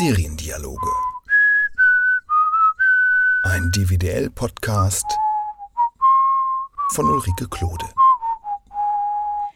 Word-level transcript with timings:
Seriendialoge. 0.00 0.88
Ein 3.42 3.70
DVDL-Podcast 3.70 5.04
von 6.92 7.04
Ulrike 7.04 7.46
Klode. 7.50 7.84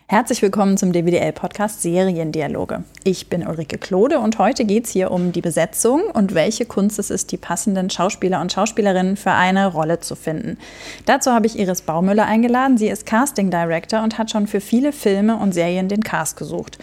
Herzlich 0.06 0.42
willkommen 0.42 0.76
zum 0.76 0.92
DWDL-Podcast 0.92 1.80
Seriendialoge. 1.80 2.84
Ich 3.04 3.30
bin 3.30 3.46
Ulrike 3.46 3.78
Klode 3.78 4.18
und 4.18 4.36
heute 4.36 4.66
geht 4.66 4.84
es 4.84 4.90
hier 4.90 5.12
um 5.12 5.32
die 5.32 5.40
Besetzung 5.40 6.02
und 6.12 6.34
welche 6.34 6.66
Kunst 6.66 6.98
es 6.98 7.08
ist, 7.08 7.32
die 7.32 7.38
passenden 7.38 7.88
Schauspieler 7.88 8.42
und 8.42 8.52
Schauspielerinnen 8.52 9.16
für 9.16 9.32
eine 9.32 9.66
Rolle 9.68 10.00
zu 10.00 10.14
finden. 10.14 10.58
Dazu 11.06 11.32
habe 11.32 11.46
ich 11.46 11.58
Iris 11.58 11.80
Baumüller 11.80 12.26
eingeladen. 12.26 12.76
Sie 12.76 12.88
ist 12.88 13.06
Casting 13.06 13.50
Director 13.50 14.02
und 14.02 14.18
hat 14.18 14.30
schon 14.30 14.46
für 14.46 14.60
viele 14.60 14.92
Filme 14.92 15.38
und 15.38 15.54
Serien 15.54 15.88
den 15.88 16.02
Cast 16.02 16.36
gesucht. 16.36 16.76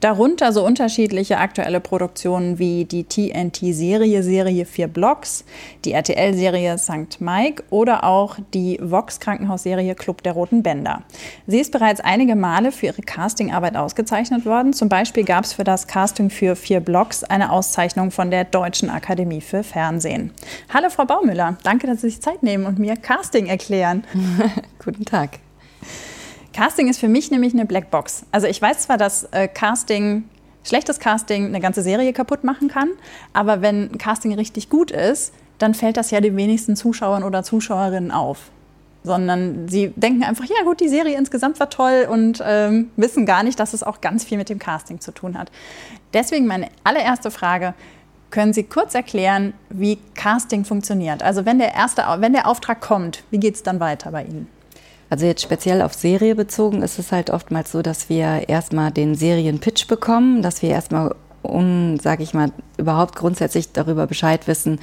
Darunter 0.00 0.52
so 0.52 0.64
unterschiedliche 0.64 1.38
aktuelle 1.38 1.80
Produktionen 1.80 2.58
wie 2.58 2.84
die 2.84 3.04
TNT-Serie 3.04 4.22
Serie 4.22 4.66
4 4.66 4.88
Blocks, 4.88 5.44
die 5.86 5.92
RTL-Serie 5.92 6.76
St. 6.76 7.20
Mike 7.20 7.64
oder 7.70 8.04
auch 8.04 8.36
die 8.52 8.78
Vox-Krankenhausserie 8.82 9.94
Club 9.94 10.22
der 10.22 10.34
Roten 10.34 10.62
Bänder. 10.62 11.02
Sie 11.46 11.60
ist 11.60 11.72
bereits 11.72 12.00
einige 12.00 12.36
Male 12.36 12.72
für 12.72 12.86
ihre 12.86 13.00
Castingarbeit 13.00 13.74
ausgezeichnet 13.74 14.44
worden. 14.44 14.74
Zum 14.74 14.90
Beispiel 14.90 15.24
gab 15.24 15.44
es 15.44 15.54
für 15.54 15.64
das 15.64 15.86
Casting 15.86 16.28
für 16.28 16.56
4 16.56 16.80
Blocks 16.80 17.24
eine 17.24 17.50
Auszeichnung 17.50 18.10
von 18.10 18.30
der 18.30 18.44
Deutschen 18.44 18.90
Akademie 18.90 19.40
für 19.40 19.62
Fernsehen. 19.62 20.30
Hallo 20.74 20.90
Frau 20.90 21.06
Baumüller, 21.06 21.56
danke, 21.62 21.86
dass 21.86 22.02
Sie 22.02 22.10
sich 22.10 22.20
Zeit 22.20 22.42
nehmen 22.42 22.66
und 22.66 22.78
mir 22.78 22.96
Casting 22.96 23.46
erklären. 23.46 24.04
Guten 24.84 25.06
Tag. 25.06 25.38
Casting 26.56 26.88
ist 26.88 26.98
für 26.98 27.08
mich 27.08 27.30
nämlich 27.30 27.52
eine 27.52 27.66
Blackbox. 27.66 28.24
Also 28.32 28.46
ich 28.46 28.62
weiß 28.62 28.78
zwar, 28.78 28.96
dass 28.96 29.24
äh, 29.24 29.46
Casting, 29.46 30.24
schlechtes 30.64 30.98
Casting 30.98 31.44
eine 31.44 31.60
ganze 31.60 31.82
Serie 31.82 32.14
kaputt 32.14 32.44
machen 32.44 32.68
kann, 32.68 32.88
aber 33.34 33.60
wenn 33.60 33.98
Casting 33.98 34.32
richtig 34.32 34.70
gut 34.70 34.90
ist, 34.90 35.34
dann 35.58 35.74
fällt 35.74 35.98
das 35.98 36.10
ja 36.10 36.22
den 36.22 36.34
wenigsten 36.34 36.74
Zuschauern 36.74 37.24
oder 37.24 37.42
Zuschauerinnen 37.42 38.10
auf. 38.10 38.50
Sondern 39.04 39.68
sie 39.68 39.92
denken 39.96 40.24
einfach, 40.24 40.46
ja 40.46 40.64
gut, 40.64 40.80
die 40.80 40.88
Serie 40.88 41.18
insgesamt 41.18 41.60
war 41.60 41.68
toll 41.68 42.08
und 42.10 42.42
ähm, 42.42 42.90
wissen 42.96 43.26
gar 43.26 43.42
nicht, 43.42 43.60
dass 43.60 43.74
es 43.74 43.82
auch 43.82 44.00
ganz 44.00 44.24
viel 44.24 44.38
mit 44.38 44.48
dem 44.48 44.58
Casting 44.58 44.98
zu 44.98 45.12
tun 45.12 45.38
hat. 45.38 45.52
Deswegen 46.14 46.46
meine 46.46 46.68
allererste 46.84 47.30
Frage, 47.30 47.74
können 48.30 48.54
Sie 48.54 48.62
kurz 48.62 48.94
erklären, 48.94 49.52
wie 49.68 49.98
Casting 50.14 50.64
funktioniert? 50.64 51.22
Also 51.22 51.44
wenn 51.44 51.58
der, 51.58 51.74
erste, 51.74 52.02
wenn 52.18 52.32
der 52.32 52.48
Auftrag 52.48 52.80
kommt, 52.80 53.24
wie 53.30 53.38
geht 53.38 53.56
es 53.56 53.62
dann 53.62 53.78
weiter 53.78 54.10
bei 54.10 54.24
Ihnen? 54.24 54.55
Also 55.08 55.26
jetzt 55.26 55.42
speziell 55.42 55.82
auf 55.82 55.94
Serie 55.94 56.34
bezogen 56.34 56.82
ist 56.82 56.98
es 56.98 57.12
halt 57.12 57.30
oftmals 57.30 57.70
so, 57.70 57.82
dass 57.82 58.08
wir 58.08 58.48
erstmal 58.48 58.90
den 58.90 59.14
Serienpitch 59.14 59.86
bekommen, 59.86 60.42
dass 60.42 60.62
wir 60.62 60.70
erstmal, 60.70 61.14
um, 61.42 61.98
sage 62.00 62.24
ich 62.24 62.34
mal, 62.34 62.50
überhaupt 62.76 63.14
grundsätzlich 63.14 63.72
darüber 63.72 64.06
Bescheid 64.06 64.48
wissen, 64.48 64.80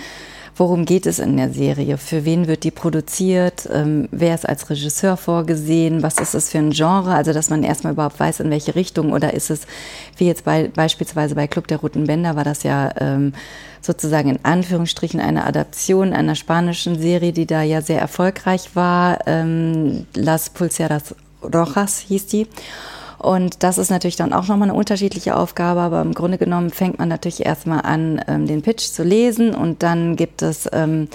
worum 0.56 0.86
geht 0.86 1.06
es 1.06 1.20
in 1.20 1.38
der 1.38 1.52
Serie, 1.52 1.98
für 1.98 2.26
wen 2.26 2.48
wird 2.48 2.64
die 2.64 2.72
produziert, 2.72 3.68
ähm, 3.72 4.08
wer 4.12 4.36
ist 4.36 4.48
als 4.48 4.70
Regisseur 4.70 5.18
vorgesehen, 5.18 6.04
was 6.04 6.20
ist 6.20 6.36
es 6.36 6.50
für 6.50 6.60
ein 6.60 6.72
Genre, 6.72 7.14
also 7.14 7.34
dass 7.34 7.50
man 7.50 7.64
erstmal 7.64 7.94
überhaupt 7.94 8.20
weiß, 8.20 8.40
in 8.42 8.50
welche 8.50 8.76
Richtung. 8.76 9.12
Oder 9.14 9.34
ist 9.34 9.50
es, 9.50 9.62
wie 10.18 10.28
jetzt 10.28 10.46
bei, 10.46 10.68
beispielsweise 10.68 11.36
bei 11.36 11.48
Club 11.48 11.68
der 11.68 11.78
Roten 11.78 12.06
Bänder 12.06 12.36
war 12.36 12.44
das 12.44 12.64
ja 12.64 12.92
ähm, 13.00 13.34
sozusagen 13.82 14.30
in 14.30 14.40
Anführungsstrichen 14.44 15.20
eine 15.20 15.46
Adaption 15.46 16.14
einer 16.14 16.36
spanischen 16.36 17.00
Serie, 17.00 17.34
die 17.34 17.46
da 17.46 17.64
ja 17.64 17.82
sehr 17.82 18.00
erfolgreich 18.00 18.76
war, 18.76 19.20
ähm, 19.28 20.06
Las 20.16 20.50
Pulseras 20.50 21.16
Rojas 21.44 22.00
hieß 22.00 22.28
die. 22.28 22.48
Und 23.24 23.64
das 23.64 23.78
ist 23.78 23.90
natürlich 23.90 24.18
dann 24.18 24.34
auch 24.34 24.48
nochmal 24.48 24.70
eine 24.70 24.78
unterschiedliche 24.78 25.38
Aufgabe, 25.38 25.80
aber 25.80 26.02
im 26.02 26.14
Grunde 26.14 26.38
genommen 26.38 26.72
fängt 26.72 27.00
man 27.00 27.08
natürlich 27.08 27.46
erstmal 27.46 27.82
an, 27.82 28.22
ähm, 28.28 28.48
den 28.48 28.62
Pitch 28.62 28.84
zu 28.84 29.04
lesen 29.04 29.56
und 29.56 29.82
dann 29.82 30.18
gibt 30.18 30.42
es 30.42 30.70
ähm, 30.74 31.08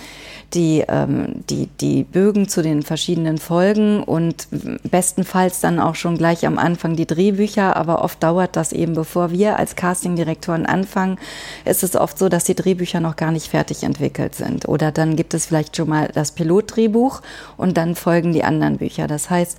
die, 0.54 0.84
ähm, 0.88 1.44
die, 1.50 1.66
die 1.80 2.04
Bögen 2.04 2.48
zu 2.48 2.62
den 2.62 2.82
verschiedenen 2.82 3.36
Folgen 3.36 4.02
und 4.02 4.48
bestenfalls 4.90 5.60
dann 5.60 5.78
auch 5.78 5.96
schon 5.96 6.16
gleich 6.16 6.46
am 6.46 6.56
Anfang 6.56 6.96
die 6.96 7.06
Drehbücher, 7.06 7.76
aber 7.76 8.02
oft 8.02 8.22
dauert 8.22 8.56
das 8.56 8.72
eben, 8.72 8.94
bevor 8.94 9.30
wir 9.30 9.58
als 9.58 9.76
Castingdirektoren 9.76 10.64
anfangen, 10.64 11.18
ist 11.66 11.82
es 11.84 11.94
oft 11.94 12.18
so, 12.18 12.30
dass 12.30 12.44
die 12.44 12.54
Drehbücher 12.54 13.00
noch 13.00 13.16
gar 13.16 13.32
nicht 13.32 13.48
fertig 13.48 13.82
entwickelt 13.82 14.34
sind. 14.34 14.66
Oder 14.66 14.92
dann 14.92 15.14
gibt 15.14 15.34
es 15.34 15.44
vielleicht 15.44 15.76
schon 15.76 15.90
mal 15.90 16.08
das 16.14 16.32
Pilotdrehbuch 16.32 17.20
und 17.58 17.76
dann 17.76 17.94
folgen 17.94 18.32
die 18.32 18.44
anderen 18.44 18.78
Bücher. 18.78 19.06
Das 19.06 19.28
heißt, 19.28 19.58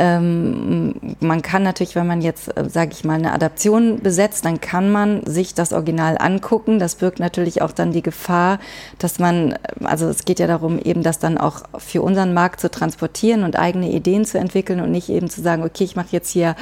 ähm, 0.00 0.94
man 1.18 1.42
kann 1.42 1.64
natürlich, 1.64 1.96
wenn 1.96 2.06
man 2.06 2.22
jetzt, 2.22 2.56
äh, 2.56 2.70
sage 2.70 2.92
ich 2.92 3.04
mal, 3.04 3.14
eine 3.14 3.32
Adaption 3.32 3.98
besetzt, 4.00 4.44
dann 4.44 4.60
kann 4.60 4.92
man 4.92 5.26
sich 5.26 5.54
das 5.54 5.72
Original 5.72 6.16
angucken. 6.18 6.78
Das 6.78 6.94
birgt 6.94 7.18
natürlich 7.18 7.62
auch 7.62 7.72
dann 7.72 7.90
die 7.90 8.02
Gefahr, 8.02 8.60
dass 9.00 9.18
man, 9.18 9.58
also 9.82 10.06
es 10.06 10.24
geht 10.24 10.38
ja 10.38 10.46
darum, 10.46 10.78
eben 10.78 11.02
das 11.02 11.18
dann 11.18 11.36
auch 11.36 11.62
für 11.78 12.02
unseren 12.02 12.32
Markt 12.32 12.60
zu 12.60 12.70
transportieren 12.70 13.42
und 13.42 13.58
eigene 13.58 13.90
Ideen 13.90 14.24
zu 14.24 14.38
entwickeln 14.38 14.80
und 14.80 14.92
nicht 14.92 15.08
eben 15.08 15.28
zu 15.28 15.42
sagen, 15.42 15.64
okay, 15.64 15.82
ich 15.82 15.96
mache 15.96 16.08
jetzt 16.12 16.30
hier 16.30 16.54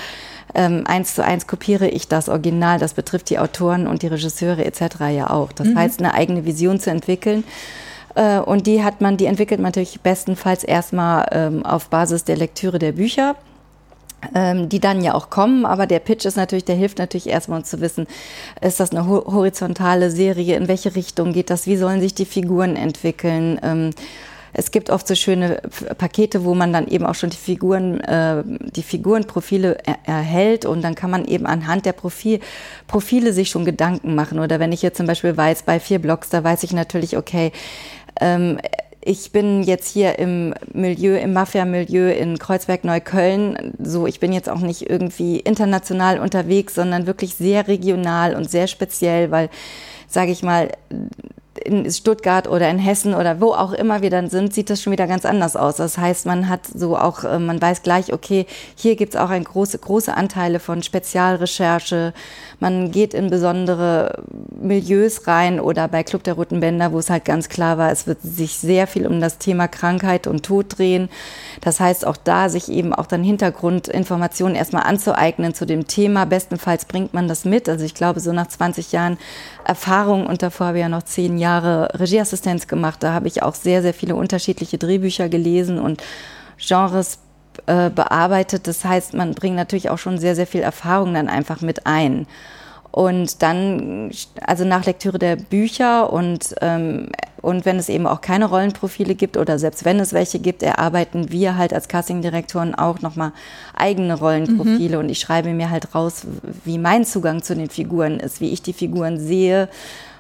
ähm, 0.55 0.85
eins 0.87 1.15
zu 1.15 1.23
eins 1.23 1.47
kopiere 1.47 1.89
ich 1.89 2.09
das 2.09 2.31
Original. 2.31 2.79
Das 2.79 2.95
betrifft 2.95 3.29
die 3.29 3.39
Autoren 3.39 3.87
und 3.87 4.01
die 4.01 4.07
Regisseure 4.07 4.65
etc. 4.65 4.81
ja 5.11 5.29
auch. 5.29 5.53
Das 5.53 5.69
mhm. 5.69 5.79
heißt, 5.79 6.01
eine 6.01 6.15
eigene 6.15 6.47
Vision 6.47 6.81
zu 6.81 6.91
entwickeln 6.91 7.45
äh, 8.17 8.41
und 8.41 8.67
die 8.67 8.83
hat 8.83 9.01
man, 9.01 9.17
die 9.17 9.27
entwickelt 9.27 9.61
man 9.61 9.69
natürlich 9.69 10.01
bestenfalls 10.01 10.65
erstmal 10.65 11.29
ähm, 11.31 11.65
auf 11.65 11.89
Basis 11.89 12.25
der 12.25 12.37
Lektüre 12.37 12.79
der 12.79 12.93
Bücher 12.93 13.37
ähm, 14.35 14.69
die 14.69 14.81
dann 14.81 15.03
ja 15.03 15.15
auch 15.15 15.31
kommen, 15.31 15.67
aber 15.67 15.87
der 15.87 15.99
Pitch 15.99 16.25
ist 16.25 16.37
natürlich, 16.37 16.65
der 16.65 16.77
hilft 16.77 16.99
natürlich 16.99 17.29
erstmal 17.29 17.59
uns 17.59 17.71
zu 17.71 17.81
wissen, 17.81 18.07
ist 18.61 18.81
das 18.81 18.91
eine 18.91 19.07
horizontale 19.07 20.11
Serie, 20.11 20.57
in 20.57 20.69
welche 20.69 20.97
Richtung 20.97 21.33
geht 21.33 21.51
das, 21.51 21.67
wie 21.67 21.77
sollen 21.77 22.01
sich 22.01 22.15
die 22.15 22.25
Figuren 22.25 22.77
entwickeln. 22.77 23.61
Ähm, 23.63 23.91
es 24.59 24.71
gibt 24.71 24.89
oft 24.89 25.07
so 25.07 25.15
schöne 25.15 25.61
Pakete, 25.99 26.45
wo 26.45 26.55
man 26.55 26.73
dann 26.73 26.89
eben 26.89 27.05
auch 27.05 27.15
schon 27.15 27.29
die 27.29 27.37
Figuren, 27.37 28.01
äh, 28.01 28.43
die 28.47 28.83
Figurenprofile 28.83 29.77
er 29.85 29.99
erhält 30.07 30.65
und 30.65 30.81
dann 30.81 30.95
kann 30.95 31.11
man 31.11 31.27
eben 31.27 31.45
anhand 31.45 31.85
der 31.85 31.93
Profil, 31.93 32.41
Profile 32.87 33.35
sich 33.35 33.51
schon 33.51 33.67
Gedanken 33.67 34.15
machen. 34.15 34.39
Oder 34.39 34.59
wenn 34.59 34.73
ich 34.73 34.81
jetzt 34.81 34.97
zum 34.97 35.07
Beispiel 35.07 35.37
weiß, 35.37 35.65
bei 35.65 35.79
vier 35.79 35.99
Blogs, 35.99 36.31
da 36.31 36.43
weiß 36.43 36.63
ich 36.63 36.73
natürlich, 36.73 37.19
okay, 37.19 37.53
ähm, 38.21 38.59
ich 39.09 39.31
bin 39.31 39.63
jetzt 39.63 39.89
hier 39.89 40.19
im 40.19 40.53
Milieu, 40.73 41.17
im 41.17 41.33
Mafia-Milieu 41.33 42.11
in 42.11 42.39
Kreuzberg-Neukölln. 42.39 43.75
So, 43.81 44.09
ich 44.09 44.19
bin 44.19 44.33
jetzt 44.33 44.49
auch 44.49 44.59
nicht 44.59 44.91
irgendwie 44.91 45.39
international 45.39 46.19
unterwegs, 46.19 46.75
sondern 46.75 47.07
wirklich 47.07 47.37
sehr 47.37 47.69
regional 47.69 48.35
und 48.35 48.51
sehr 48.51 48.67
speziell, 48.67 49.31
weil, 49.31 49.49
sage 50.09 50.33
ich 50.33 50.43
mal, 50.43 50.71
in 51.65 51.91
Stuttgart 51.91 52.49
oder 52.49 52.69
in 52.69 52.79
Hessen 52.79 53.15
oder 53.15 53.41
wo 53.41 53.53
auch 53.53 53.73
immer 53.73 54.03
wir 54.03 54.11
dann 54.11 54.29
sind, 54.29 54.53
sieht 54.53 54.71
das 54.71 54.83
schon 54.83 54.93
wieder 54.93 55.07
ganz 55.07 55.25
anders 55.25 55.57
aus. 55.57 55.77
Das 55.77 55.99
heißt, 55.99 56.27
man 56.27 56.49
hat 56.49 56.67
so 56.67 56.97
auch, 56.97 57.25
äh, 57.25 57.39
man 57.39 57.61
weiß 57.61 57.83
gleich, 57.83 58.13
okay, 58.13 58.47
hier 58.75 58.97
gibt 58.97 59.15
es 59.15 59.21
auch 59.21 59.31
ein 59.31 59.45
große, 59.45 59.79
große 59.79 60.15
Anteile 60.15 60.61
von 60.61 60.83
Spezialrecherche. 60.83 62.13
Man 62.59 62.91
geht 62.91 63.13
in 63.13 63.29
besondere 63.29 64.23
Milieus 64.59 65.27
rein 65.27 65.61
oder 65.61 65.89
bei 65.89 66.03
Club 66.03 66.23
der 66.23 66.35
Roten 66.35 66.61
Bänder, 66.61 66.93
wo 66.93 66.99
es 66.99 67.11
halt 67.11 67.27
ganz 67.27 67.49
klar 67.49 67.77
war, 67.77 67.93
es 67.93 68.07
wird 68.07 68.23
sich 68.23 68.57
sehr 68.57 68.87
viel 68.87 69.07
um 69.07 69.21
das 69.21 69.39
Thema 69.39 69.69
Krankheit 69.69 70.27
und 70.27 70.45
Tod 70.45 70.79
drehen. 70.79 71.11
Das 71.61 71.81
heißt, 71.81 72.07
auch 72.07 72.17
da 72.17 72.49
sich 72.49 72.71
eben 72.71 72.95
auch 72.95 73.07
dann 73.07 73.23
Hintergrundinformationen 73.23 74.57
erstmal 74.57 74.85
anzueignen 74.85 75.53
zu 75.53 75.67
dem 75.67 75.87
Thema. 75.87 76.25
Bestenfalls 76.25 76.87
bringt 76.87 77.13
man 77.13 77.29
das 77.29 77.45
mit. 77.45 77.69
Also 77.69 77.85
ich 77.85 77.95
glaube, 77.95 78.21
so 78.21 78.33
nach 78.33 78.47
20 78.47 78.93
Jahren 78.93 79.19
Erfahrung 79.65 80.27
und 80.27 80.43
davor 80.43 80.69
habe 80.69 80.79
ich 80.79 80.83
ja 80.83 80.89
noch 80.89 81.03
zehn 81.03 81.37
Jahre 81.39 81.91
Regieassistenz 81.99 82.67
gemacht. 82.67 83.03
Da 83.03 83.13
habe 83.13 83.29
ich 83.29 83.43
auch 83.43 83.55
sehr, 83.55 83.83
sehr 83.83 83.95
viele 83.95 84.17
unterschiedliche 84.17 84.79
Drehbücher 84.79 85.29
gelesen 85.29 85.79
und 85.79 86.03
Genres 86.59 87.19
äh, 87.67 87.91
bearbeitet. 87.91 88.67
Das 88.67 88.85
heißt, 88.85 89.15
man 89.15 89.35
bringt 89.35 89.57
natürlich 89.57 89.91
auch 89.91 89.99
schon 89.99 90.19
sehr, 90.19 90.35
sehr 90.35 90.47
viel 90.47 90.63
Erfahrung 90.63 91.15
dann 91.15 91.29
einfach 91.29 91.61
mit 91.61 91.87
ein. 91.87 92.27
Und 92.97 93.43
dann, 93.43 94.11
also 94.41 94.65
nach 94.65 94.87
Lektüre 94.87 95.19
der 95.19 95.37
Bücher 95.37 96.11
und, 96.11 96.55
ähm, 96.63 97.11
und 97.43 97.67
wenn 97.67 97.77
es 97.77 97.91
eben 97.91 98.07
auch 98.07 98.23
keine 98.23 98.47
Rollenprofile 98.47 99.15
gibt 99.15 99.37
oder 99.37 99.59
selbst 99.59 99.85
wenn 99.85 100.01
es 100.01 100.15
welche 100.15 100.39
gibt, 100.39 100.63
erarbeiten 100.63 101.31
wir 101.31 101.59
halt 101.59 101.75
als 101.75 101.89
Castingdirektoren 101.89 102.75
auch 102.75 103.03
nochmal 103.03 103.33
eigene 103.75 104.15
Rollenprofile. 104.15 104.97
Mhm. 104.97 105.05
Und 105.05 105.09
ich 105.11 105.19
schreibe 105.19 105.51
mir 105.51 105.69
halt 105.69 105.95
raus, 105.95 106.27
wie 106.65 106.79
mein 106.79 107.05
Zugang 107.05 107.43
zu 107.43 107.55
den 107.55 107.69
Figuren 107.69 108.19
ist, 108.19 108.41
wie 108.41 108.51
ich 108.51 108.63
die 108.63 108.73
Figuren 108.73 109.21
sehe. 109.21 109.69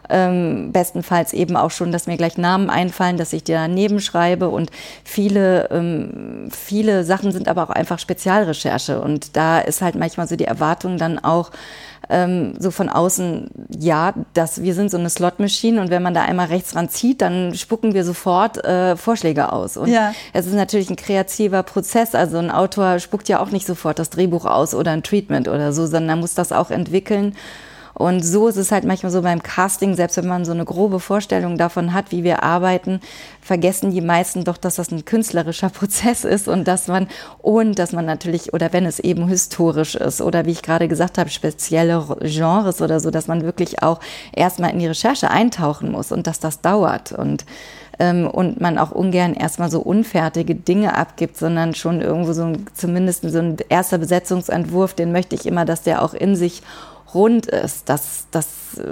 Ähm, 0.09 0.73
bestenfalls 0.73 1.33
eben 1.33 1.57
auch 1.57 1.71
schon, 1.71 1.93
dass 1.93 2.07
mir 2.07 2.17
gleich 2.17 2.39
Namen 2.39 2.71
einfallen, 2.71 3.17
dass 3.17 3.33
ich 3.33 3.45
die 3.45 3.53
daneben 3.53 4.01
schreibe 4.01 4.49
und 4.49 4.71
viele, 5.05 5.69
ähm, 5.71 6.49
viele 6.51 7.05
Sachen 7.05 7.33
sind 7.33 7.49
aber 7.49 7.65
auch 7.65 7.71
einfach 7.71 7.99
Spezialrecherche 7.99 9.01
und 9.01 9.37
da 9.37 9.59
ist 9.59 9.83
halt 9.83 9.95
manchmal 9.95 10.29
so 10.29 10.37
die 10.37 10.45
Erwartung 10.45 10.99
dann 10.99 11.19
auch, 11.19 11.51
ähm, 12.09 12.55
so 12.59 12.71
von 12.71 12.89
außen, 12.89 13.51
ja, 13.69 14.15
dass 14.35 14.63
wir 14.63 14.75
sind 14.75 14.91
so 14.91 14.97
eine 14.97 15.11
Slot-Machine 15.11 15.81
und 15.81 15.91
wenn 15.91 16.03
man 16.03 16.15
da 16.15 16.23
einmal 16.23 16.47
rechts 16.47 16.77
ran 16.77 16.89
zieht, 16.89 17.21
dann 17.21 17.55
spucken 17.55 17.95
wir 17.95 18.05
sofort 18.05 18.65
äh, 18.65 18.97
Vorschläge 18.97 19.53
aus. 19.53 19.77
Und 19.77 19.91
ja. 19.91 20.13
es 20.33 20.47
ist 20.47 20.55
natürlich 20.55 20.91
ein 20.91 20.97
kreativer 20.97 21.63
Prozess. 21.63 22.15
Also 22.15 22.39
ein 22.39 22.51
Autor 22.51 22.99
spuckt 23.01 23.29
ja 23.29 23.41
auch 23.41 23.51
nicht 23.51 23.67
sofort 23.67 23.99
das 23.99 24.11
Drehbuch 24.11 24.45
aus 24.45 24.75
oder 24.75 24.93
ein 24.93 25.03
Treatment 25.03 25.49
oder 25.49 25.73
so, 25.73 25.87
sondern 25.87 26.21
muss 26.21 26.35
das 26.35 26.53
auch 26.53 26.71
entwickeln. 26.71 27.35
Und 27.97 28.23
so 28.23 28.47
ist 28.47 28.59
es 28.59 28.73
halt 28.73 28.85
manchmal 28.85 29.11
so 29.11 29.23
beim 29.23 29.43
Casting, 29.43 29.95
selbst 29.95 30.19
wenn 30.19 30.27
man 30.27 30.45
so 30.45 30.53
eine 30.53 30.67
grobe 30.67 31.01
Vorstellung 31.01 31.57
davon 31.57 31.95
hat, 31.95 32.13
wie 32.13 32.25
wir 32.25 32.43
arbeiten, 32.43 33.01
vergessen 33.41 33.91
die 33.91 34.03
meisten 34.03 34.45
doch, 34.45 34.59
dass 34.59 34.75
das 34.75 34.91
ein 34.91 35.07
künstlerischer 35.07 35.69
Prozess 35.71 36.25
ist 36.25 36.47
und 36.47 36.69
dass 36.69 36.89
man, 36.89 37.09
und 37.39 37.79
dass 37.79 37.93
man 37.93 38.05
natürlich, 38.05 38.53
oder 38.53 38.75
wenn 38.75 38.85
es 38.85 38.99
eben 38.99 39.27
historisch 39.29 39.95
ist 39.95 40.21
oder 40.21 40.45
wie 40.45 40.51
ich 40.51 40.63
gerade 40.63 40.89
gesagt 40.89 41.17
habe, 41.17 41.31
spezielle 41.31 42.05
Genres 42.21 42.83
oder 42.83 43.01
so, 43.01 43.11
dass 43.11 43.29
man 43.29 43.45
wirklich 43.45 43.83
auch 43.83 44.01
erstmal 44.35 44.73
in 44.73 44.79
die 44.79 44.89
Recherche 44.89 45.31
eintauchen 45.31 45.91
muss 45.91 46.13
und 46.13 46.27
dass 46.27 46.39
das 46.39 46.61
dauert 46.61 47.13
und 47.13 47.47
ähm, 47.99 48.27
und 48.27 48.61
man 48.61 48.77
auch 48.77 48.91
ungern 48.91 49.33
erstmal 49.33 49.71
so 49.71 49.81
unfertige 49.81 50.55
Dinge 50.55 50.99
abgibt, 50.99 51.39
sondern 51.39 51.75
schon 51.75 52.03
irgendwo 52.03 52.35
so 52.35 52.45
ein, 52.45 52.67
zumindest 52.75 53.23
so 53.23 53.39
ein 53.39 53.57
erster 53.71 53.97
Besetzungsentwurf, 53.97 54.93
den 54.93 55.13
möchte 55.13 55.35
ich 55.35 55.47
immer, 55.47 55.65
dass 55.65 55.83
der 55.83 56.03
auch 56.03 56.13
in 56.13 56.37
sich 56.37 56.63
rund 57.15 57.47
ist. 57.47 57.89
Das, 57.89 58.27
das 58.31 58.47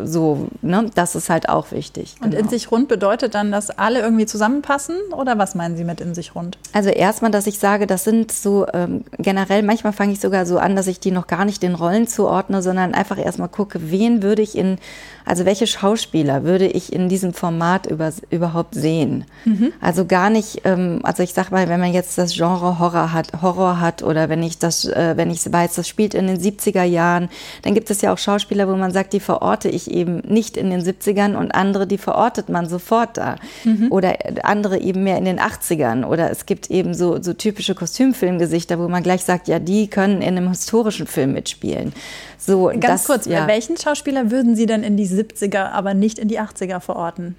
so, 0.05 0.49
ne, 0.63 0.91
das 0.95 1.15
ist 1.15 1.31
halt 1.31 1.49
auch 1.49 1.73
wichtig. 1.73 2.17
Und 2.21 2.31
genau. 2.31 2.43
in 2.43 2.49
sich 2.49 2.71
rund 2.71 2.89
bedeutet 2.89 3.35
dann, 3.35 3.53
dass 3.53 3.71
alle 3.71 4.01
irgendwie 4.01 4.27
zusammenpassen? 4.27 4.97
Oder 5.13 5.39
was 5.39 5.55
meinen 5.55 5.77
Sie 5.77 5.85
mit 5.85 6.01
in 6.01 6.15
sich 6.15 6.35
rund? 6.35 6.59
Also 6.73 6.91
erstmal, 6.91 7.31
dass 7.31 7.47
ich 7.47 7.59
sage, 7.59 7.87
das 7.87 8.05
sind 8.05 8.33
so 8.33 8.67
ähm, 8.73 9.05
generell, 9.19 9.63
manchmal 9.63 9.93
fange 9.93 10.13
ich 10.13 10.21
sogar 10.21 10.47
so 10.47 10.59
an, 10.59 10.77
dass 10.77 10.87
ich 10.87 11.01
die 11.01 11.11
noch 11.11 11.27
gar 11.27 11.45
nicht 11.45 11.63
den 11.63 11.75
Rollen 11.75 12.07
zuordne, 12.07 12.63
sondern 12.63 12.95
einfach 12.95 13.19
erstmal 13.19 13.49
gucke, 13.49 13.91
wen 13.91 14.23
würde 14.23 14.43
ich 14.43 14.57
in, 14.57 14.79
also 15.25 15.45
welche 15.45 15.67
Schauspieler 15.67 16.45
würde 16.45 16.67
ich 16.67 16.93
in 16.93 17.09
diesem 17.09 17.35
Format 17.35 17.87
über, 17.87 18.13
überhaupt 18.31 18.75
sehen? 18.75 19.25
Mhm. 19.45 19.73
Also 19.81 20.07
gar 20.07 20.31
nicht, 20.31 20.63
ähm, 20.65 21.01
also 21.03 21.23
ich 21.23 21.35
sag 21.35 21.51
mal, 21.51 21.69
wenn 21.69 21.81
man 21.81 21.93
jetzt 21.93 22.17
das 22.19 22.35
Genre 22.35 22.79
Horror 22.79 23.13
hat, 23.13 23.43
Horror 23.43 23.81
hat 23.81 24.03
oder 24.03 24.29
wenn 24.29 24.43
ich 24.43 24.59
das, 24.59 24.85
äh, 24.85 25.15
wenn 25.17 25.31
ich 25.31 25.51
weiß, 25.51 25.75
das 25.75 25.89
spielt 25.89 26.15
in 26.15 26.27
den 26.27 26.39
70er 26.39 26.85
Jahren, 26.85 27.29
dann 27.63 27.75
gibt 27.75 27.91
es 27.91 28.01
ja 28.01 28.04
auch 28.13 28.19
Schauspieler, 28.19 28.69
wo 28.69 28.77
man 28.77 28.93
sagt, 28.93 29.13
die 29.13 29.21
verorte 29.21 29.69
ich 29.69 29.91
eben 29.91 30.19
nicht 30.27 30.57
in 30.57 30.71
den 30.71 30.81
70ern 30.81 31.37
und 31.37 31.55
andere, 31.55 31.87
die 31.87 31.99
verortet 31.99 32.49
man 32.49 32.69
sofort 32.69 33.17
da. 33.17 33.37
Mhm. 33.65 33.91
Oder 33.91 34.17
andere 34.45 34.79
eben 34.79 35.05
mehr 35.05 35.19
in 35.19 35.25
den 35.25 35.41
80ern. 35.41 36.05
Oder 36.05 36.31
es 36.31 36.47
gibt 36.47 36.71
eben 36.71 36.95
so, 36.95 37.21
so 37.23 37.33
typische 37.33 37.75
Kostümfilmgesichter, 37.75 38.79
wo 38.79 38.89
man 38.89 39.03
gleich 39.03 39.25
sagt, 39.25 39.49
ja, 39.49 39.59
die 39.59 39.89
können 39.89 40.23
in 40.23 40.37
einem 40.37 40.49
historischen 40.49 41.07
Film 41.07 41.33
mitspielen. 41.33 41.93
So, 42.39 42.67
Ganz 42.67 42.85
das, 42.85 43.05
kurz, 43.05 43.27
ja. 43.27 43.47
welchen 43.47 43.77
Schauspieler 43.77 44.31
würden 44.31 44.57
Sie 44.57 44.67
denn 44.67 44.83
in 44.83 44.97
die 44.97 45.07
70er, 45.07 45.71
aber 45.71 45.95
nicht 45.95 46.19
in 46.19 46.29
die 46.29 46.41
80er 46.41 46.81
verorten? 46.81 47.37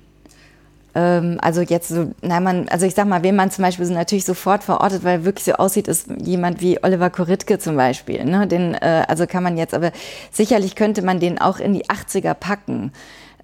Ähm, 0.96 1.38
also 1.42 1.62
jetzt 1.62 1.90
so, 1.90 2.12
na 2.22 2.40
man, 2.40 2.70
also 2.70 2.86
ich 2.86 2.96
sag 2.96 3.06
mal, 3.08 3.22
wen 3.22 3.36
man 3.36 3.52
zum 3.52 3.64
Beispiel 3.64 3.86
so 3.86 3.94
natürlich 3.94 4.26
sofort 4.26 4.64
verortet, 4.64 5.04
weil 5.04 5.20
er 5.20 5.26
wirklich 5.26 5.44
so 5.44 5.54
aussieht, 5.54 5.90
ist 5.90 6.08
jemand 6.24 6.62
wie 6.62 6.82
Oliver 6.82 7.10
Koritke 7.10 7.60
zum 7.60 7.76
Beispiel. 7.76 8.24
Ne? 8.24 8.48
Den, 8.48 8.74
äh, 8.76 9.04
also 9.08 9.28
kann 9.28 9.44
man 9.44 9.58
jetzt, 9.58 9.74
aber 9.74 9.92
sicherlich 10.32 10.76
könnte 10.76 11.02
man 11.02 11.20
den 11.20 11.40
auch 11.40 11.60
in 11.60 11.74
die 11.74 11.86
80er 11.86 12.34
packen. 12.34 12.94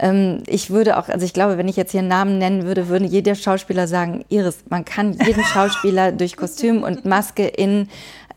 Ähm, 0.02 0.44
ich 0.48 0.72
würde 0.72 0.98
auch, 0.98 1.08
also 1.08 1.26
ich 1.26 1.34
glaube, 1.34 1.58
wenn 1.58 1.68
ich 1.68 1.78
jetzt 1.78 1.92
hier 1.92 2.00
einen 2.00 2.10
Namen 2.10 2.40
nennen 2.40 2.66
würde, 2.66 2.90
würde 2.90 3.06
jeder 3.06 3.36
Schauspieler 3.36 3.88
sagen, 3.88 4.26
Iris, 4.30 4.64
man 4.70 4.84
kann 4.84 5.14
jeden 5.26 5.44
Schauspieler 5.44 6.12
durch 6.12 6.36
Kostüm 6.36 6.84
und 6.84 7.06
Maske 7.06 7.48
in 7.48 7.88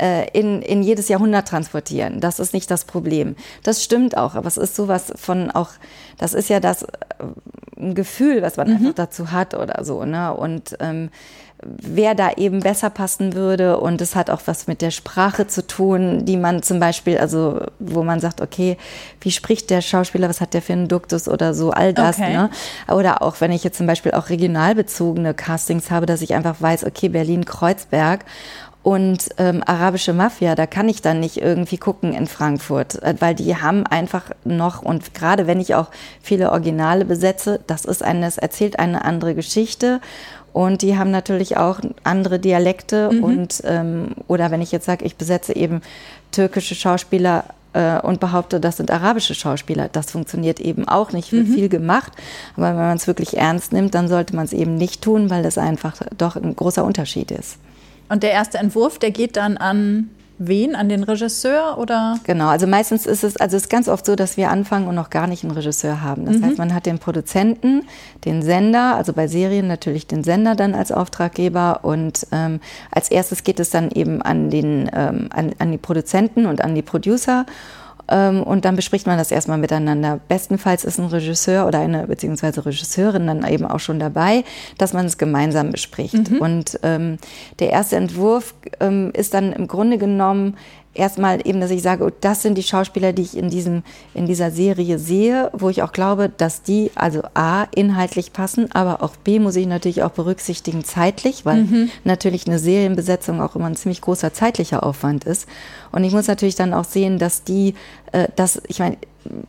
äh, 0.01 0.29
in, 0.33 0.61
in 0.63 0.83
jedes 0.83 1.09
Jahrhundert 1.09 1.49
transportieren. 1.49 2.21
Das 2.21 2.39
ist 2.39 2.53
nicht 2.53 2.71
das 2.71 2.85
Problem. 2.85 3.37
Das 3.63 3.83
stimmt 3.83 4.17
auch, 4.17 4.35
aber 4.35 4.49
es 4.49 4.57
ist 4.57 4.75
sowas 4.75 5.13
von 5.17 5.51
auch, 5.51 5.71
das 6.19 6.35
ist 6.35 6.49
ja 6.49 6.61
das 6.61 6.83
äh, 6.83 6.89
ein 7.77 7.95
Gefühl, 7.95 8.43
was 8.43 8.57
man 8.57 8.69
mhm. 8.69 8.77
einfach 8.77 8.95
dazu 8.95 9.33
hat 9.33 9.55
oder 9.55 9.85
so. 9.85 10.05
Ne? 10.05 10.35
Und 10.35 10.77
ähm, 10.81 11.11
wer 11.65 12.15
da 12.15 12.33
eben 12.37 12.61
besser 12.61 12.91
passen 12.91 13.35
würde. 13.35 13.79
Und 13.79 14.01
es 14.01 14.15
hat 14.15 14.31
auch 14.31 14.43
was 14.47 14.67
mit 14.67 14.83
der 14.83 14.91
Sprache 14.91 15.47
zu 15.47 15.67
tun, 15.67 16.25
die 16.25 16.37
man 16.37 16.63
zum 16.63 16.81
Beispiel, 16.81 17.19
also 17.19 17.61
wo 17.79 18.03
man 18.03 18.21
sagt, 18.21 18.41
okay, 18.41 18.77
wie 19.21 19.31
spricht 19.31 19.71
der 19.71 19.81
Schauspieler, 19.81 20.29
was 20.29 20.41
hat 20.41 20.55
der 20.55 20.63
für 20.63 20.75
einen 20.75 20.89
Duktus 20.89 21.29
oder 21.29 21.55
so, 21.55 21.71
all 21.71 21.93
das. 21.95 22.19
Okay. 22.19 22.33
Ne? 22.33 22.51
Oder 22.89 23.23
auch, 23.23 23.41
wenn 23.41 23.53
ich 23.53 23.65
jetzt 23.65 23.79
zum 23.79 23.87
Beispiel 23.87 24.13
auch 24.13 24.29
regionalbezogene 24.29 25.35
Castings 25.35 25.91
habe, 25.91 26.07
dass 26.07 26.23
ich 26.23 26.35
einfach 26.35 26.57
weiß, 26.61 26.85
okay, 26.85 27.09
Berlin-Kreuzberg 27.09 28.25
und 28.85 29.31
ähm, 29.39 29.63
arabische 29.65 30.13
Mafia, 30.13 30.55
da 30.55 30.67
kann 30.67 30.91
ich 30.91 31.01
dann 31.01 31.19
nicht 31.19 31.39
irgendwie 31.39 31.79
gucken 31.79 32.13
in 32.13 32.27
Frankfurt, 32.27 33.03
äh, 33.03 33.15
weil 33.19 33.35
die 33.35 33.57
haben 33.57 33.87
einfach 33.87 34.25
noch 34.45 34.83
und 34.83 35.15
gerade 35.15 35.47
wenn 35.47 35.59
ich 35.59 35.75
auch 35.75 35.89
viele 36.21 36.53
Originale 36.53 37.07
besetze, 37.07 37.61
das 37.67 37.87
ist 37.87 38.03
eine, 38.03 38.27
es 38.27 38.37
erzählt 38.37 38.79
eine 38.79 39.05
andere 39.05 39.35
Geschichte 39.35 40.01
und 40.55 40.83
die 40.83 40.97
haben 40.97 41.11
natürlich 41.11 41.57
auch 41.57 41.81
andere 42.05 42.39
Dialekte 42.39 43.11
mhm. 43.13 43.25
und 43.25 43.63
ähm, 43.65 44.13
oder 44.29 44.53
wenn 44.53 44.63
ich 44.63 44.71
jetzt 44.71 44.87
sage, 44.87 45.05
ich 45.05 45.17
besetze 45.17 45.55
eben 45.55 45.83
türkische 46.31 46.77
Schauspieler 46.77 47.45
äh, 47.73 47.99
und 48.01 48.21
behaupte, 48.21 48.61
das 48.61 48.77
sind 48.77 48.93
arabische 48.93 49.35
Schauspieler. 49.35 49.89
Das 49.91 50.13
funktioniert 50.13 50.61
eben 50.61 50.87
auch 50.87 51.11
nicht. 51.11 51.33
Wird 51.33 51.49
mhm. 51.49 51.55
viel 51.55 51.69
gemacht. 51.69 52.13
Aber 52.57 52.69
wenn 52.69 52.77
man 52.77 52.97
es 52.97 53.09
wirklich 53.09 53.37
ernst 53.37 53.73
nimmt, 53.73 53.97
dann 53.97 54.07
sollte 54.07 54.37
man 54.37 54.45
es 54.45 54.53
eben 54.53 54.77
nicht 54.77 55.03
tun, 55.03 55.29
weil 55.29 55.43
das 55.43 55.59
einfach 55.59 55.97
doch 56.17 56.37
ein 56.37 56.55
großer 56.55 56.85
Unterschied 56.85 57.33
ist. 57.33 57.59
Und 58.09 58.23
der 58.23 58.31
erste 58.31 58.59
Entwurf, 58.59 59.01
der 59.01 59.11
geht 59.11 59.37
dann 59.37 59.57
an 59.57 60.09
wen? 60.39 60.75
An 60.75 60.89
den 60.89 61.03
Regisseur 61.05 61.79
oder? 61.79 62.19
Genau, 62.25 62.49
also 62.49 62.67
meistens 62.67 63.07
ist 63.07 63.25
es, 63.25 63.37
also 63.37 63.57
es 63.57 63.65
ist 63.65 63.69
ganz 63.69 63.89
oft 63.89 64.05
so, 64.07 64.17
dass 64.17 64.37
wir 64.37 64.51
anfangen 64.51 64.89
und 64.89 64.95
noch 64.95 65.11
gar 65.11 65.27
nicht 65.27 65.45
einen 65.45 65.53
Regisseur 65.53 66.01
haben. 66.01 66.25
Das 66.25 66.37
mhm. 66.37 66.45
heißt, 66.45 66.59
man 66.59 66.75
hat 66.75 66.87
den 66.87 66.99
Produzenten, 66.99 67.83
den 68.25 68.43
Sender, 68.43 68.97
also 68.97 69.13
bei 69.13 69.27
Serien 69.27 69.67
natürlich 69.67 70.07
den 70.07 70.25
Sender 70.25 70.55
dann 70.55 70.75
als 70.75 70.93
Auftraggeber 70.93 71.81
und 71.83 72.27
ähm, 72.33 72.61
als 72.91 73.11
erstes 73.11 73.45
geht 73.45 73.61
es 73.61 73.71
dann 73.71 73.91
eben 73.91 74.23
an 74.23 74.51
den, 74.51 74.91
ähm, 74.93 75.29
an, 75.31 75.53
an 75.59 75.73
die 75.73 75.79
Produzenten 75.79 76.47
und 76.47 76.63
an 76.63 76.75
die 76.75 76.83
Producer 76.83 77.47
und 78.43 78.65
dann 78.65 78.77
bespricht 78.77 79.07
man 79.07 79.19
das 79.19 79.31
erstmal 79.31 79.59
miteinander. 79.59 80.21
Bestenfalls 80.29 80.85
ist 80.85 80.99
ein 80.99 81.07
Regisseur 81.07 81.67
oder 81.67 81.81
eine 81.81 82.07
beziehungsweise 82.07 82.65
Regisseurin 82.67 83.27
dann 83.27 83.47
eben 83.47 83.65
auch 83.65 83.81
schon 83.81 83.99
dabei, 83.99 84.45
dass 84.79 84.93
man 84.93 85.07
es 85.07 85.19
gemeinsam 85.19 85.71
bespricht. 85.71 86.31
Mhm. 86.31 86.39
Und 86.39 86.81
ähm, 86.83 87.19
der 87.61 87.71
erste 87.71 87.97
Entwurf 87.97 88.55
ähm, 88.81 89.11
ist 89.15 89.35
dann 89.35 89.53
im 89.53 89.69
Grunde 89.69 89.99
genommen 89.99 90.57
erstmal 90.95 91.47
eben, 91.47 91.61
dass 91.61 91.71
ich 91.71 91.83
sage, 91.83 92.05
oh, 92.05 92.11
das 92.21 92.43
sind 92.43 92.57
die 92.57 92.63
Schauspieler, 92.63 93.13
die 93.13 93.23
ich 93.23 93.37
in, 93.37 93.51
diesem, 93.51 93.83
in 94.15 94.27
dieser 94.27 94.51
Serie 94.51 94.99
sehe, 94.99 95.51
wo 95.53 95.69
ich 95.69 95.83
auch 95.83 95.93
glaube, 95.93 96.31
dass 96.35 96.63
die 96.63 96.91
also 96.95 97.23
A, 97.35 97.65
inhaltlich 97.75 98.33
passen, 98.33 98.71
aber 98.73 99.03
auch 99.03 99.17
B, 99.17 99.39
muss 99.39 99.57
ich 99.57 99.67
natürlich 99.67 100.03
auch 100.03 100.11
berücksichtigen 100.11 100.85
zeitlich, 100.85 101.45
weil 101.45 101.65
mhm. 101.65 101.91
natürlich 102.05 102.47
eine 102.47 102.59
Serienbesetzung 102.59 103.41
auch 103.41 103.57
immer 103.57 103.67
ein 103.67 103.77
ziemlich 103.77 104.01
großer 104.01 104.33
zeitlicher 104.33 104.85
Aufwand 104.85 105.25
ist. 105.25 105.49
Und 105.93 106.05
ich 106.05 106.13
muss 106.13 106.27
natürlich 106.27 106.57
dann 106.57 106.75
auch 106.75 106.85
sehen, 106.85 107.19
dass 107.19 107.45
die, 107.45 107.75
äh, 108.13 108.29
dass, 108.37 108.63
ich 108.69 108.79
meine, 108.79 108.97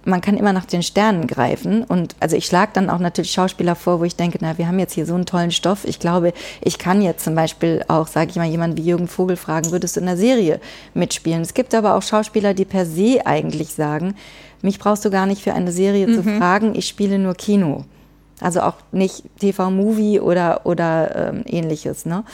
man 0.04 0.22
kann 0.22 0.38
immer 0.38 0.54
nach 0.54 0.66
den 0.66 0.84
Sternen 0.84 1.28
greifen. 1.28 1.84
Und 1.84 2.16
also 2.20 2.36
ich 2.36 2.46
schlage 2.46 2.72
dann 2.74 2.90
auch 2.90 3.00
natürlich 3.00 3.32
Schauspieler 3.32 3.76
vor, 3.76 4.00
wo 4.00 4.04
ich 4.04 4.16
denke, 4.16 4.38
na, 4.42 4.58
wir 4.58 4.68
haben 4.68 4.80
jetzt 4.80 4.94
hier 4.94 5.06
so 5.06 5.16
einen 5.16 5.26
tollen 5.26 5.52
Stoff. 5.52 5.86
Ich 5.86 6.00
glaube, 6.00 6.34
ich 6.62 6.78
kann 6.78 7.02
jetzt 7.02 7.24
zum 7.24 7.36
Beispiel 7.36 7.84
auch, 7.88 8.08
sage 8.08 8.32
ich 8.32 8.36
mal, 8.38 8.46
jemanden 8.46 8.78
wie 8.78 8.88
Jürgen 8.88 9.08
Vogel 9.08 9.36
fragen, 9.36 9.72
würdest 9.72 9.96
du 9.96 10.00
in 10.00 10.06
der 10.06 10.18
Serie 10.18 10.60
mitspielen? 10.94 11.42
Es 11.42 11.54
gibt 11.54 11.74
aber 11.74 11.96
auch 11.96 12.02
Schauspieler, 12.02 12.54
die 12.54 12.66
per 12.66 12.86
se 12.86 13.22
eigentlich 13.26 13.74
sagen, 13.74 14.16
mich 14.62 14.80
brauchst 14.80 15.06
du 15.06 15.10
gar 15.10 15.26
nicht 15.26 15.42
für 15.42 15.54
eine 15.54 15.72
Serie 15.72 16.08
mhm. 16.08 16.16
zu 16.16 16.24
fragen, 16.24 16.76
ich 16.76 16.88
spiele 16.88 17.20
nur 17.20 17.36
Kino. 17.36 17.86
Also 18.42 18.62
auch 18.62 18.76
nicht 18.92 19.24
TV-Movie 19.40 20.20
oder, 20.20 20.66
oder 20.66 21.30
ähm, 21.30 21.44
ähnliches. 21.46 22.06
Ne? 22.06 22.26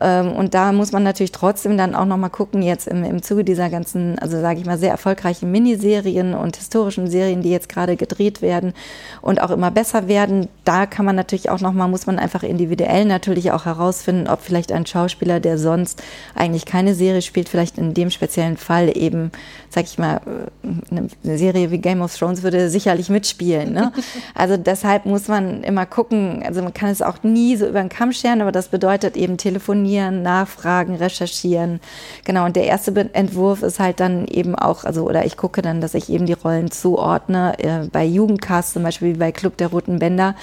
Ähm, 0.00 0.32
und 0.32 0.54
da 0.54 0.72
muss 0.72 0.92
man 0.92 1.02
natürlich 1.02 1.32
trotzdem 1.32 1.76
dann 1.76 1.94
auch 1.94 2.04
nochmal 2.04 2.30
gucken, 2.30 2.62
jetzt 2.62 2.86
im, 2.86 3.04
im 3.04 3.22
Zuge 3.22 3.44
dieser 3.44 3.70
ganzen, 3.70 4.18
also 4.18 4.40
sage 4.40 4.60
ich 4.60 4.66
mal, 4.66 4.78
sehr 4.78 4.90
erfolgreichen 4.90 5.50
Miniserien 5.50 6.34
und 6.34 6.56
historischen 6.56 7.08
Serien, 7.10 7.42
die 7.42 7.50
jetzt 7.50 7.68
gerade 7.68 7.96
gedreht 7.96 8.42
werden 8.42 8.74
und 9.22 9.40
auch 9.40 9.50
immer 9.50 9.70
besser 9.70 10.08
werden. 10.08 10.48
Da 10.64 10.86
kann 10.86 11.04
man 11.04 11.16
natürlich 11.16 11.50
auch 11.50 11.60
nochmal, 11.60 11.88
muss 11.88 12.06
man 12.06 12.18
einfach 12.18 12.42
individuell 12.42 13.04
natürlich 13.04 13.50
auch 13.52 13.64
herausfinden, 13.64 14.28
ob 14.28 14.40
vielleicht 14.40 14.72
ein 14.72 14.86
Schauspieler, 14.86 15.40
der 15.40 15.58
sonst 15.58 16.02
eigentlich 16.34 16.64
keine 16.64 16.94
Serie 16.94 17.22
spielt, 17.22 17.48
vielleicht 17.48 17.78
in 17.78 17.94
dem 17.94 18.10
speziellen 18.10 18.56
Fall 18.56 18.96
eben, 18.96 19.32
sag 19.70 19.84
ich 19.84 19.98
mal, 19.98 20.20
äh, 20.26 21.00
eine 21.24 21.38
Serie 21.38 21.70
wie 21.70 21.78
Game 21.78 22.02
of 22.02 22.16
Thrones 22.16 22.42
würde 22.42 22.70
sicherlich 22.70 23.08
mitspielen. 23.08 23.72
Ne? 23.72 23.92
Also 24.34 24.56
deshalb 24.56 25.06
muss 25.06 25.28
man 25.28 25.62
immer 25.64 25.84
gucken, 25.86 26.42
also 26.44 26.62
man 26.62 26.72
kann 26.72 26.90
es 26.90 27.02
auch 27.02 27.22
nie 27.22 27.56
so 27.56 27.66
über 27.66 27.80
den 27.80 27.88
Kamm 27.88 28.12
scheren, 28.12 28.40
aber 28.40 28.52
das 28.52 28.68
bedeutet 28.68 29.16
eben 29.16 29.36
telefonieren, 29.36 29.87
nachfragen, 29.96 30.96
recherchieren. 30.96 31.80
Genau, 32.24 32.44
und 32.44 32.56
der 32.56 32.64
erste 32.64 32.92
Entwurf 33.14 33.62
ist 33.62 33.80
halt 33.80 34.00
dann 34.00 34.26
eben 34.26 34.54
auch, 34.54 34.84
also 34.84 35.04
oder 35.04 35.24
ich 35.24 35.36
gucke 35.36 35.62
dann, 35.62 35.80
dass 35.80 35.94
ich 35.94 36.10
eben 36.10 36.26
die 36.26 36.34
Rollen 36.34 36.70
zuordne, 36.70 37.54
äh, 37.58 37.86
bei 37.90 38.04
Jugendcast 38.04 38.74
zum 38.74 38.82
Beispiel 38.82 39.14
wie 39.14 39.18
bei 39.18 39.32
Club 39.32 39.56
der 39.56 39.68
Roten 39.68 39.98
Bänder, 39.98 40.34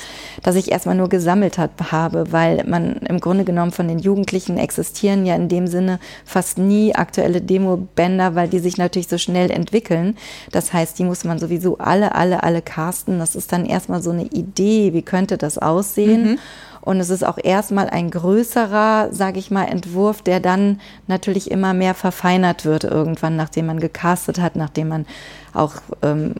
dass 0.43 0.55
ich 0.55 0.71
erstmal 0.71 0.95
nur 0.95 1.09
gesammelt 1.09 1.57
hat, 1.57 1.71
habe, 1.91 2.31
weil 2.31 2.63
man 2.65 2.93
im 3.07 3.19
Grunde 3.19 3.43
genommen 3.43 3.71
von 3.71 3.87
den 3.87 3.99
Jugendlichen 3.99 4.57
existieren 4.57 5.25
ja 5.25 5.35
in 5.35 5.49
dem 5.49 5.67
Sinne 5.67 5.99
fast 6.25 6.57
nie 6.57 6.95
aktuelle 6.95 7.41
Demo-Bänder, 7.41 8.35
weil 8.35 8.47
die 8.47 8.59
sich 8.59 8.77
natürlich 8.77 9.07
so 9.07 9.17
schnell 9.17 9.51
entwickeln. 9.51 10.17
Das 10.51 10.73
heißt, 10.73 10.97
die 10.99 11.03
muss 11.03 11.23
man 11.23 11.39
sowieso 11.39 11.77
alle, 11.77 12.15
alle, 12.15 12.43
alle 12.43 12.61
casten. 12.61 13.19
Das 13.19 13.35
ist 13.35 13.51
dann 13.51 13.65
erstmal 13.65 14.01
so 14.01 14.11
eine 14.11 14.25
Idee, 14.25 14.93
wie 14.93 15.01
könnte 15.01 15.37
das 15.37 15.57
aussehen. 15.57 16.31
Mhm. 16.31 16.39
Und 16.85 16.99
es 16.99 17.09
ist 17.09 17.25
auch 17.25 17.39
erstmal 17.43 17.89
ein 17.89 18.11
größerer, 18.11 19.09
sage 19.11 19.39
ich 19.39 19.51
mal, 19.51 19.65
Entwurf, 19.65 20.21
der 20.21 20.39
dann 20.39 20.79
natürlich 21.07 21.51
immer 21.51 21.73
mehr 21.73 21.95
verfeinert 21.95 22.63
wird 22.63 22.83
irgendwann, 22.83 23.35
nachdem 23.35 23.65
man 23.65 23.79
gecastet 23.79 24.39
hat, 24.39 24.55
nachdem 24.55 24.89
man 24.89 25.05
auch 25.53 25.73
ähm, 26.03 26.35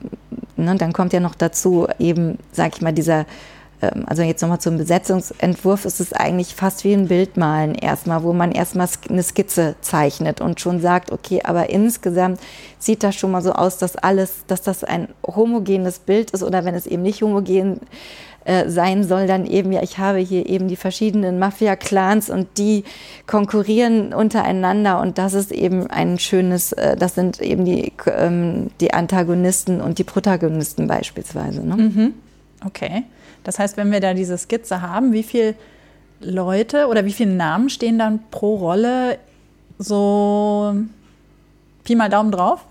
ne, 0.56 0.76
dann 0.76 0.94
kommt 0.94 1.14
ja 1.14 1.20
noch 1.20 1.36
dazu 1.36 1.88
eben, 2.00 2.38
sag 2.52 2.76
ich 2.76 2.82
mal, 2.82 2.94
dieser 2.94 3.26
ähm, 3.82 4.06
also 4.08 4.22
jetzt 4.22 4.42
nochmal 4.42 4.60
zum 4.60 4.78
Besetzungsentwurf, 4.78 5.86
ist 5.86 6.00
es 6.00 6.14
eigentlich 6.14 6.56
fast 6.56 6.84
wie 6.84 6.94
ein 6.94 7.08
Bildmalen 7.08 7.76
erstmal, 7.76 8.24
wo 8.24 8.34
man 8.34 8.52
erstmal 8.52 8.88
eine 9.10 9.24
Skizze 9.24 9.76
zeichnet 9.82 10.42
und 10.42 10.60
schon 10.60 10.80
sagt, 10.80 11.12
okay, 11.12 11.42
aber 11.44 11.70
insgesamt 11.70 12.40
sieht 12.80 13.04
das 13.04 13.16
schon 13.16 13.32
mal 13.32 13.42
so 13.42 13.54
aus, 13.54 13.78
dass 13.78 13.96
alles, 13.96 14.46
dass 14.48 14.62
das 14.62 14.84
ein 14.84 15.10
homogenes 15.26 16.00
Bild 16.00 16.32
ist 16.32 16.44
oder 16.44 16.66
wenn 16.66 16.76
es 16.76 16.88
eben 16.88 17.04
nicht 17.04 17.22
homogen 17.22 17.80
äh, 18.46 18.70
sein 18.70 19.04
soll, 19.04 19.28
dann 19.28 19.46
eben, 19.46 19.72
ja, 19.72 19.82
ich 19.82 19.98
habe 19.98 20.20
hier 20.20 20.48
eben 20.48 20.68
die 20.68 20.76
verschiedenen 20.76 21.40
Mafia-Clans 21.40 22.30
und 22.30 22.48
die 22.58 22.84
konkurrieren 23.26 24.14
untereinander 24.14 25.02
und 25.02 25.18
das 25.18 25.34
ist 25.34 25.52
eben 25.52 25.88
ein 25.88 26.20
schönes, 26.20 26.72
äh, 26.72 26.96
das 26.96 27.16
sind 27.16 27.42
eben 27.42 27.66
die, 27.66 27.92
ähm, 28.06 28.70
die 28.80 28.94
Antagonisten 28.94 29.82
und 29.82 29.98
die 29.98 30.04
Protagonisten 30.04 30.88
beispielsweise. 30.88 31.66
Ne? 31.66 31.76
Mhm. 31.76 32.14
Okay. 32.64 33.04
Das 33.44 33.60
heißt, 33.60 33.78
wenn 33.78 33.92
wir 33.92 34.00
da 34.00 34.14
diese 34.14 34.38
Skizze 34.38 34.82
haben, 34.82 35.12
wie 35.12 35.24
viele 35.24 35.56
Leute 36.20 36.88
oder 36.88 37.06
wie 37.06 37.14
viele 37.14 37.32
Namen 37.32 37.70
stehen 37.70 38.00
dann 38.00 38.20
pro 38.30 38.56
Rolle 38.56 39.18
so 39.78 40.76
Pi 41.84 41.96
mal 41.96 42.10
Daumen 42.10 42.32
drauf? 42.32 42.66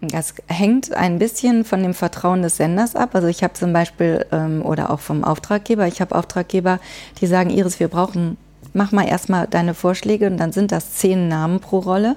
Das 0.00 0.34
hängt 0.46 0.94
ein 0.94 1.18
bisschen 1.18 1.64
von 1.64 1.82
dem 1.82 1.92
Vertrauen 1.92 2.42
des 2.42 2.56
Senders 2.56 2.96
ab. 2.96 3.14
Also 3.14 3.28
ich 3.28 3.42
habe 3.42 3.52
zum 3.52 3.72
Beispiel, 3.72 4.24
ähm, 4.32 4.64
oder 4.64 4.90
auch 4.90 5.00
vom 5.00 5.24
Auftraggeber, 5.24 5.86
ich 5.86 6.00
habe 6.00 6.14
Auftraggeber, 6.14 6.80
die 7.20 7.26
sagen, 7.26 7.50
Iris, 7.50 7.80
wir 7.80 7.88
brauchen, 7.88 8.38
mach 8.72 8.92
mal 8.92 9.06
erstmal 9.06 9.46
deine 9.46 9.74
Vorschläge 9.74 10.26
und 10.26 10.38
dann 10.38 10.52
sind 10.52 10.72
das 10.72 10.94
zehn 10.94 11.28
Namen 11.28 11.60
pro 11.60 11.80
Rolle. 11.80 12.16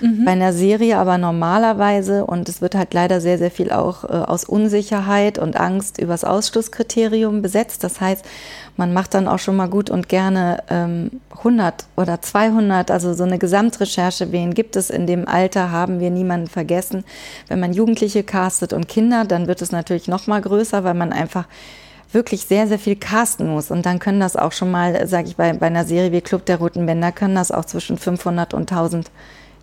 Mhm. 0.00 0.24
Bei 0.24 0.32
einer 0.32 0.52
Serie 0.52 0.98
aber 0.98 1.18
normalerweise, 1.18 2.24
und 2.24 2.48
es 2.48 2.60
wird 2.60 2.74
halt 2.74 2.94
leider 2.94 3.20
sehr, 3.20 3.38
sehr 3.38 3.50
viel 3.50 3.70
auch 3.70 4.04
äh, 4.04 4.08
aus 4.08 4.44
Unsicherheit 4.44 5.38
und 5.38 5.56
Angst 5.56 5.98
übers 5.98 6.24
Ausschlusskriterium 6.24 7.42
besetzt. 7.42 7.84
Das 7.84 8.00
heißt, 8.00 8.24
man 8.76 8.92
macht 8.92 9.14
dann 9.14 9.28
auch 9.28 9.38
schon 9.38 9.56
mal 9.56 9.68
gut 9.68 9.90
und 9.90 10.08
gerne 10.08 10.62
ähm, 10.70 11.10
100 11.38 11.86
oder 11.96 12.20
200, 12.20 12.90
also 12.90 13.14
so 13.14 13.24
eine 13.24 13.38
Gesamtrecherche, 13.38 14.32
wen 14.32 14.54
gibt 14.54 14.76
es 14.76 14.90
in 14.90 15.06
dem 15.06 15.26
Alter, 15.28 15.70
haben 15.70 16.00
wir 16.00 16.10
niemanden 16.10 16.48
vergessen. 16.48 17.04
Wenn 17.48 17.60
man 17.60 17.72
Jugendliche 17.72 18.22
castet 18.22 18.72
und 18.72 18.88
Kinder, 18.88 19.24
dann 19.24 19.46
wird 19.46 19.62
es 19.62 19.72
natürlich 19.72 20.08
noch 20.08 20.26
mal 20.26 20.40
größer, 20.40 20.84
weil 20.84 20.94
man 20.94 21.12
einfach 21.12 21.46
wirklich 22.12 22.44
sehr, 22.46 22.66
sehr 22.66 22.78
viel 22.78 22.96
casten 22.96 23.48
muss. 23.48 23.70
Und 23.70 23.86
dann 23.86 23.98
können 23.98 24.20
das 24.20 24.36
auch 24.36 24.52
schon 24.52 24.70
mal, 24.70 25.06
sage 25.06 25.28
ich, 25.28 25.36
bei, 25.36 25.52
bei 25.52 25.66
einer 25.66 25.84
Serie 25.84 26.12
wie 26.12 26.20
Club 26.20 26.44
der 26.46 26.58
Roten 26.58 26.86
Bänder, 26.86 27.12
können 27.12 27.34
das 27.34 27.52
auch 27.52 27.64
zwischen 27.64 27.98
500 27.98 28.54
und 28.54 28.70
1000 28.70 29.10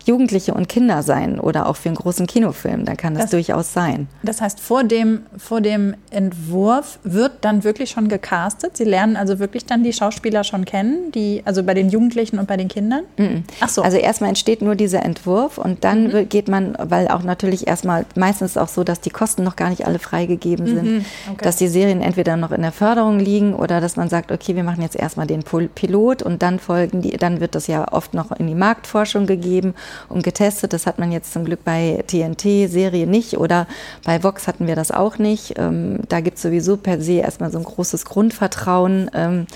Jugendliche 0.08 0.54
und 0.54 0.68
Kinder 0.68 1.02
sein 1.02 1.38
oder 1.38 1.68
auch 1.68 1.76
für 1.76 1.90
einen 1.90 1.96
großen 1.96 2.26
Kinofilm. 2.26 2.86
Da 2.86 2.94
kann 2.94 3.14
das, 3.14 3.24
das, 3.24 3.30
durchaus 3.32 3.72
sein. 3.74 4.08
Das 4.22 4.40
heißt, 4.40 4.58
vor 4.58 4.82
dem, 4.82 5.26
vor 5.36 5.60
dem 5.60 5.94
Entwurf 6.10 6.98
wird 7.04 7.32
dann 7.42 7.62
wirklich 7.62 7.90
schon 7.90 8.08
gecastet. 8.08 8.76
Sie 8.76 8.84
lernen 8.84 9.16
also 9.16 9.38
wirklich 9.38 9.66
dann 9.66 9.84
die 9.84 9.92
Schauspieler 9.92 10.44
schon 10.44 10.64
kennen, 10.64 11.12
die, 11.12 11.42
also 11.44 11.62
bei 11.62 11.74
den 11.74 11.90
Jugendlichen 11.90 12.38
und 12.38 12.48
bei 12.48 12.56
den 12.56 12.68
Kindern? 12.68 13.02
Mhm. 13.18 13.44
Ach 13.60 13.68
so. 13.68 13.82
Also 13.82 13.98
erstmal 13.98 14.30
entsteht 14.30 14.62
nur 14.62 14.74
dieser 14.76 15.04
Entwurf 15.04 15.58
und 15.58 15.84
dann 15.84 16.04
mhm. 16.04 16.28
geht 16.28 16.48
man, 16.48 16.74
weil 16.80 17.08
auch 17.08 17.22
natürlich 17.22 17.66
erstmal 17.66 18.06
meistens 18.14 18.56
auch 18.56 18.68
so, 18.68 18.84
dass 18.84 19.00
die 19.00 19.10
Kosten 19.10 19.44
noch 19.44 19.56
gar 19.56 19.68
nicht 19.68 19.86
alle 19.86 19.98
freigegeben 19.98 20.66
sind, 20.66 20.84
mhm. 20.84 21.04
okay. 21.32 21.44
dass 21.44 21.56
die 21.56 21.68
Serien 21.68 22.00
entweder 22.00 22.38
noch 22.38 22.52
in 22.52 22.62
der 22.62 22.72
Förderung 22.72 23.18
liegen 23.18 23.54
oder 23.54 23.82
dass 23.82 23.96
man 23.96 24.08
sagt, 24.08 24.32
okay, 24.32 24.56
wir 24.56 24.64
machen 24.64 24.82
jetzt 24.82 24.96
erstmal 24.96 25.26
den 25.26 25.42
Pilot 25.42 26.22
und 26.22 26.42
dann 26.42 26.58
folgen 26.58 27.02
die, 27.02 27.10
dann 27.10 27.40
wird 27.40 27.54
das 27.54 27.66
ja 27.66 27.92
oft 27.92 28.14
noch 28.14 28.32
in 28.32 28.46
die 28.46 28.54
Marktforschung 28.54 29.26
gegeben 29.26 29.74
und 30.08 30.22
getestet. 30.22 30.72
Das 30.72 30.86
hat 30.86 30.98
man 30.98 31.12
jetzt 31.12 31.32
zum 31.32 31.44
Glück 31.44 31.64
bei 31.64 32.04
TNT-Serie 32.06 33.06
nicht 33.06 33.38
oder 33.38 33.66
bei 34.04 34.22
Vox 34.22 34.46
hatten 34.46 34.66
wir 34.66 34.76
das 34.76 34.90
auch 34.90 35.18
nicht. 35.18 35.58
Ähm, 35.58 36.00
da 36.08 36.20
gibt 36.20 36.36
es 36.36 36.42
sowieso 36.42 36.76
per 36.76 37.00
se 37.00 37.14
erstmal 37.14 37.50
so 37.50 37.58
ein 37.58 37.64
großes 37.64 38.04
Grundvertrauen. 38.04 39.10
Ähm, 39.14 39.46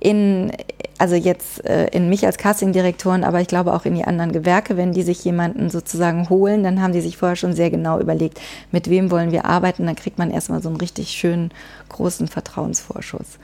in, 0.00 0.50
also 0.98 1.14
jetzt 1.14 1.64
äh, 1.66 1.88
in 1.88 2.08
mich 2.08 2.24
als 2.24 2.38
Castingdirektoren, 2.38 3.22
aber 3.22 3.40
ich 3.40 3.48
glaube 3.48 3.74
auch 3.74 3.84
in 3.84 3.94
die 3.94 4.04
anderen 4.04 4.32
Gewerke, 4.32 4.76
wenn 4.76 4.92
die 4.92 5.02
sich 5.02 5.24
jemanden 5.24 5.70
sozusagen 5.70 6.28
holen, 6.30 6.64
dann 6.64 6.80
haben 6.80 6.94
die 6.94 7.02
sich 7.02 7.18
vorher 7.18 7.36
schon 7.36 7.52
sehr 7.52 7.70
genau 7.70 8.00
überlegt, 8.00 8.40
mit 8.72 8.88
wem 8.88 9.10
wollen 9.10 9.30
wir 9.30 9.44
arbeiten, 9.44 9.86
dann 9.86 9.96
kriegt 9.96 10.18
man 10.18 10.30
erstmal 10.30 10.62
so 10.62 10.70
einen 10.70 10.78
richtig 10.78 11.10
schönen 11.10 11.50
großen 11.90 12.28
Vertrauensvorschuss. 12.28 13.38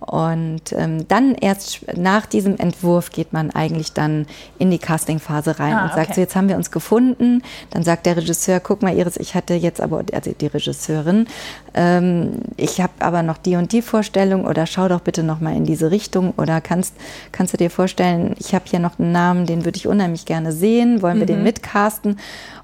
Und 0.00 0.72
ähm, 0.72 1.06
dann 1.08 1.34
erst 1.34 1.80
nach 1.94 2.24
diesem 2.24 2.56
Entwurf 2.56 3.10
geht 3.10 3.34
man 3.34 3.50
eigentlich 3.50 3.92
dann 3.92 4.26
in 4.58 4.70
die 4.70 4.78
Castingphase 4.78 5.60
rein 5.60 5.74
ah, 5.74 5.84
und 5.84 5.92
sagt, 5.92 6.06
okay. 6.06 6.14
so 6.14 6.20
jetzt 6.22 6.36
haben 6.36 6.48
wir 6.48 6.56
uns 6.56 6.70
gefunden. 6.70 7.42
Dann 7.70 7.82
sagt 7.82 8.06
der 8.06 8.16
Regisseur, 8.16 8.60
guck 8.60 8.80
mal 8.82 8.96
Iris, 8.96 9.18
ich 9.18 9.34
hatte 9.34 9.54
jetzt 9.54 9.80
aber, 9.80 10.02
also 10.12 10.32
die 10.32 10.46
Regisseurin, 10.46 11.26
ähm, 11.74 12.40
ich 12.56 12.80
habe 12.80 12.92
aber 13.00 13.22
noch 13.22 13.36
die 13.36 13.56
und 13.56 13.72
die 13.72 13.82
Vorstellung 13.82 14.46
oder 14.46 14.66
schau 14.66 14.88
doch 14.88 15.00
bitte 15.00 15.22
noch 15.22 15.40
mal 15.40 15.54
in 15.54 15.64
diese 15.64 15.90
Richtung 15.90 16.32
oder 16.38 16.62
kannst, 16.62 16.94
kannst 17.30 17.52
du 17.52 17.58
dir 17.58 17.70
vorstellen, 17.70 18.34
ich 18.38 18.54
habe 18.54 18.64
hier 18.66 18.78
noch 18.78 18.98
einen 18.98 19.12
Namen, 19.12 19.44
den 19.44 19.66
würde 19.66 19.76
ich 19.76 19.86
unheimlich 19.86 20.24
gerne 20.24 20.52
sehen, 20.52 21.02
wollen 21.02 21.18
wir 21.18 21.24
mhm. 21.24 21.34
den 21.34 21.42
mitcasten? 21.42 22.16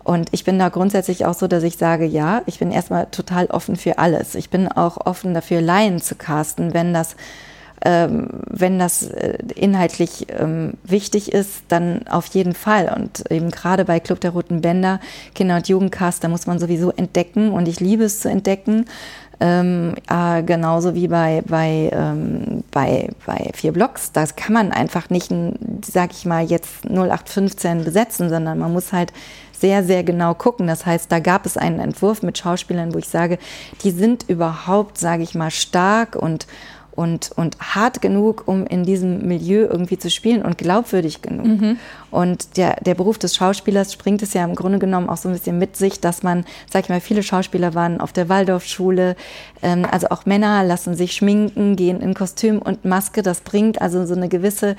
Und 0.06 0.28
ich 0.30 0.44
bin 0.44 0.56
da 0.56 0.68
grundsätzlich 0.68 1.26
auch 1.26 1.34
so, 1.34 1.48
dass 1.48 1.64
ich 1.64 1.78
sage, 1.78 2.04
ja, 2.04 2.42
ich 2.46 2.60
bin 2.60 2.70
erstmal 2.70 3.06
total 3.06 3.46
offen 3.46 3.75
für 3.75 3.98
alles. 3.98 4.36
Ich 4.36 4.50
bin 4.50 4.68
auch 4.68 5.04
offen 5.04 5.34
dafür, 5.34 5.60
Laien 5.60 6.00
zu 6.00 6.14
casten, 6.14 6.75
wenn 6.75 6.94
das 6.94 7.16
ähm, 7.84 8.28
wenn 8.48 8.78
das 8.78 9.02
äh, 9.02 9.36
inhaltlich 9.54 10.26
ähm, 10.30 10.75
wichtig 10.82 11.32
ist, 11.32 11.64
dann 11.68 12.06
auf 12.08 12.26
jeden 12.26 12.54
Fall. 12.54 12.92
Und 12.96 13.30
eben 13.30 13.50
gerade 13.50 13.84
bei 13.84 14.00
Club 14.00 14.20
der 14.20 14.30
Roten 14.30 14.62
Bänder, 14.62 14.98
Kinder- 15.34 15.56
und 15.56 15.68
Jugendcast, 15.68 16.25
da 16.25 16.28
muss 16.28 16.46
man 16.46 16.58
sowieso 16.58 16.90
entdecken 16.90 17.50
und 17.50 17.68
ich 17.68 17.80
liebe 17.80 18.04
es 18.04 18.20
zu 18.20 18.30
entdecken. 18.30 18.86
Ähm, 19.38 19.94
äh, 20.08 20.42
genauso 20.42 20.94
wie 20.94 21.08
bei, 21.08 21.42
bei, 21.46 21.90
ähm, 21.92 22.64
bei, 22.70 23.10
bei 23.26 23.50
vier 23.52 23.72
Blocks. 23.72 24.10
Das 24.12 24.34
kann 24.34 24.54
man 24.54 24.72
einfach 24.72 25.10
nicht, 25.10 25.30
sag 25.84 26.12
ich 26.12 26.25
mal, 26.25 26.44
jetzt 26.44 26.86
0815 26.86 27.84
besetzen, 27.84 28.30
sondern 28.30 28.58
man 28.58 28.72
muss 28.72 28.94
halt 28.94 29.12
sehr, 29.60 29.84
sehr 29.84 30.04
genau 30.04 30.34
gucken. 30.34 30.66
Das 30.66 30.86
heißt, 30.86 31.10
da 31.10 31.18
gab 31.18 31.46
es 31.46 31.56
einen 31.56 31.80
Entwurf 31.80 32.22
mit 32.22 32.38
Schauspielern, 32.38 32.94
wo 32.94 32.98
ich 32.98 33.08
sage, 33.08 33.38
die 33.82 33.90
sind 33.90 34.28
überhaupt, 34.28 34.98
sage 34.98 35.22
ich 35.22 35.34
mal, 35.34 35.50
stark 35.50 36.16
und, 36.16 36.46
und, 36.92 37.30
und 37.36 37.58
hart 37.60 38.00
genug, 38.00 38.44
um 38.46 38.66
in 38.66 38.84
diesem 38.84 39.26
Milieu 39.26 39.66
irgendwie 39.66 39.98
zu 39.98 40.10
spielen 40.10 40.42
und 40.42 40.58
glaubwürdig 40.58 41.22
genug. 41.22 41.46
Mhm. 41.46 41.78
Und 42.10 42.56
der, 42.56 42.76
der 42.80 42.94
Beruf 42.94 43.18
des 43.18 43.34
Schauspielers 43.36 43.92
springt 43.92 44.22
es 44.22 44.32
ja 44.32 44.44
im 44.44 44.54
Grunde 44.54 44.78
genommen 44.78 45.08
auch 45.08 45.16
so 45.16 45.28
ein 45.28 45.34
bisschen 45.34 45.58
mit 45.58 45.76
sich, 45.76 46.00
dass 46.00 46.22
man, 46.22 46.44
sag 46.70 46.84
ich 46.84 46.88
mal, 46.88 47.00
viele 47.00 47.22
Schauspieler 47.22 47.75
waren 47.75 48.00
auf 48.00 48.12
der 48.12 48.28
Waldorfschule, 48.28 49.16
ähm, 49.62 49.86
also 49.90 50.08
auch 50.08 50.26
Männer 50.26 50.64
lassen 50.64 50.94
sich 50.94 51.12
schminken, 51.12 51.76
gehen 51.76 52.00
in 52.00 52.14
Kostüm 52.14 52.58
und 52.58 52.84
Maske. 52.84 53.22
Das 53.22 53.40
bringt 53.40 53.80
also 53.80 54.06
so 54.06 54.14
eine 54.14 54.28
gewisse, 54.28 54.76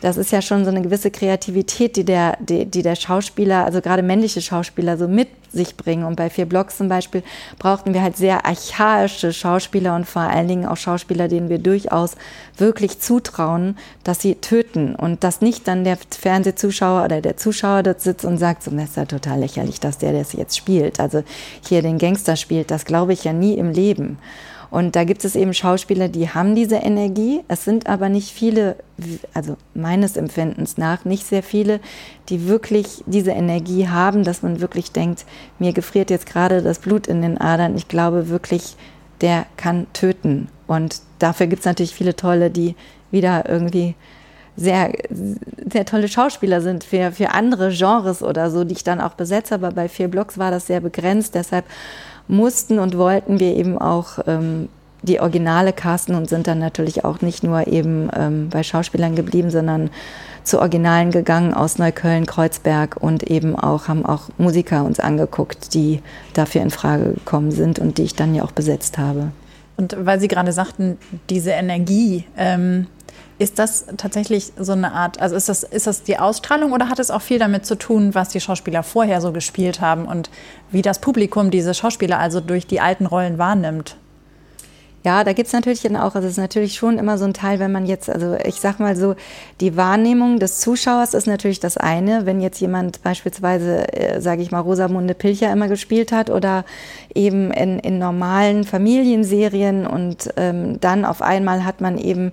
das 0.00 0.16
ist 0.16 0.32
ja 0.32 0.42
schon 0.42 0.64
so 0.64 0.70
eine 0.70 0.82
gewisse 0.82 1.10
Kreativität, 1.10 1.96
die 1.96 2.04
der, 2.04 2.36
die, 2.40 2.66
die 2.66 2.82
der 2.82 2.96
Schauspieler, 2.96 3.64
also 3.64 3.80
gerade 3.80 4.02
männliche 4.02 4.40
Schauspieler 4.40 4.96
so 4.96 5.08
mit 5.08 5.28
sich 5.52 5.76
bringen. 5.76 6.04
Und 6.04 6.16
bei 6.16 6.30
vier 6.30 6.46
Blocks 6.46 6.78
zum 6.78 6.88
Beispiel 6.88 7.22
brauchten 7.58 7.92
wir 7.92 8.02
halt 8.02 8.16
sehr 8.16 8.46
archaische 8.46 9.32
Schauspieler 9.32 9.96
und 9.96 10.06
vor 10.06 10.22
allen 10.22 10.48
Dingen 10.48 10.66
auch 10.66 10.76
Schauspieler, 10.76 11.28
denen 11.28 11.48
wir 11.48 11.58
durchaus 11.58 12.16
wirklich 12.56 13.00
zutrauen, 13.00 13.76
dass 14.04 14.20
sie 14.20 14.36
töten 14.36 14.94
und 14.94 15.24
dass 15.24 15.40
nicht 15.40 15.66
dann 15.66 15.84
der 15.84 15.98
Fernsehzuschauer 16.10 16.69
oder 17.04 17.20
der 17.20 17.36
Zuschauer 17.36 17.82
dort 17.82 18.00
sitzt 18.00 18.24
und 18.24 18.38
sagt, 18.38 18.62
so, 18.62 18.70
das 18.70 18.90
ist 18.90 18.96
ja 18.96 19.04
total 19.04 19.40
lächerlich, 19.40 19.80
dass 19.80 19.98
der 19.98 20.12
das 20.12 20.32
jetzt 20.32 20.56
spielt. 20.56 21.00
Also 21.00 21.22
hier 21.66 21.82
den 21.82 21.98
Gangster 21.98 22.36
spielt, 22.36 22.70
das 22.70 22.84
glaube 22.84 23.12
ich 23.12 23.24
ja 23.24 23.32
nie 23.32 23.54
im 23.54 23.70
Leben. 23.70 24.18
Und 24.70 24.94
da 24.94 25.02
gibt 25.02 25.24
es 25.24 25.34
eben 25.34 25.52
Schauspieler, 25.52 26.08
die 26.08 26.28
haben 26.28 26.54
diese 26.54 26.76
Energie. 26.76 27.40
Es 27.48 27.64
sind 27.64 27.88
aber 27.88 28.08
nicht 28.08 28.30
viele, 28.30 28.76
also 29.34 29.56
meines 29.74 30.16
Empfindens 30.16 30.78
nach, 30.78 31.04
nicht 31.04 31.26
sehr 31.26 31.42
viele, 31.42 31.80
die 32.28 32.46
wirklich 32.46 33.02
diese 33.06 33.32
Energie 33.32 33.88
haben, 33.88 34.22
dass 34.22 34.42
man 34.42 34.60
wirklich 34.60 34.92
denkt, 34.92 35.24
mir 35.58 35.72
gefriert 35.72 36.08
jetzt 36.08 36.26
gerade 36.26 36.62
das 36.62 36.78
Blut 36.78 37.08
in 37.08 37.20
den 37.20 37.36
Adern. 37.38 37.76
Ich 37.76 37.88
glaube 37.88 38.28
wirklich, 38.28 38.76
der 39.20 39.46
kann 39.56 39.88
töten. 39.92 40.48
Und 40.68 41.00
dafür 41.18 41.48
gibt 41.48 41.60
es 41.60 41.66
natürlich 41.66 41.94
viele 41.94 42.14
tolle, 42.14 42.50
die 42.50 42.76
wieder 43.10 43.48
irgendwie 43.48 43.96
sehr, 44.56 44.92
sehr 45.70 45.84
tolle 45.84 46.08
Schauspieler 46.08 46.60
sind 46.60 46.84
für, 46.84 47.12
für 47.12 47.30
andere 47.30 47.70
Genres 47.70 48.22
oder 48.22 48.50
so, 48.50 48.64
die 48.64 48.74
ich 48.74 48.84
dann 48.84 49.00
auch 49.00 49.14
besetze. 49.14 49.54
Aber 49.54 49.70
bei 49.70 49.88
vier 49.88 50.08
Blocks 50.08 50.38
war 50.38 50.50
das 50.50 50.66
sehr 50.66 50.80
begrenzt. 50.80 51.34
Deshalb 51.34 51.64
mussten 52.28 52.78
und 52.78 52.96
wollten 52.96 53.40
wir 53.40 53.56
eben 53.56 53.78
auch 53.78 54.18
ähm, 54.26 54.68
die 55.02 55.20
Originale 55.20 55.72
casten 55.72 56.14
und 56.14 56.28
sind 56.28 56.46
dann 56.46 56.58
natürlich 56.58 57.04
auch 57.04 57.20
nicht 57.20 57.42
nur 57.42 57.66
eben 57.66 58.10
ähm, 58.14 58.48
bei 58.50 58.62
Schauspielern 58.62 59.16
geblieben, 59.16 59.50
sondern 59.50 59.90
zu 60.44 60.58
Originalen 60.58 61.10
gegangen 61.10 61.54
aus 61.54 61.78
Neukölln, 61.78 62.26
Kreuzberg 62.26 62.96
und 63.00 63.24
eben 63.24 63.56
auch 63.56 63.88
haben 63.88 64.04
auch 64.04 64.28
Musiker 64.38 64.84
uns 64.84 65.00
angeguckt, 65.00 65.74
die 65.74 66.02
dafür 66.34 66.62
in 66.62 66.70
Frage 66.70 67.14
gekommen 67.14 67.50
sind 67.50 67.78
und 67.78 67.98
die 67.98 68.02
ich 68.02 68.14
dann 68.14 68.34
ja 68.34 68.42
auch 68.42 68.52
besetzt 68.52 68.98
habe. 68.98 69.32
Und 69.76 69.96
weil 69.98 70.20
Sie 70.20 70.28
gerade 70.28 70.52
sagten, 70.52 70.98
diese 71.30 71.52
Energie, 71.52 72.24
ähm, 72.36 72.86
Ist 73.40 73.58
das 73.58 73.86
tatsächlich 73.96 74.52
so 74.58 74.72
eine 74.72 74.92
Art, 74.92 75.18
also 75.18 75.34
ist 75.34 75.48
das, 75.48 75.62
ist 75.62 75.86
das 75.86 76.02
die 76.02 76.18
Ausstrahlung 76.18 76.72
oder 76.72 76.90
hat 76.90 76.98
es 76.98 77.10
auch 77.10 77.22
viel 77.22 77.38
damit 77.38 77.64
zu 77.64 77.74
tun, 77.74 78.14
was 78.14 78.28
die 78.28 78.38
Schauspieler 78.38 78.82
vorher 78.82 79.22
so 79.22 79.32
gespielt 79.32 79.80
haben 79.80 80.04
und 80.04 80.28
wie 80.70 80.82
das 80.82 80.98
Publikum 80.98 81.50
diese 81.50 81.72
Schauspieler 81.72 82.18
also 82.18 82.40
durch 82.40 82.66
die 82.66 82.80
alten 82.80 83.06
Rollen 83.06 83.38
wahrnimmt? 83.38 83.96
Ja, 85.02 85.24
da 85.24 85.32
gibt's 85.32 85.54
natürlich 85.54 85.88
auch, 85.96 86.14
also 86.14 86.26
es 86.26 86.32
ist 86.32 86.36
natürlich 86.36 86.74
schon 86.74 86.98
immer 86.98 87.16
so 87.16 87.24
ein 87.24 87.32
Teil, 87.32 87.58
wenn 87.60 87.72
man 87.72 87.86
jetzt, 87.86 88.10
also 88.10 88.36
ich 88.44 88.56
sag 88.56 88.78
mal 88.78 88.94
so, 88.94 89.14
die 89.62 89.74
Wahrnehmung 89.74 90.38
des 90.38 90.60
Zuschauers 90.60 91.14
ist 91.14 91.26
natürlich 91.26 91.60
das 91.60 91.78
eine. 91.78 92.26
Wenn 92.26 92.42
jetzt 92.42 92.60
jemand 92.60 93.02
beispielsweise, 93.02 93.90
äh, 93.94 94.20
sage 94.20 94.42
ich 94.42 94.50
mal, 94.50 94.60
Rosamunde 94.60 95.14
Pilcher 95.14 95.50
immer 95.50 95.68
gespielt 95.68 96.12
hat 96.12 96.28
oder 96.28 96.66
eben 97.14 97.50
in, 97.52 97.78
in 97.78 97.98
normalen 97.98 98.64
Familienserien 98.64 99.86
und 99.86 100.28
ähm, 100.36 100.78
dann 100.80 101.06
auf 101.06 101.22
einmal 101.22 101.64
hat 101.64 101.80
man 101.80 101.96
eben 101.96 102.32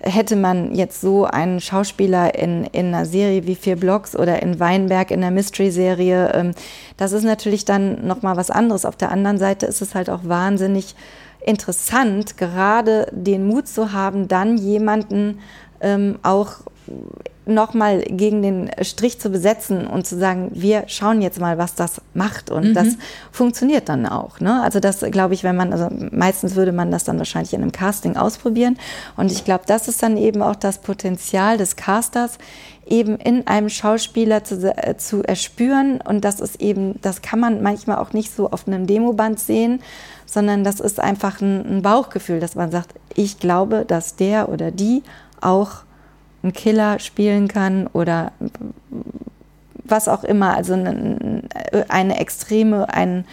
hätte 0.00 0.36
man 0.36 0.74
jetzt 0.74 1.00
so 1.00 1.24
einen 1.24 1.60
Schauspieler 1.60 2.34
in, 2.34 2.64
in 2.64 2.86
einer 2.86 3.06
Serie 3.06 3.46
wie 3.46 3.54
Vier 3.54 3.76
Blocks 3.76 4.14
oder 4.16 4.42
in 4.42 4.60
Weinberg 4.60 5.10
in 5.10 5.20
der 5.20 5.30
Mystery-Serie, 5.30 6.32
ähm, 6.34 6.52
das 6.96 7.12
ist 7.12 7.24
natürlich 7.24 7.64
dann 7.64 8.06
nochmal 8.06 8.36
was 8.36 8.50
anderes. 8.50 8.84
Auf 8.84 8.96
der 8.96 9.10
anderen 9.10 9.38
Seite 9.38 9.66
ist 9.66 9.82
es 9.82 9.94
halt 9.94 10.10
auch 10.10 10.24
wahnsinnig 10.24 10.94
interessant, 11.44 12.36
gerade 12.36 13.06
den 13.12 13.46
Mut 13.46 13.68
zu 13.68 13.92
haben, 13.92 14.28
dann 14.28 14.56
jemanden 14.56 15.38
ähm, 15.80 16.18
auch 16.22 16.60
nochmal 17.46 18.00
gegen 18.02 18.42
den 18.42 18.70
Strich 18.82 19.20
zu 19.20 19.30
besetzen 19.30 19.86
und 19.86 20.06
zu 20.06 20.18
sagen, 20.18 20.50
wir 20.52 20.84
schauen 20.88 21.22
jetzt 21.22 21.40
mal, 21.40 21.58
was 21.58 21.76
das 21.76 22.00
macht. 22.12 22.50
Und 22.50 22.70
mhm. 22.70 22.74
das 22.74 22.88
funktioniert 23.30 23.88
dann 23.88 24.04
auch. 24.04 24.40
Ne? 24.40 24.62
Also 24.62 24.80
das 24.80 25.00
glaube 25.00 25.34
ich, 25.34 25.44
wenn 25.44 25.56
man, 25.56 25.72
also 25.72 25.88
meistens 26.10 26.56
würde 26.56 26.72
man 26.72 26.90
das 26.90 27.04
dann 27.04 27.18
wahrscheinlich 27.18 27.54
in 27.54 27.62
einem 27.62 27.72
Casting 27.72 28.16
ausprobieren. 28.16 28.76
Und 29.16 29.30
ich 29.30 29.44
glaube, 29.44 29.64
das 29.66 29.86
ist 29.86 30.02
dann 30.02 30.16
eben 30.16 30.42
auch 30.42 30.56
das 30.56 30.78
Potenzial 30.78 31.56
des 31.56 31.76
Casters, 31.76 32.38
eben 32.84 33.16
in 33.16 33.46
einem 33.46 33.68
Schauspieler 33.68 34.42
zu, 34.42 34.76
äh, 34.76 34.96
zu 34.96 35.22
erspüren. 35.22 36.00
Und 36.00 36.24
das 36.24 36.40
ist 36.40 36.60
eben, 36.60 37.00
das 37.02 37.22
kann 37.22 37.38
man 37.38 37.62
manchmal 37.62 37.98
auch 37.98 38.12
nicht 38.12 38.34
so 38.34 38.50
auf 38.50 38.66
einem 38.66 38.88
Demoband 38.88 39.38
sehen, 39.38 39.80
sondern 40.24 40.64
das 40.64 40.80
ist 40.80 40.98
einfach 40.98 41.40
ein, 41.40 41.78
ein 41.78 41.82
Bauchgefühl, 41.82 42.40
dass 42.40 42.56
man 42.56 42.72
sagt, 42.72 42.94
ich 43.14 43.38
glaube, 43.38 43.84
dass 43.86 44.16
der 44.16 44.48
oder 44.48 44.72
die 44.72 45.04
auch 45.40 45.85
einen 46.42 46.52
Killer 46.52 46.98
spielen 46.98 47.48
kann 47.48 47.86
oder 47.88 48.32
was 49.84 50.08
auch 50.08 50.24
immer, 50.24 50.56
also 50.56 50.74
eine, 50.74 51.42
eine 51.88 52.18
extreme, 52.18 52.92
ein, 52.92 53.24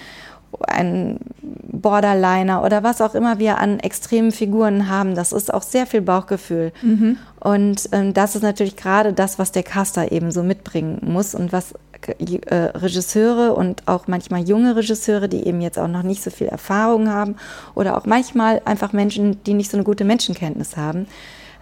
ein 0.67 1.19
Borderliner 1.41 2.63
oder 2.63 2.83
was 2.83 3.01
auch 3.01 3.15
immer 3.15 3.39
wir 3.39 3.57
an 3.57 3.79
extremen 3.79 4.31
Figuren 4.31 4.89
haben, 4.89 5.15
das 5.15 5.33
ist 5.33 5.53
auch 5.53 5.63
sehr 5.63 5.85
viel 5.85 6.01
Bauchgefühl. 6.01 6.71
Mhm. 6.81 7.17
Und 7.39 7.89
ähm, 7.91 8.13
das 8.13 8.35
ist 8.35 8.43
natürlich 8.43 8.75
gerade 8.75 9.13
das, 9.13 9.39
was 9.39 9.51
der 9.51 9.63
Caster 9.63 10.11
eben 10.11 10.31
so 10.31 10.43
mitbringen 10.43 10.99
muss 11.01 11.35
und 11.35 11.51
was 11.51 11.73
äh, 12.07 12.55
Regisseure 12.55 13.53
und 13.53 13.87
auch 13.87 14.07
manchmal 14.07 14.47
junge 14.47 14.75
Regisseure, 14.75 15.27
die 15.27 15.45
eben 15.45 15.61
jetzt 15.61 15.79
auch 15.79 15.87
noch 15.87 16.03
nicht 16.03 16.23
so 16.23 16.29
viel 16.29 16.47
Erfahrung 16.47 17.09
haben 17.09 17.35
oder 17.75 17.97
auch 17.97 18.05
manchmal 18.05 18.61
einfach 18.65 18.93
Menschen, 18.93 19.43
die 19.43 19.53
nicht 19.53 19.71
so 19.71 19.77
eine 19.77 19.83
gute 19.83 20.03
Menschenkenntnis 20.03 20.77
haben, 20.77 21.07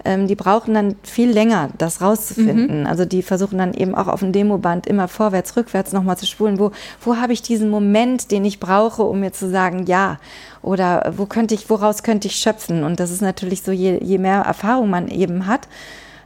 ähm, 0.05 0.27
die 0.27 0.35
brauchen 0.35 0.73
dann 0.73 0.95
viel 1.03 1.29
länger, 1.29 1.69
das 1.77 2.01
rauszufinden. 2.01 2.81
Mhm. 2.81 2.87
Also 2.87 3.05
die 3.05 3.21
versuchen 3.21 3.57
dann 3.57 3.73
eben 3.73 3.95
auch 3.95 4.07
auf 4.07 4.19
dem 4.19 4.31
Demoband 4.31 4.87
immer 4.87 5.07
vorwärts, 5.07 5.55
rückwärts 5.55 5.93
nochmal 5.93 6.17
zu 6.17 6.25
spulen. 6.25 6.59
Wo, 6.59 6.71
wo 7.01 7.17
habe 7.17 7.33
ich 7.33 7.41
diesen 7.41 7.69
Moment, 7.69 8.31
den 8.31 8.45
ich 8.45 8.59
brauche, 8.59 9.03
um 9.03 9.19
mir 9.19 9.31
zu 9.31 9.49
sagen, 9.49 9.85
ja? 9.85 10.19
Oder 10.61 11.13
wo 11.17 11.25
könnte 11.25 11.55
ich, 11.55 11.69
woraus 11.69 12.03
könnte 12.03 12.27
ich 12.27 12.35
schöpfen? 12.35 12.83
Und 12.83 12.99
das 12.99 13.11
ist 13.11 13.21
natürlich 13.21 13.63
so, 13.63 13.71
je, 13.71 13.99
je 14.03 14.17
mehr 14.17 14.41
Erfahrung 14.41 14.89
man 14.89 15.07
eben 15.07 15.47
hat, 15.47 15.67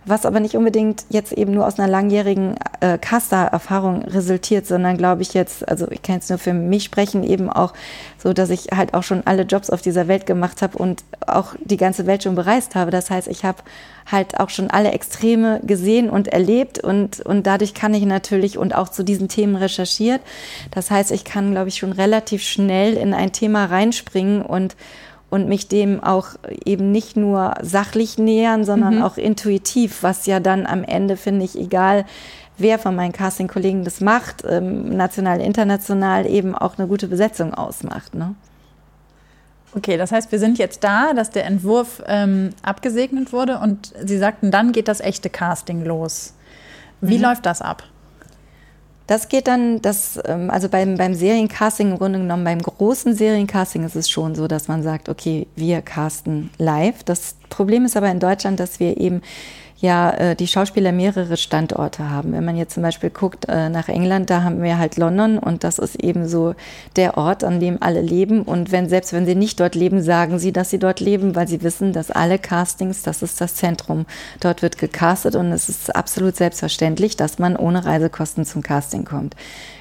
was 0.06 0.26
aber 0.26 0.40
nicht 0.40 0.56
unbedingt 0.56 1.06
jetzt 1.10 1.32
eben 1.32 1.54
nur 1.54 1.66
aus 1.66 1.80
einer 1.80 1.88
langjährigen 1.88 2.56
äh, 2.80 2.98
Caster-Erfahrung 2.98 4.04
resultiert, 4.04 4.68
sondern 4.68 4.98
glaube 4.98 5.22
ich 5.22 5.34
jetzt, 5.34 5.68
also 5.68 5.90
ich 5.90 6.02
kann 6.02 6.16
jetzt 6.16 6.30
nur 6.30 6.40
für 6.40 6.54
mich 6.54 6.84
sprechen, 6.84 7.24
eben 7.24 7.50
auch 7.50 7.74
so, 8.18 8.34
dass 8.34 8.50
ich 8.50 8.68
halt 8.76 8.94
auch 8.94 9.04
schon 9.04 9.24
alle 9.26 9.44
Jobs 9.44 9.70
auf 9.70 9.82
dieser 9.82 10.08
Welt 10.08 10.26
gemacht 10.26 10.62
habe 10.62 10.78
und 10.78 11.04
auch 11.26 11.56
die 11.60 11.78
ganze 11.78 12.06
Welt 12.06 12.24
schon 12.24 12.36
bereist 12.36 12.76
habe. 12.76 12.92
Das 12.92 13.10
heißt, 13.10 13.28
ich 13.28 13.44
habe 13.46 13.64
halt 14.12 14.40
auch 14.40 14.50
schon 14.50 14.70
alle 14.70 14.92
Extreme 14.92 15.60
gesehen 15.64 16.10
und 16.10 16.28
erlebt 16.28 16.80
und, 16.80 17.22
und 17.22 17.48
dadurch 17.48 17.74
kann 17.74 17.94
ich 17.94 18.06
natürlich 18.06 18.58
und 18.58 18.76
auch 18.76 18.90
zu 18.90 19.04
diesen 19.04 19.28
Themen 19.28 19.56
recherchiert. 19.56 20.22
Das 20.72 20.92
heißt, 20.92 21.12
ich 21.12 21.24
kann, 21.24 21.52
glaube 21.52 21.70
ich, 21.70 21.78
schon 21.78 21.92
relativ 21.92 22.44
schnell 22.44 22.94
in 22.94 23.14
ein 23.14 23.32
Thema 23.32 23.66
reinspringen 23.66 24.44
und 24.44 24.76
und 25.36 25.50
mich 25.50 25.68
dem 25.68 26.02
auch 26.02 26.30
eben 26.64 26.92
nicht 26.92 27.18
nur 27.18 27.56
sachlich 27.62 28.18
nähern, 28.18 28.64
sondern 28.64 28.96
mhm. 28.96 29.04
auch 29.04 29.18
intuitiv, 29.18 30.02
was 30.02 30.26
ja 30.26 30.40
dann 30.40 30.66
am 30.66 30.84
Ende, 30.86 31.18
finde 31.18 31.44
ich, 31.44 31.60
egal 31.60 32.06
wer 32.58 32.80
von 32.80 32.96
meinen 32.96 33.12
Casting-Kollegen 33.12 33.84
das 33.84 34.00
macht, 34.00 34.44
ähm, 34.48 34.96
national, 34.96 35.42
international, 35.42 36.26
eben 36.26 36.56
auch 36.56 36.78
eine 36.78 36.88
gute 36.88 37.10
Besetzung 37.10 37.54
ausmacht. 37.54 38.16
Ne? 38.16 38.34
Okay, 39.76 39.98
das 39.98 40.14
heißt, 40.14 40.32
wir 40.32 40.40
sind 40.40 40.58
jetzt 40.58 40.86
da, 40.86 41.14
dass 41.14 41.32
der 41.32 41.46
Entwurf 41.46 42.02
ähm, 42.08 42.52
abgesegnet 42.64 43.34
wurde 43.34 43.60
und 43.60 43.94
Sie 44.06 44.18
sagten, 44.18 44.52
dann 44.52 44.72
geht 44.72 44.88
das 44.88 45.02
echte 45.02 45.30
Casting 45.30 45.84
los. 45.84 46.34
Wie 47.02 47.18
mhm. 47.18 47.24
läuft 47.24 47.46
das 47.46 47.62
ab? 47.62 47.84
Das 49.08 49.30
geht 49.30 49.48
dann, 49.48 49.82
das, 49.82 50.20
ähm, 50.26 50.50
also 50.50 50.68
beim, 50.68 50.98
beim 50.98 51.14
Seriencasting 51.14 51.92
im 51.92 51.98
Grunde 51.98 52.20
genommen, 52.20 52.44
beim 52.44 52.62
großen 52.62 53.14
Seriencasting 53.16 53.84
ist 53.84 53.96
es 53.96 54.10
schon 54.10 54.34
so, 54.34 54.48
dass 54.48 54.68
man 54.68 54.82
sagt, 54.82 55.10
okay, 55.10 55.48
wir 55.56 55.82
casten 55.82 56.50
live. 56.58 57.04
Das 57.04 57.36
Problem 57.50 57.86
ist 57.86 57.96
aber 57.96 58.10
in 58.10 58.20
Deutschland, 58.20 58.60
dass 58.60 58.80
wir 58.80 58.98
eben 58.98 59.22
ja 59.86 60.12
äh, 60.12 60.36
die 60.36 60.48
Schauspieler 60.48 60.92
mehrere 60.92 61.38
Standorte 61.38 62.10
haben. 62.10 62.34
Wenn 62.34 62.44
man 62.44 62.58
jetzt 62.58 62.74
zum 62.74 62.84
Beispiel 62.84 63.10
guckt 63.10 63.46
äh, 63.48 63.70
nach 63.70 63.88
England, 63.88 64.30
da 64.30 64.44
haben 64.44 64.62
wir 64.62 64.78
halt 64.78 64.98
London 64.98 65.40
und 65.40 65.64
das 65.64 65.80
ist 65.80 65.96
eben 65.96 66.28
so 66.28 66.56
der 66.98 67.18
Ort, 67.18 67.44
an 67.44 67.60
dem 67.60 67.82
alle 67.82 68.02
leben. 68.02 68.42
Und 68.42 68.72
wenn 68.72 68.90
selbst 68.90 69.14
wenn 69.14 69.26
sie 69.26 69.36
nicht 69.36 69.60
dort 69.60 69.76
leben, 69.76 70.02
sagen 70.02 70.40
sie, 70.40 70.52
dass 70.52 70.70
sie 70.70 70.80
dort 70.80 71.00
leben, 71.00 71.36
weil 71.36 71.48
sie 71.48 71.64
wissen, 71.64 71.94
dass 71.94 72.12
alle 72.12 72.40
Castings, 72.40 73.04
das 73.04 73.22
ist 73.22 73.40
das 73.40 73.56
Zentrum. 73.56 74.06
Dort 74.42 74.62
wird 74.62 74.78
gecastet 74.78 75.36
und 75.36 75.52
es 75.52 75.70
ist 75.70 75.96
absolut 75.96 76.36
selbstverständlich, 76.36 77.16
dass 77.16 77.40
man 77.40 77.56
ohne 77.56 77.86
Reisekosten 77.86 78.46
zum 78.46 78.64
Casting 78.64 79.06
kommt. 79.06 79.36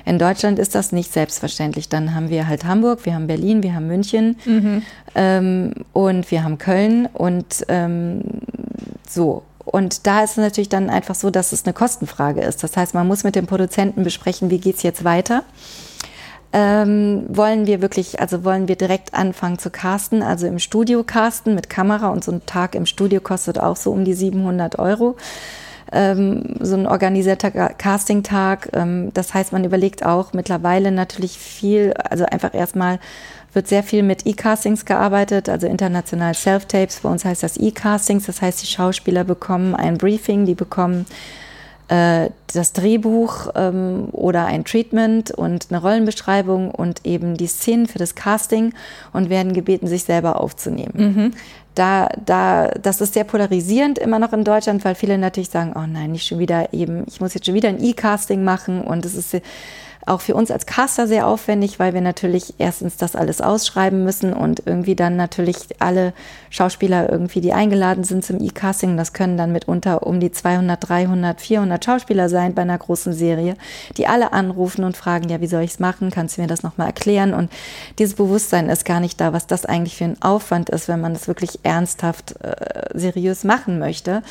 In 0.05 0.19
Deutschland 0.19 0.59
ist 0.59 0.75
das 0.75 0.93
nicht 0.93 1.13
selbstverständlich. 1.13 1.89
Dann 1.89 2.15
haben 2.15 2.29
wir 2.29 2.47
halt 2.47 2.65
Hamburg, 2.65 3.07
wir 3.07 3.15
haben 3.15 3.27
Berlin, 3.27 3.63
wir 3.63 3.75
haben 3.75 3.87
München 3.87 4.37
mhm. 4.45 4.83
ähm, 5.15 5.73
und 5.93 6.31
wir 6.31 6.45
haben 6.45 6.59
Köln 6.59 7.07
und 7.07 7.65
ähm, 7.69 8.23
so. 9.09 9.43
Und 9.75 10.07
da 10.07 10.23
ist 10.23 10.31
es 10.31 10.37
natürlich 10.37 10.69
dann 10.69 10.89
einfach 10.89 11.17
so, 11.17 11.31
dass 11.31 11.51
es 11.51 11.65
eine 11.65 11.73
Kostenfrage 11.73 12.41
ist. 12.43 12.63
Das 12.63 12.77
heißt, 12.77 12.95
man 12.95 13.09
muss 13.09 13.25
mit 13.25 13.35
dem 13.35 13.49
Produzenten 13.49 14.05
besprechen, 14.05 14.49
wie 14.49 14.61
geht 14.61 14.77
es 14.77 14.85
jetzt 14.85 15.03
weiter. 15.03 15.43
Ähm, 16.53 17.25
wollen 17.29 17.67
wir 17.67 17.83
wirklich, 17.83 18.21
also 18.21 18.45
wollen 18.45 18.69
wir 18.69 18.77
direkt 18.77 19.15
anfangen 19.15 19.59
zu 19.59 19.71
casten, 19.71 20.23
also 20.23 20.47
im 20.47 20.61
Studio 20.61 21.03
casten 21.03 21.57
mit 21.57 21.71
Kamera 21.71 22.11
und 22.11 22.23
so 22.23 22.31
ein 22.31 22.47
Tag 22.47 22.77
im 22.77 22.87
Studio 22.87 23.21
kostet 23.21 23.59
auch 23.59 23.75
so 23.75 23.91
um 23.91 24.05
die 24.05 24.15
700 24.15 24.79
Euro. 24.79 25.17
Ähm, 25.91 26.55
so 26.61 26.77
ein 26.77 26.87
organisierter 26.87 27.51
Casting-Tag. 27.51 28.69
Ähm, 28.75 29.11
das 29.13 29.35
heißt, 29.35 29.53
man 29.53 29.65
überlegt 29.65 30.07
auch 30.07 30.35
mittlerweile 30.35 30.93
natürlich 30.93 31.37
viel, 31.37 31.95
also 31.95 32.25
einfach 32.27 32.55
erstmal 32.55 33.01
wird 33.55 33.69
sehr 33.69 33.83
viel 33.83 34.03
mit 34.03 34.27
E-Castings 34.27 34.85
gearbeitet, 34.85 35.49
also 35.49 35.67
international 35.67 36.35
Self-Tapes. 36.35 37.01
Bei 37.01 37.09
uns 37.09 37.25
heißt 37.25 37.43
das 37.43 37.57
E-Castings. 37.57 38.27
Das 38.27 38.43
heißt, 38.43 38.63
die 38.63 38.67
Schauspieler 38.67 39.25
bekommen 39.25 39.75
ein 39.75 39.99
Briefing, 39.99 40.47
die 40.47 40.55
bekommen 40.55 41.07
äh, 41.89 42.31
das 42.55 42.73
Drehbuch 42.73 43.49
ähm, 43.55 44.09
oder 44.13 44.47
ein 44.47 44.65
Treatment 44.65 45.31
und 45.33 45.67
eine 45.71 45.81
Rollenbeschreibung 45.81 46.71
und 46.71 47.05
eben 47.05 47.37
die 47.37 47.47
Szenen 47.47 47.87
für 47.87 47.99
das 47.99 48.15
Casting 48.15 48.73
und 49.13 49.29
werden 49.29 49.53
gebeten, 49.53 49.87
sich 49.87 50.05
selber 50.05 50.41
aufzunehmen. 50.41 50.93
Mhm. 50.95 51.31
Da, 51.75 52.09
da, 52.25 52.69
das 52.69 53.01
ist 53.01 53.15
sehr 53.15 53.25
polarisierend 53.25 53.99
immer 53.99 54.19
noch 54.19 54.33
in 54.33 54.45
Deutschland, 54.45 54.85
weil 54.85 54.95
viele 54.95 55.19
natürlich 55.19 55.51
sagen, 55.51 55.73
oh 55.75 55.87
nein, 55.87 56.13
nicht 56.13 56.27
schon 56.27 56.39
wieder 56.39 56.73
eben, 56.73 57.05
ich 57.09 57.21
muss 57.21 57.35
jetzt 57.35 57.47
schon 57.47 57.55
wieder 57.55 57.69
ein 57.69 57.83
E-Casting 57.83 58.45
machen 58.45 58.81
und 58.81 59.05
es 59.05 59.15
ist 59.15 59.35
auch 60.07 60.21
für 60.21 60.35
uns 60.35 60.51
als 60.51 60.67
Caster 60.67 61.07
sehr 61.07 61.27
aufwendig, 61.27 61.79
weil 61.79 61.95
wir 61.95 62.01
natürlich 62.01 62.55
erstens 62.59 62.97
das 62.97 63.17
alles 63.17 63.41
ausschreiben 63.41 64.05
müssen 64.05 64.33
und 64.33 64.63
irgendwie 64.67 64.95
dann 64.95 65.17
natürlich 65.17 65.57
alle 65.79 66.13
Schauspieler 66.51 67.11
irgendwie, 67.11 67.41
die 67.41 67.53
eingeladen 67.53 68.05
sind 68.05 68.25
zum 68.25 68.41
E-Casting, 68.41 68.97
das 68.97 69.13
können 69.13 69.37
dann 69.37 69.53
mitunter 69.53 70.07
um 70.07 70.21
die 70.21 70.31
200, 70.31 70.89
300, 70.89 71.41
400 71.41 71.85
Schauspieler 71.85 72.29
sein 72.29 72.55
bei 72.55 72.63
einer 72.63 72.79
großen 72.79 73.13
Serie, 73.13 73.57
die 73.97 74.07
alle 74.07 74.33
anrufen 74.33 74.85
und 74.85 74.97
fragen, 74.97 75.29
ja, 75.29 75.41
wie 75.41 75.47
soll 75.47 75.63
ich 75.63 75.73
es 75.73 75.81
machen? 75.81 76.11
Kannst 76.11 76.37
du 76.37 76.43
mir 76.43 76.47
das 76.47 76.63
nochmal 76.63 76.89
erklären? 76.89 77.35
Und 77.35 77.51
dieses 77.99 78.15
Bewusstsein 78.15 78.69
ist 78.69 78.85
gar 78.85 79.01
nicht 79.01 79.21
da, 79.21 79.33
was 79.33 79.47
das 79.47 79.65
eigentlich 79.65 79.97
für 79.97 80.05
ein 80.05 80.23
Aufwand 80.23 80.71
ist, 80.71 80.87
wenn 80.89 81.01
man 81.01 81.15
das 81.15 81.29
wirklich 81.29 81.61
ernsthaft 81.63 82.37
äh, 82.43 82.55
seriös 82.93 83.45
machen 83.45 83.79
möchte. 83.79 84.23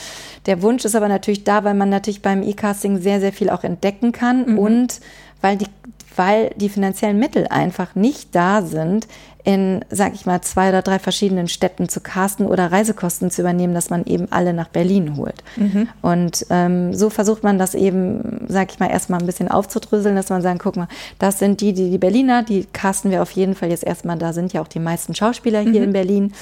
Der 0.46 0.62
Wunsch 0.62 0.86
ist 0.86 0.96
aber 0.96 1.08
natürlich 1.08 1.44
da, 1.44 1.64
weil 1.64 1.74
man 1.74 1.90
natürlich 1.90 2.22
beim 2.22 2.44
E-Casting 2.44 3.02
sehr, 3.02 3.20
sehr 3.20 3.34
viel 3.34 3.50
auch 3.50 3.64
entdecken 3.64 4.12
kann 4.12 4.52
mhm. 4.52 4.60
und 4.60 5.00
weil 5.44 5.58
die, 5.58 5.68
weil 6.16 6.52
die 6.56 6.70
finanziellen 6.70 7.20
Mittel 7.20 7.48
einfach 7.48 7.96
nicht 7.96 8.34
da 8.34 8.62
sind, 8.62 9.08
in, 9.46 9.84
sag 9.90 10.14
ich 10.14 10.26
mal, 10.26 10.42
zwei 10.42 10.70
oder 10.70 10.82
drei 10.82 11.00
verschiedenen 11.00 11.50
Städten 11.50 11.90
zu 11.90 12.00
casten 12.00 12.46
oder 12.46 12.72
Reisekosten 12.72 13.30
zu 13.30 13.42
übernehmen, 13.42 13.74
dass 13.74 13.90
man 13.90 14.06
eben 14.06 14.28
alle 14.32 14.54
nach 14.54 14.70
Berlin 14.70 15.18
holt. 15.18 15.44
Mhm. 15.58 15.90
Und 16.02 16.46
ähm, 16.50 16.94
so 16.94 17.10
versucht 17.10 17.44
man 17.44 17.60
das 17.60 17.76
eben, 17.76 18.46
sag 18.48 18.72
ich 18.72 18.80
mal, 18.80 18.90
erstmal 18.90 19.20
ein 19.20 19.26
bisschen 19.26 19.50
aufzudröseln, 19.50 20.16
dass 20.16 20.30
man 20.30 20.42
sagt, 20.42 20.60
guck 20.64 20.78
mal, 20.78 20.88
das 21.20 21.40
sind 21.40 21.60
die, 21.60 21.74
die, 21.74 21.92
die 21.92 21.98
Berliner, 21.98 22.44
die 22.44 22.66
casten 22.72 23.12
wir 23.12 23.22
auf 23.22 23.32
jeden 23.32 23.54
Fall 23.54 23.70
jetzt 23.70 23.84
erstmal, 23.84 24.18
da 24.18 24.32
sind 24.32 24.54
ja 24.54 24.62
auch 24.62 24.68
die 24.68 24.80
meisten 24.80 25.14
Schauspieler 25.14 25.60
hier 25.60 25.82
mhm. 25.82 25.88
in 25.88 25.94
Berlin. 25.94 26.34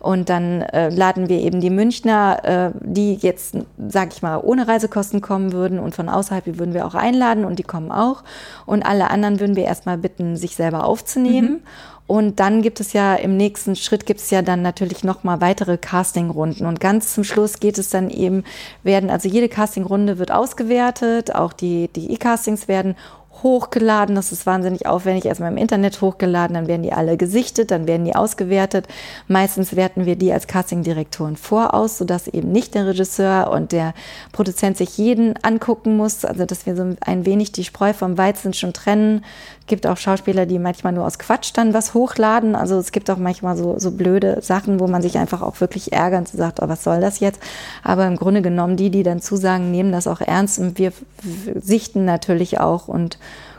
Und 0.00 0.28
dann 0.28 0.62
äh, 0.62 0.90
laden 0.90 1.28
wir 1.28 1.40
eben 1.40 1.60
die 1.60 1.70
Münchner, 1.70 2.40
äh, 2.44 2.70
die 2.80 3.14
jetzt, 3.14 3.56
sag 3.88 4.12
ich 4.12 4.22
mal, 4.22 4.40
ohne 4.42 4.66
Reisekosten 4.66 5.20
kommen 5.20 5.52
würden 5.52 5.78
und 5.78 5.94
von 5.94 6.08
außerhalb, 6.08 6.44
die 6.44 6.58
würden 6.58 6.74
wir 6.74 6.86
auch 6.86 6.94
einladen 6.94 7.44
und 7.44 7.58
die 7.58 7.64
kommen 7.64 7.90
auch. 7.90 8.22
Und 8.64 8.84
alle 8.84 9.10
anderen 9.10 9.40
würden 9.40 9.56
wir 9.56 9.64
erstmal 9.64 9.98
bitten, 9.98 10.36
sich 10.36 10.54
selber 10.54 10.84
aufzunehmen. 10.84 11.50
Mhm. 11.50 11.60
Und 12.08 12.40
dann 12.40 12.62
gibt 12.62 12.80
es 12.80 12.94
ja 12.94 13.14
im 13.16 13.36
nächsten 13.36 13.76
Schritt 13.76 14.06
gibt 14.06 14.20
es 14.20 14.30
ja 14.30 14.40
dann 14.40 14.62
natürlich 14.62 15.04
noch 15.04 15.24
mal 15.24 15.42
weitere 15.42 15.76
Castingrunden. 15.76 16.66
Und 16.66 16.80
ganz 16.80 17.12
zum 17.12 17.22
Schluss 17.22 17.60
geht 17.60 17.76
es 17.76 17.90
dann 17.90 18.08
eben 18.08 18.44
werden 18.82 19.10
also 19.10 19.28
jede 19.28 19.50
Castingrunde 19.50 20.18
wird 20.18 20.32
ausgewertet, 20.32 21.34
auch 21.34 21.52
die 21.52 21.88
die 21.94 22.10
E-Castings 22.10 22.66
werden 22.66 22.96
hochgeladen. 23.42 24.14
Das 24.14 24.32
ist 24.32 24.46
wahnsinnig 24.46 24.86
aufwendig. 24.86 25.24
Erstmal 25.24 25.52
im 25.52 25.58
Internet 25.58 26.00
hochgeladen, 26.00 26.54
dann 26.54 26.68
werden 26.68 26.82
die 26.82 26.92
alle 26.92 27.16
gesichtet, 27.16 27.70
dann 27.70 27.86
werden 27.86 28.04
die 28.04 28.14
ausgewertet. 28.14 28.86
Meistens 29.26 29.76
werten 29.76 30.06
wir 30.06 30.16
die 30.16 30.32
als 30.32 30.46
Castingdirektoren 30.46 31.36
voraus, 31.36 31.98
sodass 31.98 32.28
eben 32.28 32.52
nicht 32.52 32.74
der 32.74 32.86
Regisseur 32.86 33.50
und 33.50 33.72
der 33.72 33.94
Produzent 34.32 34.76
sich 34.76 34.98
jeden 34.98 35.34
angucken 35.42 35.96
muss. 35.96 36.24
Also, 36.24 36.44
dass 36.44 36.66
wir 36.66 36.76
so 36.76 36.96
ein 37.00 37.26
wenig 37.26 37.52
die 37.52 37.64
Spreu 37.64 37.92
vom 37.92 38.18
Weizen 38.18 38.54
schon 38.54 38.72
trennen. 38.72 39.24
Es 39.60 39.66
gibt 39.66 39.86
auch 39.86 39.98
Schauspieler, 39.98 40.46
die 40.46 40.58
manchmal 40.58 40.92
nur 40.92 41.06
aus 41.06 41.18
Quatsch 41.18 41.50
dann 41.54 41.74
was 41.74 41.94
hochladen. 41.94 42.54
Also, 42.54 42.78
es 42.78 42.92
gibt 42.92 43.10
auch 43.10 43.18
manchmal 43.18 43.56
so, 43.56 43.78
so 43.78 43.90
blöde 43.90 44.40
Sachen, 44.40 44.80
wo 44.80 44.86
man 44.86 45.02
sich 45.02 45.18
einfach 45.18 45.42
auch 45.42 45.60
wirklich 45.60 45.92
ärgert 45.92 46.32
und 46.32 46.38
sagt, 46.38 46.60
oh, 46.62 46.68
was 46.68 46.84
soll 46.84 47.00
das 47.00 47.20
jetzt? 47.20 47.40
Aber 47.82 48.06
im 48.06 48.16
Grunde 48.16 48.42
genommen, 48.42 48.76
die, 48.76 48.90
die 48.90 49.02
dann 49.02 49.20
zusagen, 49.20 49.70
nehmen 49.70 49.92
das 49.92 50.06
auch 50.06 50.20
ernst 50.20 50.58
und 50.58 50.78
wir 50.78 50.92
sichten 51.60 52.04
natürlich 52.04 52.60
auch 52.60 52.88
und 52.88 53.18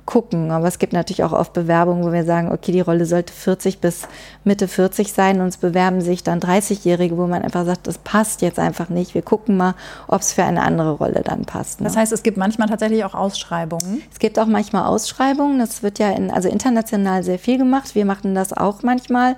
gucken. 0.09 0.49
Aber 0.49 0.67
es 0.67 0.79
gibt 0.79 0.91
natürlich 0.91 1.23
auch 1.23 1.33
oft 1.33 1.53
Bewerbungen, 1.53 2.03
wo 2.03 2.11
wir 2.11 2.23
sagen, 2.23 2.51
okay, 2.51 2.71
die 2.71 2.81
Rolle 2.81 3.05
sollte 3.05 3.31
40 3.31 3.77
bis 3.77 4.07
Mitte 4.43 4.67
40 4.67 5.13
sein 5.13 5.39
und 5.39 5.49
es 5.49 5.57
bewerben 5.57 6.01
sich 6.01 6.23
dann 6.23 6.39
30-Jährige, 6.39 7.15
wo 7.15 7.27
man 7.27 7.43
einfach 7.43 7.63
sagt, 7.63 7.85
das 7.85 7.99
passt 7.99 8.41
jetzt 8.41 8.57
einfach 8.57 8.89
nicht. 8.89 9.13
Wir 9.13 9.21
gucken 9.21 9.55
mal, 9.55 9.75
ob 10.07 10.21
es 10.21 10.33
für 10.33 10.43
eine 10.43 10.63
andere 10.63 10.93
Rolle 10.93 11.21
dann 11.23 11.45
passt. 11.45 11.79
Ne? 11.79 11.83
Das 11.83 11.95
heißt, 11.95 12.11
es 12.11 12.23
gibt 12.23 12.37
manchmal 12.37 12.67
tatsächlich 12.69 13.03
auch 13.03 13.13
Ausschreibungen? 13.13 14.01
Es 14.11 14.17
gibt 14.17 14.39
auch 14.39 14.47
manchmal 14.47 14.87
Ausschreibungen. 14.87 15.59
Das 15.59 15.83
wird 15.83 15.99
ja 15.99 16.09
in, 16.09 16.31
also 16.31 16.49
international 16.49 17.21
sehr 17.21 17.37
viel 17.37 17.59
gemacht. 17.59 17.93
Wir 17.93 18.05
machen 18.05 18.33
das 18.33 18.51
auch 18.51 18.81
manchmal, 18.81 19.35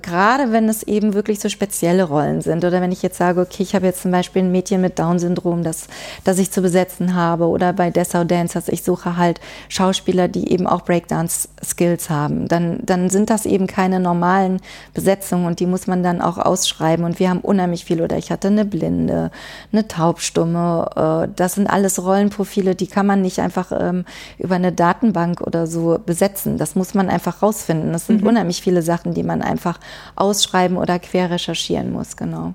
gerade 0.00 0.52
wenn 0.52 0.68
es 0.68 0.84
eben 0.84 1.14
wirklich 1.14 1.40
so 1.40 1.48
spezielle 1.48 2.04
Rollen 2.04 2.42
sind. 2.42 2.64
Oder 2.64 2.80
wenn 2.80 2.92
ich 2.92 3.02
jetzt 3.02 3.18
sage, 3.18 3.40
okay, 3.40 3.64
ich 3.64 3.74
habe 3.74 3.86
jetzt 3.86 4.02
zum 4.02 4.12
Beispiel 4.12 4.42
ein 4.42 4.52
Mädchen 4.52 4.82
mit 4.82 5.00
Down-Syndrom, 5.00 5.64
das, 5.64 5.88
das 6.22 6.38
ich 6.38 6.52
zu 6.52 6.62
besetzen 6.62 7.16
habe. 7.16 7.48
Oder 7.48 7.72
bei 7.72 7.90
Dessau 7.90 8.22
Dancers, 8.22 8.68
ich 8.68 8.84
suche 8.84 9.16
halt 9.16 9.40
Schauspieler, 9.68 10.11
Schauspieler, 10.12 10.28
die 10.28 10.52
eben 10.52 10.66
auch 10.66 10.82
Breakdance-Skills 10.82 12.10
haben. 12.10 12.48
Dann, 12.48 12.80
dann 12.82 13.10
sind 13.10 13.30
das 13.30 13.46
eben 13.46 13.66
keine 13.66 14.00
normalen 14.00 14.60
Besetzungen 14.94 15.46
und 15.46 15.60
die 15.60 15.66
muss 15.66 15.86
man 15.86 16.02
dann 16.02 16.20
auch 16.20 16.38
ausschreiben. 16.38 17.04
Und 17.04 17.18
wir 17.18 17.30
haben 17.30 17.40
unheimlich 17.40 17.84
viel. 17.84 18.02
Oder 18.02 18.18
ich 18.18 18.30
hatte 18.30 18.48
eine 18.48 18.64
Blinde, 18.64 19.30
eine 19.72 19.88
Taubstumme. 19.88 21.24
Äh, 21.28 21.32
das 21.34 21.54
sind 21.54 21.66
alles 21.66 22.02
Rollenprofile, 22.02 22.74
die 22.74 22.86
kann 22.86 23.06
man 23.06 23.22
nicht 23.22 23.38
einfach 23.40 23.72
ähm, 23.72 24.04
über 24.38 24.56
eine 24.56 24.72
Datenbank 24.72 25.40
oder 25.40 25.66
so 25.66 25.98
besetzen. 26.04 26.58
Das 26.58 26.74
muss 26.74 26.94
man 26.94 27.08
einfach 27.08 27.42
rausfinden. 27.42 27.92
Das 27.92 28.06
sind 28.06 28.22
mhm. 28.22 28.28
unheimlich 28.28 28.60
viele 28.60 28.82
Sachen, 28.82 29.14
die 29.14 29.22
man 29.22 29.42
einfach 29.42 29.78
ausschreiben 30.16 30.76
oder 30.76 30.98
quer 30.98 31.30
recherchieren 31.30 31.92
muss, 31.92 32.16
genau. 32.16 32.54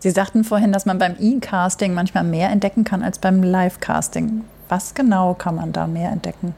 Sie 0.00 0.10
sagten 0.10 0.42
vorhin, 0.42 0.72
dass 0.72 0.86
man 0.86 0.98
beim 0.98 1.14
E-Casting 1.20 1.94
manchmal 1.94 2.24
mehr 2.24 2.50
entdecken 2.50 2.82
kann 2.82 3.02
als 3.02 3.18
beim 3.18 3.42
Live-Casting. 3.42 4.42
Was 4.68 4.94
genau 4.94 5.34
kann 5.34 5.54
man 5.54 5.72
da 5.72 5.86
mehr 5.86 6.10
entdecken? 6.10 6.54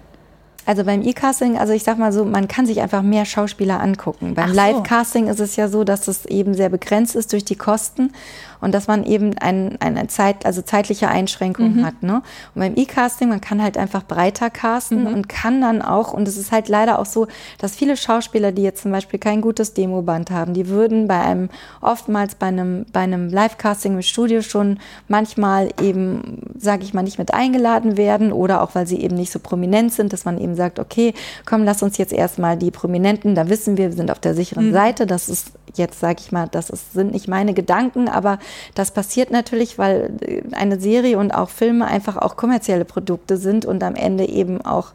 Also 0.67 0.85
beim 0.85 1.03
E-Casting, 1.03 1.59
also 1.59 1.73
ich 1.73 1.83
sag 1.83 1.99
mal 1.99 2.13
so, 2.13 2.25
man 2.25 2.49
kann 2.49 2.67
sich 2.67 2.81
einfach 2.81 3.03
mehr 3.03 3.25
Schauspieler 3.25 3.81
angucken. 3.81 4.35
Beim 4.35 4.51
so. 4.51 4.55
Live-Casting 4.55 5.27
ist 5.29 5.41
es 5.41 5.57
ja 5.57 5.69
so, 5.69 5.85
dass 5.85 6.09
es 6.09 6.27
eben 6.27 6.55
sehr 6.55 6.69
begrenzt 6.69 7.17
ist 7.17 7.33
durch 7.33 7.45
die 7.45 7.57
Kosten 7.57 8.13
und 8.61 8.75
dass 8.75 8.87
man 8.87 9.05
eben 9.05 9.37
ein, 9.39 9.77
eine 9.81 10.07
Zeit, 10.09 10.47
also 10.47 10.63
zeitliche 10.63 11.09
Einschränkungen 11.09 11.79
mhm. 11.79 11.87
hat. 11.87 12.03
Ne? 12.03 12.23
Und 12.55 12.61
beim 12.61 12.77
E-Casting, 12.77 13.29
man 13.29 13.41
kann 13.41 13.63
halt 13.63 13.79
einfach 13.79 14.05
breiter 14.05 14.51
casten 14.51 15.05
mhm. 15.05 15.15
und 15.15 15.29
kann 15.29 15.61
dann 15.61 15.83
auch, 15.83 16.13
und 16.13 16.29
es 16.29 16.37
ist 16.37 16.53
halt 16.53 16.69
leider 16.69 16.99
auch 16.99 17.07
so, 17.07 17.27
dass 17.59 17.75
viele 17.75 17.97
Schauspieler, 17.97 18.53
die 18.53 18.63
jetzt 18.63 18.83
zum 18.83 18.93
Beispiel 18.93 19.19
kein 19.19 19.41
gutes 19.41 19.75
Demoband 19.75 20.31
haben, 20.31 20.55
die 20.55 20.69
würden 20.69 21.09
bei 21.09 21.21
einem, 21.21 21.49
oftmals 21.81 22.35
bei 22.35 22.47
einem, 22.47 22.87
bei 22.93 23.01
einem 23.01 23.29
Live-Casting 23.29 23.95
im 23.95 24.03
Studio 24.03 24.43
schon 24.43 24.79
manchmal 25.09 25.71
eben, 25.81 26.43
sage 26.59 26.85
ich 26.85 26.95
mal, 26.95 27.03
nicht 27.03 27.19
mit 27.19 27.33
eingeladen 27.33 27.97
werden 27.97 28.33
oder 28.33 28.63
auch, 28.63 28.75
weil 28.75 28.87
sie 28.87 29.01
eben 29.01 29.17
nicht 29.17 29.33
so 29.33 29.39
prominent 29.39 29.93
sind, 29.93 30.13
dass 30.13 30.25
man 30.25 30.39
eben 30.39 30.55
sagt, 30.61 30.79
okay, 30.79 31.15
komm, 31.47 31.65
lass 31.65 31.83
uns 31.83 31.97
jetzt 31.97 32.13
erstmal 32.13 32.57
die 32.57 32.71
Prominenten, 32.71 33.35
da 33.35 33.49
wissen 33.49 33.77
wir, 33.77 33.89
wir 33.89 33.97
sind 33.97 34.11
auf 34.11 34.19
der 34.19 34.35
sicheren 34.35 34.69
mhm. 34.69 34.73
Seite, 34.73 35.07
das 35.07 35.29
ist 35.29 35.53
jetzt, 35.75 36.01
sage 36.01 36.19
ich 36.21 36.33
mal, 36.33 36.49
das 36.51 36.69
ist, 36.71 36.93
sind 36.93 37.13
nicht 37.13 37.29
meine 37.29 37.55
Gedanken, 37.55 38.09
aber 38.09 38.39
das 38.75 38.91
passiert 38.91 39.31
natürlich, 39.31 39.79
weil 39.79 40.13
äh, 40.21 40.43
eine 40.53 40.79
Serie 40.79 41.19
und 41.19 41.33
auch 41.33 41.49
Filme 41.49 41.87
einfach 41.87 42.17
auch 42.17 42.37
kommerzielle 42.37 42.85
Produkte 42.85 43.37
sind 43.37 43.65
und 43.65 43.83
am 43.83 43.95
Ende 43.95 44.29
eben 44.29 44.61
auch 44.61 44.93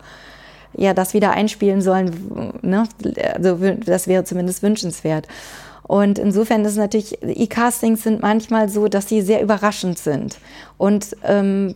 ja 0.78 0.93
das 0.93 1.13
wieder 1.13 1.32
einspielen 1.32 1.82
sollen. 1.82 2.12
Ne? 2.62 2.84
Also 3.34 3.58
das 3.86 4.08
wäre 4.08 4.23
zumindest 4.23 4.62
wünschenswert. 4.62 5.28
Und 5.88 6.17
insofern 6.17 6.65
ist 6.65 6.78
natürlich, 6.78 7.21
E-Castings 7.21 8.04
sind 8.04 8.21
manchmal 8.21 8.69
so, 8.69 8.88
dass 8.88 9.08
sie 9.08 9.21
sehr 9.21 9.41
überraschend 9.41 9.99
sind. 9.99 10.38
Und 10.78 11.15
ähm, 11.23 11.75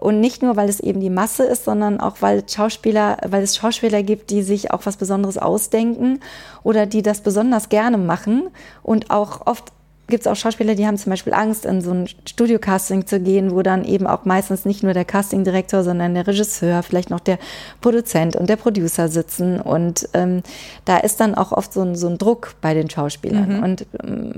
und 0.00 0.20
nicht 0.20 0.42
nur, 0.42 0.56
weil 0.56 0.68
es 0.68 0.80
eben 0.80 1.00
die 1.00 1.10
Masse 1.10 1.44
ist, 1.44 1.64
sondern 1.64 2.00
auch, 2.00 2.16
weil 2.20 2.48
Schauspieler, 2.48 3.18
weil 3.26 3.42
es 3.42 3.56
Schauspieler 3.56 4.02
gibt, 4.02 4.30
die 4.30 4.42
sich 4.42 4.70
auch 4.70 4.84
was 4.84 4.96
Besonderes 4.96 5.38
ausdenken 5.38 6.20
oder 6.62 6.86
die 6.86 7.02
das 7.02 7.20
besonders 7.20 7.68
gerne 7.68 7.98
machen 7.98 8.48
und 8.82 9.10
auch 9.10 9.46
oft 9.46 9.72
gibt 10.08 10.22
es 10.22 10.26
auch 10.26 10.36
Schauspieler, 10.36 10.74
die 10.74 10.86
haben 10.86 10.96
zum 10.96 11.10
Beispiel 11.10 11.34
Angst, 11.34 11.66
in 11.66 11.82
so 11.82 11.90
ein 11.92 12.08
Studio-Casting 12.26 13.06
zu 13.06 13.20
gehen, 13.20 13.52
wo 13.52 13.62
dann 13.62 13.84
eben 13.84 14.06
auch 14.06 14.24
meistens 14.24 14.64
nicht 14.64 14.82
nur 14.82 14.94
der 14.94 15.04
Castingdirektor, 15.04 15.84
sondern 15.84 16.14
der 16.14 16.26
Regisseur, 16.26 16.82
vielleicht 16.82 17.10
noch 17.10 17.20
der 17.20 17.38
Produzent 17.80 18.34
und 18.34 18.48
der 18.48 18.56
Producer 18.56 19.08
sitzen. 19.08 19.60
Und 19.60 20.08
ähm, 20.14 20.42
da 20.86 20.96
ist 20.96 21.20
dann 21.20 21.34
auch 21.34 21.52
oft 21.52 21.72
so 21.72 21.82
ein, 21.82 21.94
so 21.94 22.08
ein 22.08 22.16
Druck 22.16 22.54
bei 22.62 22.72
den 22.72 22.88
Schauspielern. 22.88 23.58
Mhm. 23.58 23.62
Und 23.62 23.86
ähm, 24.02 24.32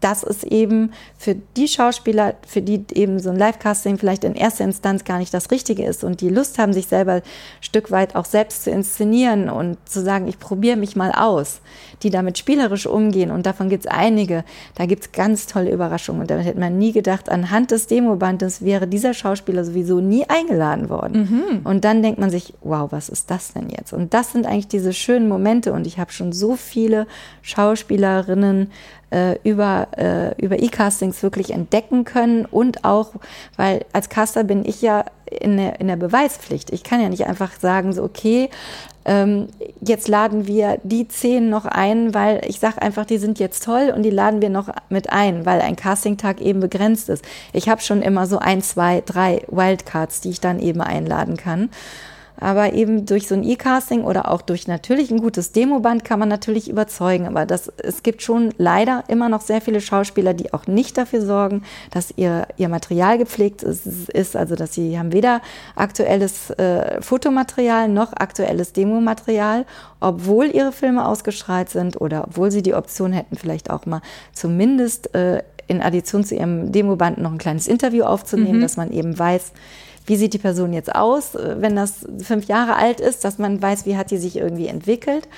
das 0.00 0.22
ist 0.22 0.44
eben 0.44 0.92
für 1.16 1.34
die 1.56 1.68
Schauspieler, 1.68 2.34
für 2.46 2.62
die 2.62 2.84
eben 2.94 3.18
so 3.18 3.30
ein 3.30 3.36
Live-Casting 3.36 3.98
vielleicht 3.98 4.24
in 4.24 4.34
erster 4.34 4.64
Instanz 4.64 5.04
gar 5.04 5.18
nicht 5.18 5.34
das 5.34 5.50
Richtige 5.50 5.84
ist 5.84 6.04
und 6.04 6.20
die 6.20 6.28
Lust 6.28 6.58
haben, 6.58 6.72
sich 6.72 6.86
selber 6.86 7.14
ein 7.14 7.22
Stück 7.60 7.90
weit 7.90 8.14
auch 8.14 8.24
selbst 8.24 8.64
zu 8.64 8.70
inszenieren 8.70 9.48
und 9.48 9.76
zu 9.88 10.00
sagen, 10.02 10.28
ich 10.28 10.38
probiere 10.38 10.76
mich 10.76 10.96
mal 10.96 11.12
aus, 11.12 11.60
die 12.02 12.10
damit 12.10 12.38
spielerisch 12.38 12.86
umgehen 12.86 13.30
und 13.30 13.46
davon 13.46 13.68
gibt 13.68 13.86
es 13.86 13.90
einige, 13.90 14.44
da 14.76 14.86
gibt 14.86 15.04
es 15.04 15.12
ganz 15.12 15.46
tolle 15.46 15.72
Überraschungen 15.72 16.20
und 16.20 16.30
damit 16.30 16.46
hätte 16.46 16.60
man 16.60 16.78
nie 16.78 16.92
gedacht, 16.92 17.28
anhand 17.28 17.70
des 17.70 17.86
Demobandes 17.86 18.62
wäre 18.62 18.86
dieser 18.86 19.14
Schauspieler 19.14 19.64
sowieso 19.64 20.00
nie 20.00 20.24
eingeladen 20.28 20.88
worden. 20.88 21.28
Mhm. 21.30 21.60
Und 21.64 21.84
dann 21.84 22.02
denkt 22.02 22.20
man 22.20 22.30
sich, 22.30 22.54
wow, 22.62 22.90
was 22.92 23.08
ist 23.08 23.30
das 23.30 23.52
denn 23.52 23.68
jetzt? 23.70 23.92
Und 23.92 24.14
das 24.14 24.32
sind 24.32 24.46
eigentlich 24.46 24.68
diese 24.68 24.92
schönen 24.92 25.28
Momente 25.28 25.72
und 25.72 25.86
ich 25.86 25.98
habe 25.98 26.12
schon 26.12 26.32
so 26.32 26.56
viele 26.56 27.06
Schauspielerinnen 27.42 28.70
äh, 29.10 29.38
über, 29.42 29.88
äh, 29.96 30.34
über 30.42 30.58
E-Castings 30.58 31.22
wirklich 31.22 31.50
entdecken 31.50 32.04
können 32.04 32.44
und 32.44 32.84
auch, 32.84 33.12
weil 33.56 33.84
als 33.92 34.08
Caster 34.08 34.44
bin 34.44 34.64
ich 34.64 34.82
ja 34.82 35.04
in 35.26 35.56
der, 35.56 35.80
in 35.80 35.88
der 35.88 35.96
Beweispflicht. 35.96 36.70
Ich 36.72 36.84
kann 36.84 37.00
ja 37.00 37.08
nicht 37.08 37.26
einfach 37.26 37.52
sagen, 37.58 37.92
so, 37.92 38.02
okay, 38.02 38.50
ähm, 39.04 39.48
jetzt 39.80 40.08
laden 40.08 40.46
wir 40.46 40.78
die 40.82 41.08
zehn 41.08 41.48
noch 41.48 41.64
ein, 41.64 42.12
weil 42.12 42.42
ich 42.46 42.60
sage 42.60 42.82
einfach, 42.82 43.06
die 43.06 43.18
sind 43.18 43.38
jetzt 43.38 43.64
toll 43.64 43.92
und 43.94 44.02
die 44.02 44.10
laden 44.10 44.42
wir 44.42 44.50
noch 44.50 44.68
mit 44.90 45.10
ein, 45.10 45.46
weil 45.46 45.60
ein 45.62 45.76
Castingtag 45.76 46.40
eben 46.40 46.60
begrenzt 46.60 47.08
ist. 47.08 47.24
Ich 47.52 47.68
habe 47.68 47.80
schon 47.80 48.02
immer 48.02 48.26
so 48.26 48.38
ein, 48.38 48.60
zwei, 48.62 49.02
drei 49.04 49.42
Wildcards, 49.48 50.20
die 50.20 50.30
ich 50.30 50.40
dann 50.40 50.60
eben 50.60 50.82
einladen 50.82 51.36
kann. 51.36 51.70
Aber 52.40 52.72
eben 52.72 53.04
durch 53.06 53.26
so 53.26 53.34
ein 53.34 53.42
E-Casting 53.42 54.04
oder 54.04 54.30
auch 54.30 54.42
durch 54.42 54.68
natürlich 54.68 55.10
ein 55.10 55.20
gutes 55.20 55.52
Demoband 55.52 56.04
kann 56.04 56.18
man 56.18 56.28
natürlich 56.28 56.68
überzeugen. 56.70 57.26
Aber 57.26 57.46
das, 57.46 57.72
es 57.78 58.02
gibt 58.02 58.22
schon 58.22 58.50
leider 58.58 59.04
immer 59.08 59.28
noch 59.28 59.40
sehr 59.40 59.60
viele 59.60 59.80
Schauspieler, 59.80 60.34
die 60.34 60.52
auch 60.54 60.66
nicht 60.66 60.96
dafür 60.96 61.20
sorgen, 61.20 61.62
dass 61.90 62.12
ihr, 62.16 62.46
ihr 62.56 62.68
Material 62.68 63.18
gepflegt 63.18 63.62
ist. 63.62 64.36
Also, 64.36 64.54
dass 64.54 64.74
sie 64.74 64.98
haben 64.98 65.12
weder 65.12 65.40
aktuelles 65.74 66.50
äh, 66.50 67.00
Fotomaterial 67.02 67.88
noch 67.88 68.12
aktuelles 68.12 68.72
Demomaterial, 68.72 69.66
obwohl 70.00 70.46
ihre 70.46 70.72
Filme 70.72 71.06
ausgestrahlt 71.06 71.70
sind 71.70 72.00
oder 72.00 72.24
obwohl 72.28 72.50
sie 72.50 72.62
die 72.62 72.74
Option 72.74 73.12
hätten, 73.12 73.36
vielleicht 73.36 73.70
auch 73.70 73.86
mal 73.86 74.00
zumindest 74.32 75.14
äh, 75.14 75.42
in 75.68 75.82
Addition 75.82 76.24
zu 76.24 76.34
ihrem 76.34 76.72
Demoband 76.72 77.18
noch 77.18 77.30
ein 77.30 77.38
kleines 77.38 77.68
Interview 77.68 78.04
aufzunehmen, 78.04 78.58
mhm. 78.58 78.62
dass 78.62 78.76
man 78.76 78.90
eben 78.90 79.18
weiß, 79.18 79.52
wie 80.08 80.16
sieht 80.16 80.34
die 80.34 80.38
Person 80.38 80.72
jetzt 80.72 80.94
aus, 80.94 81.34
äh, 81.34 81.56
wenn 81.58 81.76
das 81.76 82.06
fünf 82.22 82.46
Jahre 82.46 82.76
alt 82.76 83.00
ist, 83.00 83.24
dass 83.24 83.38
man 83.38 83.60
weiß, 83.60 83.86
wie 83.86 83.96
hat 83.96 84.10
die 84.10 84.18
sich 84.18 84.36
irgendwie 84.36 84.68
entwickelt. 84.68 85.28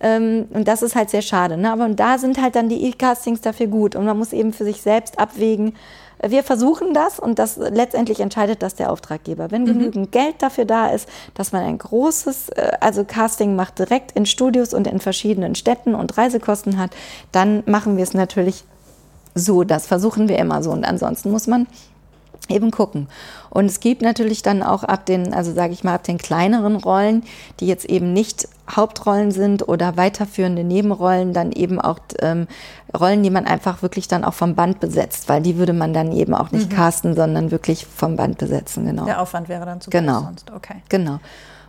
Ähm, 0.00 0.46
und 0.50 0.68
das 0.68 0.82
ist 0.82 0.94
halt 0.94 1.10
sehr 1.10 1.22
schade. 1.22 1.56
Ne? 1.56 1.72
Aber 1.72 1.88
da 1.88 2.18
sind 2.18 2.40
halt 2.40 2.54
dann 2.54 2.68
die 2.68 2.84
E-Castings 2.86 3.40
dafür 3.40 3.66
gut. 3.66 3.96
Und 3.96 4.04
man 4.04 4.18
muss 4.18 4.32
eben 4.32 4.52
für 4.52 4.64
sich 4.64 4.82
selbst 4.82 5.18
abwägen, 5.18 5.74
wir 6.26 6.42
versuchen 6.42 6.94
das 6.94 7.20
und 7.20 7.38
das 7.38 7.56
letztendlich 7.56 8.20
entscheidet 8.20 8.62
das 8.62 8.74
der 8.74 8.90
Auftraggeber. 8.90 9.50
Wenn 9.50 9.62
mhm. 9.62 9.66
genügend 9.66 10.12
Geld 10.12 10.36
dafür 10.40 10.64
da 10.64 10.88
ist, 10.88 11.08
dass 11.34 11.52
man 11.52 11.62
ein 11.62 11.78
großes, 11.78 12.50
äh, 12.50 12.72
also 12.80 13.04
Casting 13.04 13.54
macht 13.54 13.78
direkt 13.78 14.12
in 14.12 14.26
Studios 14.26 14.74
und 14.74 14.86
in 14.86 15.00
verschiedenen 15.00 15.54
Städten 15.54 15.94
und 15.94 16.18
Reisekosten 16.18 16.78
hat, 16.78 16.90
dann 17.30 17.62
machen 17.66 17.96
wir 17.96 18.02
es 18.02 18.14
natürlich 18.14 18.64
so. 19.34 19.62
Das 19.62 19.86
versuchen 19.86 20.28
wir 20.28 20.38
immer 20.38 20.62
so. 20.62 20.70
Und 20.72 20.84
ansonsten 20.84 21.30
muss 21.30 21.46
man 21.46 21.68
eben 22.48 22.70
gucken. 22.70 23.08
Und 23.50 23.66
es 23.66 23.80
gibt 23.80 24.02
natürlich 24.02 24.42
dann 24.42 24.62
auch 24.62 24.84
ab 24.84 25.06
den, 25.06 25.34
also 25.34 25.52
sage 25.52 25.72
ich 25.72 25.84
mal, 25.84 25.94
ab 25.94 26.04
den 26.04 26.18
kleineren 26.18 26.76
Rollen, 26.76 27.24
die 27.60 27.66
jetzt 27.66 27.84
eben 27.84 28.12
nicht 28.12 28.48
Hauptrollen 28.70 29.30
sind 29.30 29.68
oder 29.68 29.96
weiterführende 29.96 30.64
Nebenrollen, 30.64 31.32
dann 31.32 31.52
eben 31.52 31.80
auch 31.80 31.98
ähm, 32.20 32.46
Rollen, 32.98 33.22
die 33.22 33.30
man 33.30 33.46
einfach 33.46 33.82
wirklich 33.82 34.08
dann 34.08 34.24
auch 34.24 34.34
vom 34.34 34.54
Band 34.54 34.80
besetzt, 34.80 35.28
weil 35.28 35.42
die 35.42 35.56
würde 35.56 35.72
man 35.72 35.92
dann 35.92 36.12
eben 36.12 36.34
auch 36.34 36.50
nicht 36.50 36.70
mhm. 36.70 36.76
casten, 36.76 37.14
sondern 37.14 37.50
wirklich 37.50 37.86
vom 37.86 38.16
Band 38.16 38.38
besetzen, 38.38 38.86
genau. 38.86 39.04
Der 39.04 39.20
Aufwand 39.20 39.48
wäre 39.48 39.64
dann 39.66 39.80
zu 39.80 39.90
genau. 39.90 40.14
groß 40.14 40.24
sonst, 40.24 40.50
okay. 40.50 40.76
Genau. 40.88 41.18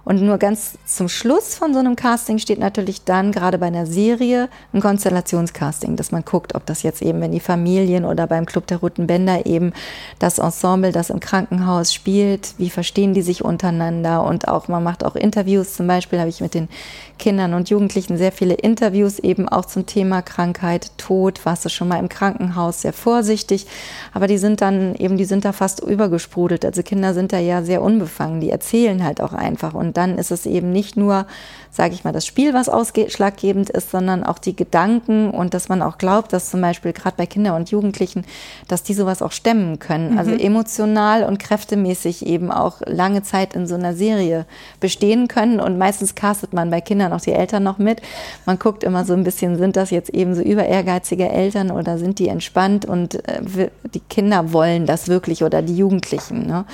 Und 0.04 0.22
nur 0.22 0.38
ganz 0.38 0.78
zum 0.86 1.10
Schluss 1.10 1.56
von 1.56 1.74
so 1.74 1.80
einem 1.80 1.96
Casting 1.96 2.40
steht 2.40 2.60
natürlich 2.60 3.04
dann 3.04 3.32
gerade 3.32 3.58
bei 3.58 3.68
einer 3.68 3.86
Serie 3.86 4.50
ein 4.74 4.82
Konstellationscasting, 4.82 5.96
dass 5.96 6.12
man 6.12 6.26
guckt, 6.26 6.56
ob 6.56 6.66
das 6.66 6.84
jetzt 6.84 7.02
eben, 7.02 7.22
wenn 7.22 7.32
die 7.32 7.40
Familien 7.40 8.06
oder 8.06 8.26
beim 8.26 8.46
Club 8.46 8.68
der 8.68 8.78
Roten 8.78 9.08
Bänder 9.08 9.46
eben 9.46 9.74
das 10.18 10.40
Ensemble, 10.40 10.92
das 10.92 11.10
im 11.10 11.20
Krankenhaus 11.20 11.94
spielt, 11.94 12.56
wie 12.58 12.70
verstehen 12.70 13.14
die 13.14 13.22
sich 13.22 13.44
untereinander 13.44 14.24
und 14.24 14.48
auch 14.48 14.68
man 14.68 14.84
macht 14.84 15.06
auch 15.06 15.16
Interviews. 15.16 15.76
Zum 15.76 15.88
Beispiel 15.88 16.20
habe 16.20 16.30
ich 16.30 16.42
mit 16.42 16.54
den 16.54 16.70
Kindern 17.19 17.53
und 17.53 17.69
Jugendlichen 17.69 18.17
sehr 18.17 18.32
viele 18.32 18.55
Interviews 18.55 19.19
eben 19.19 19.47
auch 19.47 19.65
zum 19.65 19.86
Thema 19.86 20.21
Krankheit, 20.21 20.91
Tod, 20.97 21.45
warst 21.45 21.65
du 21.65 21.69
schon 21.69 21.89
mal 21.89 21.99
im 21.99 22.10
Krankenhaus, 22.10 22.82
sehr 22.82 22.93
vorsichtig. 22.93 23.67
Aber 24.13 24.27
die 24.27 24.38
sind 24.38 24.62
dann 24.62 24.95
eben, 24.95 25.17
die 25.17 25.25
sind 25.25 25.45
da 25.45 25.51
fast 25.51 25.82
übergesprudelt. 25.82 26.65
Also 26.65 26.82
Kinder 26.82 27.13
sind 27.13 27.34
da 27.34 27.39
ja 27.39 27.62
sehr 27.62 27.82
unbefangen, 27.82 28.41
die 28.41 28.49
erzählen 28.49 29.03
halt 29.03 29.21
auch 29.21 29.34
einfach 29.34 29.73
und 29.73 29.97
dann 29.97 30.17
ist 30.17 30.32
es 30.32 30.45
eben 30.45 30.71
nicht 30.71 30.97
nur, 30.97 31.27
sage 31.69 31.93
ich 31.93 32.03
mal, 32.03 32.13
das 32.13 32.25
Spiel, 32.25 32.53
was 32.53 32.69
ausschlaggebend 32.69 33.69
ist, 33.69 33.91
sondern 33.91 34.23
auch 34.23 34.39
die 34.39 34.55
Gedanken 34.55 35.29
und 35.29 35.53
dass 35.53 35.69
man 35.69 35.82
auch 35.82 35.97
glaubt, 35.97 36.34
dass 36.34 36.49
zum 36.49 36.62
Beispiel 36.62 36.93
gerade 36.93 37.17
bei 37.17 37.25
Kindern 37.25 37.55
und 37.55 37.69
Jugendlichen, 37.69 38.25
dass 38.67 38.84
die 38.84 38.93
sowas 38.93 39.21
auch 39.21 39.32
stemmen 39.32 39.79
können. 39.79 40.17
Also 40.17 40.29
mhm. 40.29 40.29
Also 40.29 40.45
emotional 40.45 41.23
und 41.23 41.39
kräftemäßig 41.39 42.25
eben 42.25 42.51
auch 42.51 42.82
lange 42.86 43.23
Zeit 43.23 43.55
in 43.55 43.65
so 43.65 43.75
einer 43.75 43.93
Serie 43.95 44.45
bestehen 44.79 45.27
können. 45.27 45.60
Und 45.60 45.77
meistens 45.77 46.15
castet 46.15 46.53
man 46.53 46.69
bei 46.69 46.82
Kindern 46.82 47.09
auch 47.13 47.22
die 47.22 47.34
Eltern 47.34 47.63
noch 47.63 47.78
mit. 47.78 48.02
Man 48.45 48.60
guckt 48.60 48.84
immer 48.84 49.06
so 49.06 49.13
ein 49.13 49.24
bisschen, 49.24 49.58
sind 49.58 49.76
das 49.76 49.89
jetzt 49.89 50.10
eben 50.10 50.36
so 50.36 50.41
über 50.41 50.65
ehrgeizige 50.65 51.30
Eltern 51.30 51.72
oder 51.72 51.98
sind 51.98 52.19
die 52.19 52.28
entspannt 52.28 52.86
und 52.86 53.15
äh, 53.28 53.69
die 53.93 54.02
Kinder 54.02 54.54
wollen 54.54 54.86
das 54.86 55.08
wirklich 55.08 55.43
oder 55.43 55.62
die 55.62 55.76
Jugendlichen. 55.76 56.48
Ne? 56.48 56.65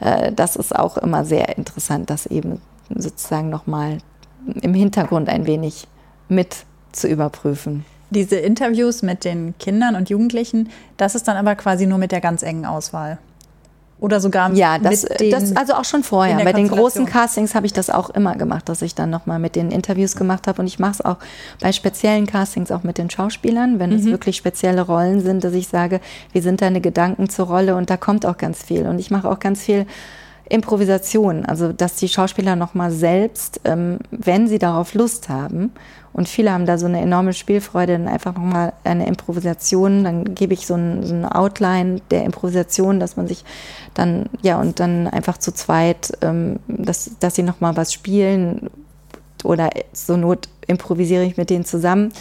Äh, 0.00 0.32
das 0.32 0.56
ist 0.56 0.74
auch 0.74 0.96
immer 0.98 1.24
sehr 1.24 1.56
interessant, 1.56 2.10
das 2.10 2.26
eben 2.26 2.60
sozusagen 2.94 3.50
nochmal 3.50 3.98
im 4.62 4.74
Hintergrund 4.74 5.28
ein 5.28 5.46
wenig 5.46 5.86
mit 6.28 6.64
zu 6.92 7.08
überprüfen. 7.08 7.84
Diese 8.10 8.36
Interviews 8.36 9.02
mit 9.02 9.24
den 9.24 9.54
Kindern 9.58 9.96
und 9.96 10.08
Jugendlichen, 10.08 10.70
das 10.96 11.14
ist 11.14 11.26
dann 11.26 11.36
aber 11.36 11.56
quasi 11.56 11.86
nur 11.86 11.98
mit 11.98 12.12
der 12.12 12.20
ganz 12.20 12.42
engen 12.42 12.64
Auswahl. 12.64 13.18
Oder 13.98 14.20
sogar 14.20 14.52
ja, 14.52 14.78
das, 14.78 15.04
mit 15.04 15.20
den, 15.20 15.30
das 15.30 15.56
also 15.56 15.72
auch 15.72 15.84
schon 15.84 16.02
vorher. 16.02 16.44
Bei 16.44 16.52
den 16.52 16.68
großen 16.68 17.06
Castings 17.06 17.54
habe 17.54 17.64
ich 17.64 17.72
das 17.72 17.88
auch 17.88 18.10
immer 18.10 18.36
gemacht, 18.36 18.68
dass 18.68 18.82
ich 18.82 18.94
dann 18.94 19.08
nochmal 19.08 19.38
mit 19.38 19.56
den 19.56 19.70
Interviews 19.70 20.16
gemacht 20.16 20.46
habe. 20.46 20.60
Und 20.60 20.66
ich 20.66 20.78
mache 20.78 20.92
es 20.92 21.00
auch 21.00 21.16
bei 21.62 21.72
speziellen 21.72 22.26
Castings 22.26 22.70
auch 22.70 22.82
mit 22.82 22.98
den 22.98 23.08
Schauspielern, 23.08 23.78
wenn 23.78 23.90
mhm. 23.90 23.96
es 23.96 24.04
wirklich 24.04 24.36
spezielle 24.36 24.82
Rollen 24.82 25.22
sind, 25.22 25.44
dass 25.44 25.54
ich 25.54 25.68
sage, 25.68 26.00
wie 26.32 26.40
sind 26.40 26.60
deine 26.60 26.82
Gedanken 26.82 27.30
zur 27.30 27.46
Rolle? 27.46 27.74
Und 27.74 27.88
da 27.88 27.96
kommt 27.96 28.26
auch 28.26 28.36
ganz 28.36 28.62
viel. 28.62 28.86
Und 28.86 28.98
ich 28.98 29.10
mache 29.10 29.30
auch 29.30 29.38
ganz 29.38 29.62
viel 29.62 29.86
Improvisation, 30.48 31.44
also 31.44 31.72
dass 31.72 31.96
die 31.96 32.08
Schauspieler 32.08 32.54
nochmal 32.54 32.92
selbst, 32.92 33.60
ähm, 33.64 33.98
wenn 34.10 34.46
sie 34.46 34.58
darauf 34.58 34.94
Lust 34.94 35.28
haben, 35.28 35.72
und 36.16 36.30
viele 36.30 36.50
haben 36.50 36.64
da 36.64 36.78
so 36.78 36.86
eine 36.86 37.02
enorme 37.02 37.34
Spielfreude, 37.34 37.92
dann 37.92 38.08
einfach 38.08 38.34
nochmal 38.34 38.72
eine 38.84 39.06
Improvisation, 39.06 40.02
dann 40.02 40.34
gebe 40.34 40.54
ich 40.54 40.66
so 40.66 40.72
ein, 40.72 41.04
so 41.04 41.14
Outline 41.14 42.00
der 42.10 42.24
Improvisation, 42.24 43.00
dass 43.00 43.18
man 43.18 43.28
sich 43.28 43.44
dann, 43.92 44.30
ja, 44.40 44.58
und 44.58 44.80
dann 44.80 45.08
einfach 45.08 45.36
zu 45.36 45.52
zweit, 45.52 46.16
ähm, 46.22 46.58
dass, 46.68 47.10
dass 47.20 47.34
sie 47.34 47.42
nochmal 47.42 47.76
was 47.76 47.92
spielen 47.92 48.70
oder 49.44 49.68
zur 49.92 50.16
Not 50.16 50.48
improvisiere 50.66 51.22
ich 51.22 51.36
mit 51.36 51.50
denen 51.50 51.66
zusammen. 51.66 52.14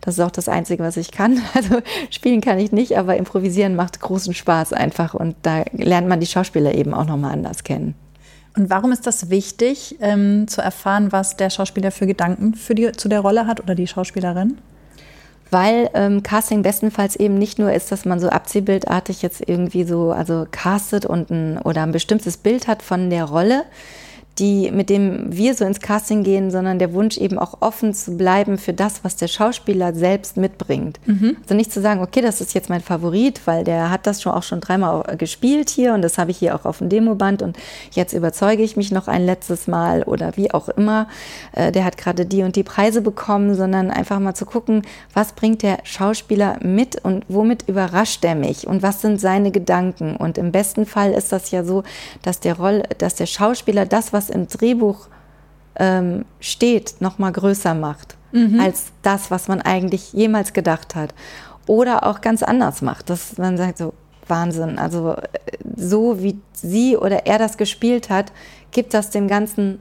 Das 0.00 0.14
ist 0.14 0.24
auch 0.24 0.30
das 0.30 0.48
Einzige, 0.48 0.82
was 0.82 0.96
ich 0.96 1.10
kann. 1.10 1.42
Also 1.54 1.82
spielen 2.08 2.40
kann 2.40 2.58
ich 2.58 2.72
nicht, 2.72 2.96
aber 2.96 3.18
improvisieren 3.18 3.76
macht 3.76 4.00
großen 4.00 4.32
Spaß 4.32 4.72
einfach 4.72 5.12
und 5.12 5.36
da 5.42 5.64
lernt 5.72 6.08
man 6.08 6.20
die 6.20 6.26
Schauspieler 6.26 6.74
eben 6.74 6.94
auch 6.94 7.04
nochmal 7.04 7.32
anders 7.32 7.64
kennen. 7.64 7.94
Und 8.56 8.68
warum 8.68 8.92
ist 8.92 9.06
das 9.06 9.30
wichtig, 9.30 9.96
ähm, 10.00 10.46
zu 10.46 10.60
erfahren, 10.60 11.10
was 11.10 11.36
der 11.36 11.48
Schauspieler 11.48 11.90
für 11.90 12.06
Gedanken 12.06 12.54
für 12.54 12.74
die, 12.74 12.92
zu 12.92 13.08
der 13.08 13.20
Rolle 13.20 13.46
hat 13.46 13.60
oder 13.60 13.74
die 13.74 13.86
Schauspielerin? 13.86 14.58
Weil 15.50 15.90
ähm, 15.94 16.22
Casting 16.22 16.62
bestenfalls 16.62 17.16
eben 17.16 17.34
nicht 17.34 17.58
nur 17.58 17.72
ist, 17.72 17.92
dass 17.92 18.04
man 18.04 18.20
so 18.20 18.28
abziehbildartig 18.28 19.22
jetzt 19.22 19.46
irgendwie 19.46 19.84
so 19.84 20.12
also 20.12 20.46
castet 20.50 21.04
und 21.06 21.30
ein, 21.30 21.58
oder 21.58 21.82
ein 21.82 21.92
bestimmtes 21.92 22.36
Bild 22.36 22.68
hat 22.68 22.82
von 22.82 23.10
der 23.10 23.24
Rolle, 23.24 23.64
die, 24.38 24.70
mit 24.70 24.88
dem 24.88 25.26
wir 25.30 25.54
so 25.54 25.64
ins 25.64 25.80
Casting 25.80 26.22
gehen, 26.22 26.50
sondern 26.50 26.78
der 26.78 26.94
Wunsch 26.94 27.18
eben 27.18 27.38
auch 27.38 27.58
offen 27.60 27.92
zu 27.92 28.16
bleiben 28.16 28.56
für 28.56 28.72
das, 28.72 29.04
was 29.04 29.16
der 29.16 29.28
Schauspieler 29.28 29.94
selbst 29.94 30.36
mitbringt. 30.38 30.98
Mhm. 31.04 31.36
Also 31.42 31.54
nicht 31.54 31.72
zu 31.72 31.82
sagen, 31.82 32.00
okay, 32.00 32.22
das 32.22 32.40
ist 32.40 32.54
jetzt 32.54 32.70
mein 32.70 32.80
Favorit, 32.80 33.42
weil 33.44 33.64
der 33.64 33.90
hat 33.90 34.06
das 34.06 34.22
schon 34.22 34.32
auch 34.32 34.42
schon 34.42 34.60
dreimal 34.60 35.02
gespielt 35.18 35.68
hier 35.68 35.92
und 35.92 36.02
das 36.02 36.16
habe 36.16 36.30
ich 36.30 36.38
hier 36.38 36.54
auch 36.54 36.64
auf 36.64 36.78
dem 36.78 36.88
Demoband 36.88 37.42
und 37.42 37.58
jetzt 37.90 38.14
überzeuge 38.14 38.62
ich 38.62 38.76
mich 38.76 38.90
noch 38.90 39.06
ein 39.06 39.26
letztes 39.26 39.66
Mal 39.66 40.02
oder 40.04 40.36
wie 40.36 40.52
auch 40.52 40.70
immer. 40.70 41.08
Äh, 41.52 41.70
der 41.70 41.84
hat 41.84 41.98
gerade 41.98 42.24
die 42.24 42.42
und 42.42 42.56
die 42.56 42.62
Preise 42.62 43.02
bekommen, 43.02 43.54
sondern 43.54 43.90
einfach 43.90 44.18
mal 44.18 44.34
zu 44.34 44.46
gucken, 44.46 44.82
was 45.12 45.32
bringt 45.32 45.62
der 45.62 45.78
Schauspieler 45.84 46.58
mit 46.62 47.04
und 47.04 47.24
womit 47.28 47.68
überrascht 47.68 48.24
er 48.24 48.34
mich 48.34 48.66
und 48.66 48.82
was 48.82 49.02
sind 49.02 49.20
seine 49.20 49.50
Gedanken. 49.50 50.16
Und 50.16 50.38
im 50.38 50.52
besten 50.52 50.86
Fall 50.86 51.12
ist 51.12 51.32
das 51.32 51.50
ja 51.50 51.64
so, 51.64 51.82
dass 52.22 52.40
der 52.40 52.56
Roll, 52.56 52.82
dass 52.96 53.14
der 53.14 53.26
Schauspieler 53.26 53.84
das, 53.84 54.12
was 54.12 54.21
was 54.22 54.30
im 54.30 54.46
Drehbuch 54.46 55.08
ähm, 55.76 56.24
steht, 56.40 57.00
noch 57.00 57.18
mal 57.18 57.32
größer 57.32 57.74
macht 57.74 58.16
mhm. 58.32 58.60
als 58.60 58.92
das, 59.02 59.30
was 59.30 59.48
man 59.48 59.60
eigentlich 59.60 60.12
jemals 60.12 60.52
gedacht 60.52 60.94
hat. 60.94 61.14
Oder 61.66 62.06
auch 62.06 62.20
ganz 62.20 62.42
anders 62.42 62.82
macht, 62.82 63.10
dass 63.10 63.38
man 63.38 63.56
sagt 63.56 63.78
so, 63.78 63.94
Wahnsinn, 64.28 64.78
also 64.78 65.12
äh, 65.14 65.18
so 65.76 66.22
wie 66.22 66.38
sie 66.52 66.96
oder 66.96 67.26
er 67.26 67.38
das 67.38 67.56
gespielt 67.56 68.10
hat, 68.10 68.32
gibt 68.70 68.94
das 68.94 69.10
dem 69.10 69.28
Ganzen 69.28 69.80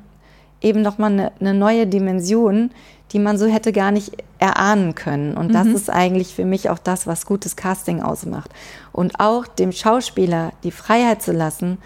eben 0.61 0.81
noch 0.81 0.97
mal 0.97 1.11
eine, 1.11 1.31
eine 1.39 1.53
neue 1.53 1.87
Dimension, 1.87 2.71
die 3.11 3.19
man 3.19 3.37
so 3.37 3.47
hätte 3.47 3.71
gar 3.71 3.91
nicht 3.91 4.11
erahnen 4.39 4.95
können. 4.95 5.35
Und 5.35 5.53
das 5.53 5.67
mhm. 5.67 5.75
ist 5.75 5.89
eigentlich 5.89 6.33
für 6.33 6.45
mich 6.45 6.69
auch 6.69 6.79
das, 6.79 7.07
was 7.07 7.25
gutes 7.25 7.55
Casting 7.55 8.01
ausmacht. 8.01 8.51
Und 8.91 9.19
auch 9.19 9.47
dem 9.47 9.71
Schauspieler 9.71 10.53
die 10.63 10.71
Freiheit 10.71 11.21
zu 11.21 11.31
lassen, 11.31 11.77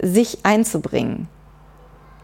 sich 0.00 0.38
einzubringen 0.44 1.28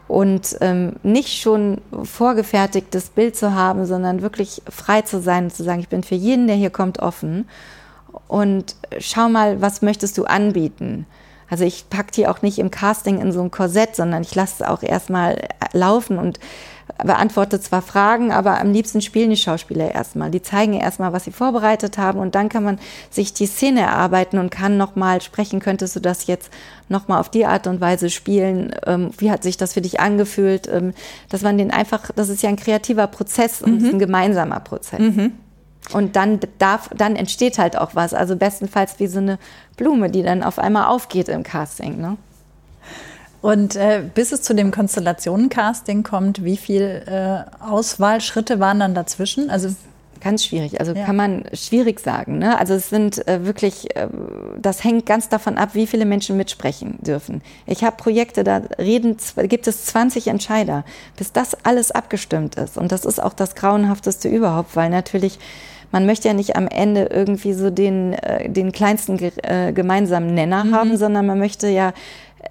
und 0.09 0.57
ähm, 0.59 0.93
nicht 1.03 1.39
schon 1.39 1.81
vorgefertigtes 2.03 3.09
Bild 3.09 3.35
zu 3.35 3.53
haben, 3.53 3.85
sondern 3.85 4.23
wirklich 4.23 4.61
frei 4.67 5.03
zu 5.03 5.21
sein 5.21 5.45
und 5.45 5.53
zu 5.53 5.63
sagen, 5.63 5.79
ich 5.79 5.87
bin 5.87 6.03
für 6.03 6.15
jeden, 6.15 6.47
der 6.47 6.55
hier 6.55 6.71
kommt, 6.71 6.99
offen 6.99 7.47
und 8.27 8.75
schau 8.97 9.29
mal, 9.29 9.61
was 9.61 9.83
möchtest 9.83 10.17
du 10.17 10.25
anbieten? 10.25 11.05
Also 11.47 11.63
ich 11.63 11.89
packe 11.91 12.11
die 12.11 12.27
auch 12.27 12.41
nicht 12.41 12.57
im 12.57 12.71
Casting 12.71 13.21
in 13.21 13.31
so 13.31 13.41
ein 13.41 13.51
Korsett, 13.51 13.95
sondern 13.95 14.23
ich 14.23 14.33
lasse 14.33 14.63
es 14.63 14.67
auch 14.67 14.81
erstmal 14.81 15.47
laufen 15.73 16.17
und 16.17 16.39
beantwortet 16.97 17.63
zwar 17.63 17.81
Fragen, 17.81 18.31
aber 18.31 18.59
am 18.59 18.71
liebsten 18.71 19.01
spielen 19.01 19.29
die 19.29 19.37
Schauspieler 19.37 19.93
erstmal. 19.93 20.31
Die 20.31 20.41
zeigen 20.41 20.73
erstmal, 20.73 21.13
was 21.13 21.25
sie 21.25 21.31
vorbereitet 21.31 21.97
haben 21.97 22.19
und 22.19 22.35
dann 22.35 22.49
kann 22.49 22.63
man 22.63 22.79
sich 23.09 23.33
die 23.33 23.45
Szene 23.45 23.81
erarbeiten 23.81 24.37
und 24.37 24.49
kann 24.49 24.77
nochmal 24.77 25.21
sprechen, 25.21 25.59
könntest 25.59 25.95
du 25.95 25.99
das 25.99 26.27
jetzt 26.27 26.51
nochmal 26.89 27.19
auf 27.19 27.29
die 27.29 27.45
Art 27.45 27.67
und 27.67 27.79
Weise 27.79 28.09
spielen? 28.09 28.75
Ähm, 28.85 29.11
wie 29.17 29.31
hat 29.31 29.43
sich 29.43 29.57
das 29.57 29.73
für 29.73 29.81
dich 29.81 29.99
angefühlt? 29.99 30.67
Ähm, 30.67 30.93
dass 31.29 31.41
man 31.41 31.57
den 31.57 31.71
einfach, 31.71 32.11
das 32.15 32.29
ist 32.29 32.43
ja 32.43 32.49
ein 32.49 32.57
kreativer 32.57 33.07
Prozess 33.07 33.61
und 33.61 33.81
mhm. 33.81 33.89
ein 33.89 33.99
gemeinsamer 33.99 34.59
Prozess. 34.59 34.99
Mhm. 34.99 35.33
Und 35.93 36.15
dann 36.15 36.39
darf, 36.59 36.89
dann 36.95 37.15
entsteht 37.15 37.57
halt 37.57 37.77
auch 37.77 37.95
was. 37.95 38.13
Also 38.13 38.35
bestenfalls 38.35 38.99
wie 38.99 39.07
so 39.07 39.19
eine 39.19 39.39
Blume, 39.77 40.09
die 40.09 40.21
dann 40.21 40.43
auf 40.43 40.59
einmal 40.59 40.87
aufgeht 40.87 41.29
im 41.29 41.43
Casting. 41.43 41.99
Ne? 41.99 42.17
Und 43.41 43.75
äh, 43.75 44.03
bis 44.13 44.31
es 44.31 44.41
zu 44.41 44.53
dem 44.53 44.71
Konstellationen-Casting 44.71 46.03
kommt, 46.03 46.43
wie 46.43 46.57
viele 46.57 47.45
äh, 47.61 47.63
Auswahlschritte 47.63 48.59
waren 48.59 48.79
dann 48.79 48.93
dazwischen? 48.93 49.49
Also 49.49 49.69
Ganz 50.21 50.43
schwierig. 50.43 50.79
Also 50.79 50.93
ja. 50.93 51.05
kann 51.05 51.15
man 51.15 51.45
schwierig 51.53 51.99
sagen. 51.99 52.39
Ne? 52.39 52.59
Also 52.59 52.73
es 52.73 52.89
sind 52.89 53.25
äh, 53.27 53.45
wirklich, 53.45 53.95
äh, 53.95 54.07
das 54.61 54.83
hängt 54.83 55.05
ganz 55.05 55.29
davon 55.29 55.57
ab, 55.57 55.69
wie 55.73 55.87
viele 55.87 56.05
Menschen 56.05 56.35
mitsprechen 56.35 56.97
dürfen. 56.99 57.41
Ich 57.65 57.83
habe 57.83 57.95
Projekte, 57.95 58.43
da 58.43 58.61
reden, 58.77 59.15
gibt 59.43 59.67
es 59.67 59.85
20 59.85 60.27
Entscheider, 60.27 60.83
bis 61.15 61.31
das 61.31 61.55
alles 61.63 61.91
abgestimmt 61.91 62.55
ist. 62.55 62.77
Und 62.77 62.91
das 62.91 63.05
ist 63.05 63.21
auch 63.21 63.33
das 63.33 63.55
Grauenhafteste 63.55 64.27
überhaupt, 64.27 64.75
weil 64.75 64.89
natürlich 64.89 65.39
man 65.91 66.05
möchte 66.05 66.27
ja 66.27 66.35
nicht 66.35 66.55
am 66.55 66.67
Ende 66.67 67.05
irgendwie 67.05 67.53
so 67.53 67.71
den, 67.71 68.13
äh, 68.13 68.49
den 68.49 68.71
kleinsten 68.71 69.17
äh, 69.19 69.73
gemeinsamen 69.73 70.33
Nenner 70.35 70.65
mhm. 70.65 70.75
haben, 70.75 70.97
sondern 70.97 71.25
man 71.25 71.39
möchte 71.39 71.67
ja 71.67 71.93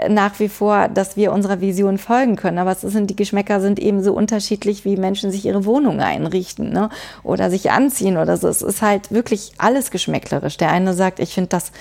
nach 0.09 0.38
wie 0.38 0.48
vor, 0.48 0.88
dass 0.88 1.16
wir 1.16 1.33
unserer 1.33 1.61
Vision 1.61 1.98
folgen 1.98 2.37
können. 2.37 2.59
Aber 2.59 2.72
es 2.72 2.83
sind, 2.83 3.11
die 3.11 3.16
Geschmäcker 3.16 3.61
sind 3.61 3.79
eben 3.79 4.03
so 4.03 4.12
unterschiedlich, 4.12 4.85
wie 4.85 4.96
Menschen 4.96 5.31
sich 5.31 5.44
ihre 5.44 5.64
Wohnung 5.64 6.01
einrichten 6.01 6.72
ne? 6.72 6.90
oder 7.22 7.51
sich 7.51 7.70
anziehen 7.70 8.16
oder 8.16 8.37
so. 8.37 8.48
Es 8.48 8.62
ist 8.62 8.83
halt 8.83 9.11
wirklich 9.11 9.53
alles 9.59 9.90
geschmäcklerisch. 9.90 10.57
Der 10.57 10.70
eine 10.70 10.94
sagt, 10.94 11.20
ich 11.20 11.35
finde 11.35 11.48
das, 11.48 11.72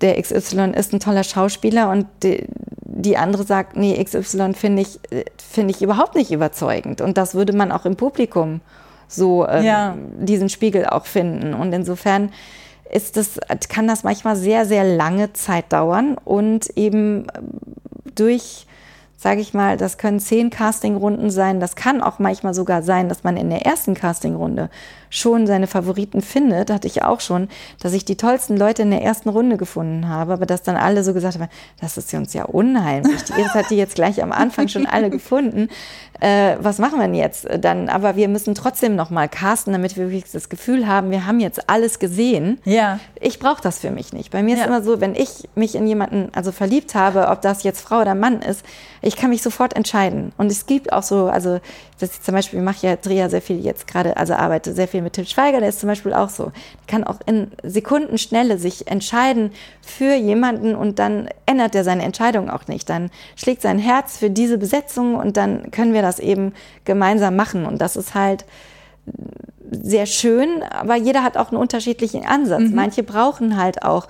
der 0.00 0.20
XY 0.20 0.72
ist 0.76 0.92
ein 0.92 1.00
toller 1.00 1.24
Schauspieler 1.24 1.90
und 1.90 2.06
die, 2.22 2.46
die 2.82 3.16
andere 3.16 3.44
sagt, 3.44 3.76
nee, 3.76 4.02
XY 4.02 4.54
finde 4.54 4.82
ich, 4.82 5.00
finde 5.38 5.72
ich 5.72 5.80
überhaupt 5.80 6.16
nicht 6.16 6.32
überzeugend. 6.32 7.00
Und 7.00 7.16
das 7.16 7.34
würde 7.34 7.52
man 7.52 7.72
auch 7.72 7.86
im 7.86 7.96
Publikum 7.96 8.60
so 9.06 9.46
ähm, 9.46 9.64
ja. 9.64 9.96
diesen 10.18 10.48
Spiegel 10.48 10.86
auch 10.86 11.06
finden. 11.06 11.54
Und 11.54 11.72
insofern 11.72 12.30
ist 12.90 13.16
das, 13.16 13.38
kann 13.68 13.88
das 13.88 14.04
manchmal 14.04 14.36
sehr, 14.36 14.66
sehr 14.66 14.84
lange 14.84 15.32
Zeit 15.32 15.72
dauern 15.72 16.16
und 16.24 16.68
eben 16.76 17.26
durch 18.14 18.66
sage 19.24 19.40
ich 19.40 19.54
mal, 19.54 19.78
das 19.78 19.96
können 19.96 20.20
zehn 20.20 20.50
Castingrunden 20.50 21.30
sein. 21.30 21.58
Das 21.58 21.76
kann 21.76 22.02
auch 22.02 22.18
manchmal 22.18 22.52
sogar 22.52 22.82
sein, 22.82 23.08
dass 23.08 23.24
man 23.24 23.38
in 23.38 23.48
der 23.48 23.64
ersten 23.64 23.94
Castingrunde 23.94 24.68
schon 25.14 25.46
seine 25.46 25.68
Favoriten 25.68 26.20
findet. 26.20 26.70
Hatte 26.70 26.88
ich 26.88 27.02
auch 27.02 27.20
schon, 27.20 27.48
dass 27.80 27.92
ich 27.92 28.04
die 28.04 28.16
tollsten 28.16 28.56
Leute 28.56 28.82
in 28.82 28.90
der 28.90 29.02
ersten 29.02 29.28
Runde 29.28 29.56
gefunden 29.56 30.08
habe, 30.08 30.32
aber 30.32 30.44
dass 30.44 30.62
dann 30.62 30.76
alle 30.76 31.04
so 31.04 31.14
gesagt 31.14 31.38
haben, 31.38 31.48
das 31.80 31.96
ist 31.96 32.12
uns 32.14 32.34
ja 32.34 32.44
unheimlich. 32.44 33.22
Die 33.24 33.32
Iris 33.40 33.54
hat 33.54 33.70
die 33.70 33.76
jetzt 33.76 33.94
gleich 33.94 34.22
am 34.22 34.32
Anfang 34.32 34.66
schon 34.68 34.86
alle 34.86 35.10
gefunden. 35.10 35.68
Äh, 36.20 36.56
was 36.60 36.78
machen 36.78 36.98
wir 36.98 37.04
denn 37.04 37.14
jetzt 37.14 37.46
dann? 37.60 37.88
Aber 37.88 38.16
wir 38.16 38.28
müssen 38.28 38.54
trotzdem 38.54 38.96
noch 38.96 39.10
mal 39.10 39.28
casten, 39.28 39.72
damit 39.72 39.96
wir 39.96 40.10
wirklich 40.10 40.32
das 40.32 40.48
Gefühl 40.48 40.88
haben, 40.88 41.10
wir 41.10 41.26
haben 41.26 41.38
jetzt 41.38 41.68
alles 41.70 41.98
gesehen. 42.00 42.58
Ja. 42.64 42.98
Ich 43.20 43.38
brauche 43.38 43.62
das 43.62 43.78
für 43.78 43.90
mich 43.90 44.12
nicht. 44.12 44.30
Bei 44.30 44.42
mir 44.42 44.56
ja. 44.56 44.62
ist 44.62 44.66
immer 44.66 44.82
so, 44.82 45.00
wenn 45.00 45.14
ich 45.14 45.48
mich 45.54 45.76
in 45.76 45.86
jemanden 45.86 46.30
also 46.34 46.50
verliebt 46.50 46.94
habe, 46.94 47.28
ob 47.28 47.40
das 47.40 47.62
jetzt 47.62 47.80
Frau 47.80 48.00
oder 48.00 48.14
Mann 48.14 48.42
ist, 48.42 48.64
ich 49.00 49.16
kann 49.16 49.30
mich 49.30 49.42
sofort 49.42 49.76
entscheiden. 49.76 50.32
Und 50.38 50.50
es 50.50 50.66
gibt 50.66 50.92
auch 50.92 51.02
so, 51.02 51.26
also 51.26 51.60
das 52.00 52.10
ist 52.10 52.24
zum 52.24 52.34
Beispiel, 52.34 52.58
ich 52.58 52.64
mache 52.64 52.86
ja, 52.86 52.96
drehe 52.96 53.18
ja 53.18 53.28
sehr 53.28 53.42
viel 53.42 53.64
jetzt 53.64 53.86
gerade, 53.86 54.16
also 54.16 54.34
arbeite 54.34 54.72
sehr 54.74 54.88
viel 54.88 55.00
mit 55.00 55.12
Tim 55.12 55.26
Schweiger, 55.26 55.60
der 55.60 55.68
ist 55.68 55.80
zum 55.80 55.88
Beispiel 55.88 56.12
auch 56.12 56.28
so. 56.28 56.44
Der 56.44 56.86
kann 56.88 57.04
auch 57.04 57.18
in 57.26 57.52
Sekundenschnelle 57.62 58.58
sich 58.58 58.88
entscheiden 58.88 59.52
für 59.80 60.14
jemanden 60.14 60.74
und 60.74 60.98
dann 60.98 61.28
ändert 61.46 61.74
er 61.74 61.84
seine 61.84 62.02
Entscheidung 62.02 62.50
auch 62.50 62.66
nicht. 62.66 62.90
Dann 62.90 63.10
schlägt 63.36 63.62
sein 63.62 63.78
Herz 63.78 64.18
für 64.18 64.30
diese 64.30 64.58
Besetzung 64.58 65.14
und 65.14 65.36
dann 65.36 65.70
können 65.70 65.94
wir 65.94 66.02
das 66.02 66.18
eben 66.18 66.52
gemeinsam 66.84 67.36
machen. 67.36 67.64
Und 67.64 67.80
das 67.80 67.96
ist 67.96 68.14
halt 68.14 68.44
sehr 69.70 70.06
schön, 70.06 70.62
aber 70.62 70.96
jeder 70.96 71.22
hat 71.22 71.36
auch 71.36 71.50
einen 71.50 71.60
unterschiedlichen 71.60 72.24
Ansatz. 72.26 72.62
Mhm. 72.62 72.74
Manche 72.74 73.02
brauchen 73.02 73.56
halt 73.56 73.82
auch 73.82 74.08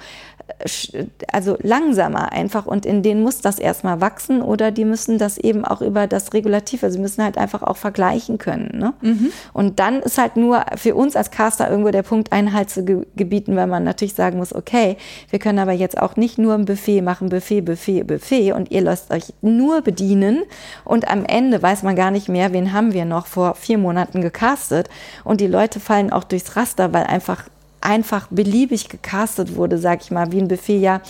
also 1.33 1.57
langsamer 1.63 2.33
einfach 2.33 2.67
und 2.67 2.87
in 2.87 3.03
denen 3.03 3.23
muss 3.23 3.41
das 3.41 3.59
erstmal 3.59 4.01
wachsen 4.01 4.41
oder 4.41 4.71
die 4.71 4.85
müssen 4.85 5.19
das 5.19 5.37
eben 5.39 5.65
auch 5.65 5.81
über 5.81 6.07
das 6.07 6.33
Regulativ, 6.33 6.83
also 6.83 6.95
sie 6.95 7.03
müssen 7.03 7.23
halt 7.23 7.39
einfach 7.39 7.63
auch 7.63 7.77
vergleichen 7.77 8.39
können. 8.39 8.71
Ne? 8.79 8.95
Mhm. 9.01 9.33
Und 9.53 9.81
dann 9.81 10.01
ist 10.01 10.19
halt 10.19 10.37
nur 10.37 10.65
für 10.77 10.95
uns 10.95 11.17
als 11.17 11.31
Caster 11.31 11.69
irgendwo 11.69 11.91
der 11.91 12.03
Punkt, 12.03 12.33
Einhalt 12.33 12.71
zu 12.71 12.85
gebieten, 13.17 13.57
weil 13.57 13.67
man 13.67 13.85
natürlich 13.85 14.15
sagen 14.15 14.39
muss, 14.39 14.55
okay, 14.55 14.97
wir 15.31 15.39
können 15.39 15.59
aber 15.59 15.73
jetzt 15.73 16.01
auch 16.01 16.17
nicht 16.17 16.39
nur 16.39 16.55
ein 16.55 16.65
Buffet 16.65 17.03
machen, 17.03 17.29
Buffet, 17.29 17.63
Buffet, 17.63 18.05
Buffet 18.05 18.53
und 18.53 18.71
ihr 18.71 18.83
lasst 18.83 19.11
euch 19.13 19.33
nur 19.43 19.83
bedienen 19.83 20.43
und 20.85 21.09
am 21.09 21.25
Ende 21.25 21.63
weiß 21.63 21.83
man 21.83 21.97
gar 21.97 22.11
nicht 22.11 22.29
mehr, 22.29 22.53
wen 22.53 22.73
haben 22.73 22.93
wir 22.93 23.05
noch 23.05 23.27
vor 23.27 23.55
vier 23.55 23.79
Monaten 23.79 24.21
gecastet 24.21 24.89
und 25.25 25.41
die 25.41 25.47
Leute 25.47 25.81
fallen 25.81 26.13
auch 26.13 26.25
durchs 26.25 26.57
Raster, 26.57 26.93
weil 26.93 27.05
einfach 27.05 27.45
einfach 27.85 28.29
beliebig 28.31 28.89
gecastet 28.89 29.57
wurde, 29.57 29.79
sag 29.79 30.03
ich 30.03 30.11
mal, 30.11 30.33
wie 30.33 30.41
ein 30.41 30.49
Buffet, 30.49 30.79
ja, 30.79 31.01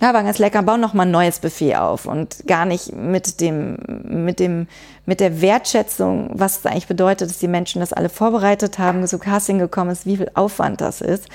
ja, 0.00 0.14
war 0.14 0.22
ganz 0.22 0.38
lecker, 0.38 0.62
bauen 0.62 0.80
noch 0.80 0.94
mal 0.94 1.02
ein 1.02 1.10
neues 1.10 1.40
Buffet 1.40 1.74
auf 1.76 2.06
und 2.06 2.46
gar 2.46 2.64
nicht 2.64 2.94
mit 2.94 3.40
dem, 3.40 3.78
mit 4.04 4.38
dem, 4.38 4.68
mit 5.06 5.18
der 5.18 5.40
Wertschätzung, 5.40 6.30
was 6.34 6.58
es 6.58 6.66
eigentlich 6.66 6.86
bedeutet, 6.86 7.28
dass 7.28 7.38
die 7.38 7.48
Menschen 7.48 7.80
das 7.80 7.92
alle 7.92 8.08
vorbereitet 8.08 8.78
haben, 8.78 9.04
so 9.08 9.18
Casting 9.18 9.58
gekommen 9.58 9.90
ist, 9.90 10.06
wie 10.06 10.16
viel 10.16 10.30
Aufwand 10.34 10.80
das 10.80 11.00
ist. 11.00 11.26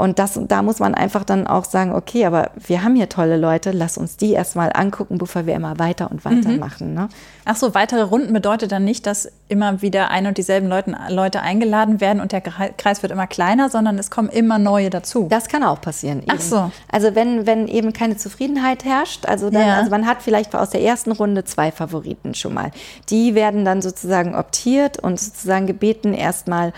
Und 0.00 0.18
das, 0.18 0.40
da 0.48 0.62
muss 0.62 0.78
man 0.78 0.94
einfach 0.94 1.24
dann 1.24 1.46
auch 1.46 1.66
sagen, 1.66 1.92
okay, 1.92 2.24
aber 2.24 2.52
wir 2.56 2.82
haben 2.82 2.94
hier 2.94 3.10
tolle 3.10 3.36
Leute, 3.36 3.70
lass 3.70 3.98
uns 3.98 4.16
die 4.16 4.32
erstmal 4.32 4.70
angucken, 4.72 5.18
bevor 5.18 5.44
wir 5.44 5.54
immer 5.54 5.78
weiter 5.78 6.10
und 6.10 6.24
weiter 6.24 6.48
mhm. 6.48 6.58
machen. 6.58 6.94
Ne? 6.94 7.10
Ach 7.44 7.56
so, 7.56 7.74
weitere 7.74 8.00
Runden 8.00 8.32
bedeutet 8.32 8.72
dann 8.72 8.82
nicht, 8.82 9.04
dass 9.04 9.30
immer 9.48 9.82
wieder 9.82 10.10
ein 10.10 10.26
und 10.26 10.38
dieselben 10.38 10.70
Leute, 10.70 10.96
Leute 11.10 11.42
eingeladen 11.42 12.00
werden 12.00 12.22
und 12.22 12.32
der 12.32 12.40
Kreis 12.40 13.02
wird 13.02 13.12
immer 13.12 13.26
kleiner, 13.26 13.68
sondern 13.68 13.98
es 13.98 14.10
kommen 14.10 14.30
immer 14.30 14.58
neue 14.58 14.88
dazu. 14.88 15.26
Das 15.28 15.48
kann 15.48 15.62
auch 15.64 15.82
passieren. 15.82 16.20
Eben. 16.20 16.32
Ach 16.34 16.40
so. 16.40 16.72
Also 16.90 17.14
wenn, 17.14 17.46
wenn 17.46 17.68
eben 17.68 17.92
keine 17.92 18.16
Zufriedenheit 18.16 18.86
herrscht, 18.86 19.26
also, 19.26 19.50
dann, 19.50 19.66
ja. 19.66 19.76
also 19.76 19.90
man 19.90 20.06
hat 20.06 20.22
vielleicht 20.22 20.54
aus 20.54 20.70
der 20.70 20.80
ersten 20.80 21.12
Runde 21.12 21.44
zwei 21.44 21.70
Favoriten 21.72 22.32
schon 22.32 22.54
mal. 22.54 22.70
Die 23.10 23.34
werden 23.34 23.66
dann 23.66 23.82
sozusagen 23.82 24.34
optiert 24.34 24.98
und 24.98 25.20
sozusagen 25.20 25.66
gebeten, 25.66 26.14
erstmal 26.14 26.72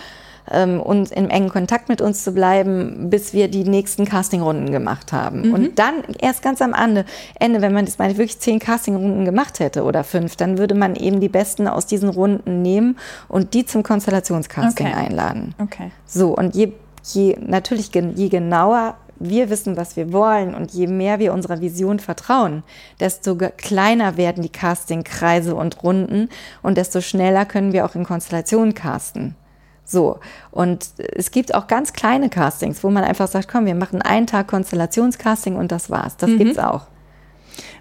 ähm, 0.51 0.81
und 0.81 1.11
im 1.13 1.29
engen 1.31 1.49
Kontakt 1.49 1.89
mit 1.89 2.01
uns 2.01 2.25
zu 2.25 2.33
bleiben, 2.33 3.11
bis 3.11 3.33
wir 3.33 3.49
die 3.49 3.65
nächsten 3.65 4.05
Castingrunden 4.05 4.71
gemacht 4.73 5.13
haben. 5.13 5.49
Mhm. 5.49 5.55
Und 5.55 5.79
dann 5.79 5.95
erst 6.19 6.43
ganz 6.43 6.61
am 6.63 6.75
Ende, 6.75 7.05
Ende, 7.39 7.63
wenn 7.63 7.73
man 7.73 7.85
das 7.85 7.99
meine 7.99 8.17
wirklich 8.17 8.39
zehn 8.39 8.59
Castingrunden 8.59 9.25
gemacht 9.25 9.61
hätte 9.61 9.85
oder 9.85 10.05
fünf, 10.05 10.37
dann 10.37 10.59
würde 10.59 10.75
man 10.75 10.97
eben 10.97 11.21
die 11.21 11.29
besten 11.29 11.69
aus 11.69 11.87
diesen 11.87 12.09
Runden 12.09 12.63
nehmen 12.63 12.99
und 13.29 13.55
die 13.55 13.65
zum 13.67 13.83
Konstellationscasting 13.83 14.87
okay. 14.87 14.97
einladen. 14.97 15.55
Okay. 15.59 15.91
So 16.07 16.37
und 16.37 16.55
je, 16.55 16.73
je 17.05 17.37
natürlich 17.41 17.91
je 17.93 18.29
genauer 18.29 18.97
wir 19.23 19.51
wissen, 19.51 19.77
was 19.77 19.97
wir 19.97 20.13
wollen 20.13 20.55
und 20.55 20.73
je 20.73 20.87
mehr 20.87 21.19
wir 21.19 21.33
unserer 21.33 21.61
Vision 21.61 21.99
vertrauen, 22.01 22.63
desto 23.01 23.37
kleiner 23.37 24.17
werden 24.17 24.43
die 24.43 24.49
Castingkreise 24.49 25.55
und 25.55 25.83
Runden 25.83 26.29
und 26.63 26.77
desto 26.77 27.01
schneller 27.01 27.45
können 27.45 27.73
wir 27.73 27.85
auch 27.85 27.95
in 27.95 28.05
Konstellationen 28.05 28.75
casten. 28.75 29.37
So. 29.85 30.21
Und 30.51 30.91
es 30.97 31.31
gibt 31.31 31.55
auch 31.55 31.67
ganz 31.67 31.93
kleine 31.93 32.29
Castings, 32.29 32.83
wo 32.83 32.91
man 32.91 33.05
einfach 33.05 33.29
sagt, 33.29 33.49
komm, 33.49 33.67
wir 33.67 33.75
machen 33.75 34.03
einen 34.03 34.27
Tag 34.27 34.49
Konstellationscasting 34.49 35.57
und 35.57 35.73
das 35.73 35.91
war's. 35.91 36.17
Das 36.17 36.31
mhm. 36.31 36.39
gibt's 36.39 36.59
auch. 36.59 36.87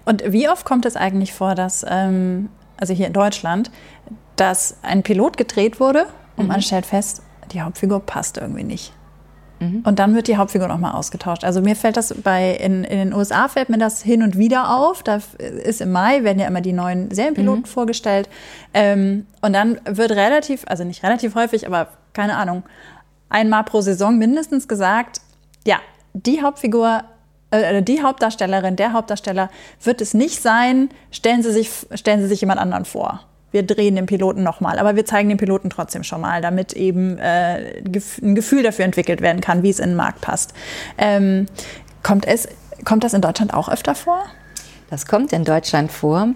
Und 0.04 0.22
wie 0.32 0.48
oft 0.48 0.64
kommt 0.64 0.84
es 0.84 0.96
eigentlich 0.96 1.32
vor, 1.32 1.54
dass, 1.54 1.84
ähm, 1.88 2.48
also 2.76 2.92
hier 2.92 3.06
in 3.06 3.12
Deutschland, 3.12 3.70
dass 4.36 4.76
ein 4.82 5.02
Pilot 5.02 5.36
gedreht 5.36 5.80
wurde 5.80 6.06
und 6.36 6.44
mhm. 6.44 6.52
man 6.52 6.62
stellt 6.62 6.86
fest, 6.86 7.22
die 7.52 7.62
Hauptfigur 7.62 8.00
passt 8.00 8.38
irgendwie 8.38 8.64
nicht. 8.64 8.92
Mhm. 9.62 9.82
Und 9.84 9.98
dann 9.98 10.14
wird 10.14 10.28
die 10.28 10.36
Hauptfigur 10.36 10.68
nochmal 10.68 10.92
ausgetauscht. 10.92 11.44
Also 11.44 11.60
mir 11.60 11.76
fällt 11.76 11.96
das 11.96 12.14
bei, 12.22 12.52
in, 12.52 12.84
in 12.84 12.98
den 12.98 13.14
USA 13.14 13.48
fällt 13.48 13.68
mir 13.68 13.78
das 13.78 14.02
hin 14.02 14.22
und 14.22 14.36
wieder 14.36 14.76
auf. 14.76 15.02
Da 15.02 15.20
ist 15.38 15.80
im 15.80 15.92
Mai, 15.92 16.24
werden 16.24 16.38
ja 16.38 16.46
immer 16.46 16.60
die 16.60 16.72
neuen 16.72 17.10
Serienpiloten 17.10 17.62
mhm. 17.62 17.66
vorgestellt. 17.66 18.28
Ähm, 18.74 19.26
und 19.40 19.52
dann 19.52 19.80
wird 19.84 20.10
relativ, 20.12 20.64
also 20.66 20.84
nicht 20.84 21.02
relativ 21.02 21.34
häufig, 21.34 21.66
aber 21.66 21.88
keine 22.12 22.36
Ahnung, 22.36 22.62
einmal 23.28 23.64
pro 23.64 23.80
Saison 23.80 24.18
mindestens 24.18 24.68
gesagt, 24.68 25.20
ja, 25.66 25.78
die 26.12 26.42
Hauptfigur 26.42 27.04
äh, 27.50 27.82
die 27.82 28.02
Hauptdarstellerin, 28.02 28.76
der 28.76 28.92
Hauptdarsteller 28.92 29.50
wird 29.82 30.00
es 30.00 30.14
nicht 30.14 30.42
sein, 30.42 30.90
stellen 31.10 31.42
Sie 31.42 31.52
sich, 31.52 31.70
stellen 31.94 32.20
Sie 32.20 32.26
sich 32.26 32.40
jemand 32.40 32.60
anderen 32.60 32.84
vor 32.84 33.20
wir 33.52 33.62
drehen 33.62 33.96
den 33.96 34.06
Piloten 34.06 34.42
nochmal, 34.42 34.78
aber 34.78 34.96
wir 34.96 35.04
zeigen 35.04 35.28
den 35.28 35.38
Piloten 35.38 35.70
trotzdem 35.70 36.02
schon 36.02 36.20
mal, 36.22 36.40
damit 36.42 36.72
eben 36.72 37.18
äh, 37.18 37.82
ein 38.22 38.34
Gefühl 38.34 38.62
dafür 38.62 38.84
entwickelt 38.84 39.20
werden 39.20 39.40
kann, 39.40 39.62
wie 39.62 39.70
es 39.70 39.78
in 39.78 39.90
den 39.90 39.96
Markt 39.96 40.20
passt. 40.20 40.54
Ähm, 40.98 41.46
kommt, 42.02 42.26
es, 42.26 42.48
kommt 42.84 43.04
das 43.04 43.14
in 43.14 43.20
Deutschland 43.20 43.54
auch 43.54 43.68
öfter 43.68 43.94
vor? 43.94 44.24
Das 44.90 45.06
kommt 45.06 45.32
in 45.32 45.44
Deutschland 45.44 45.92
vor. 45.92 46.28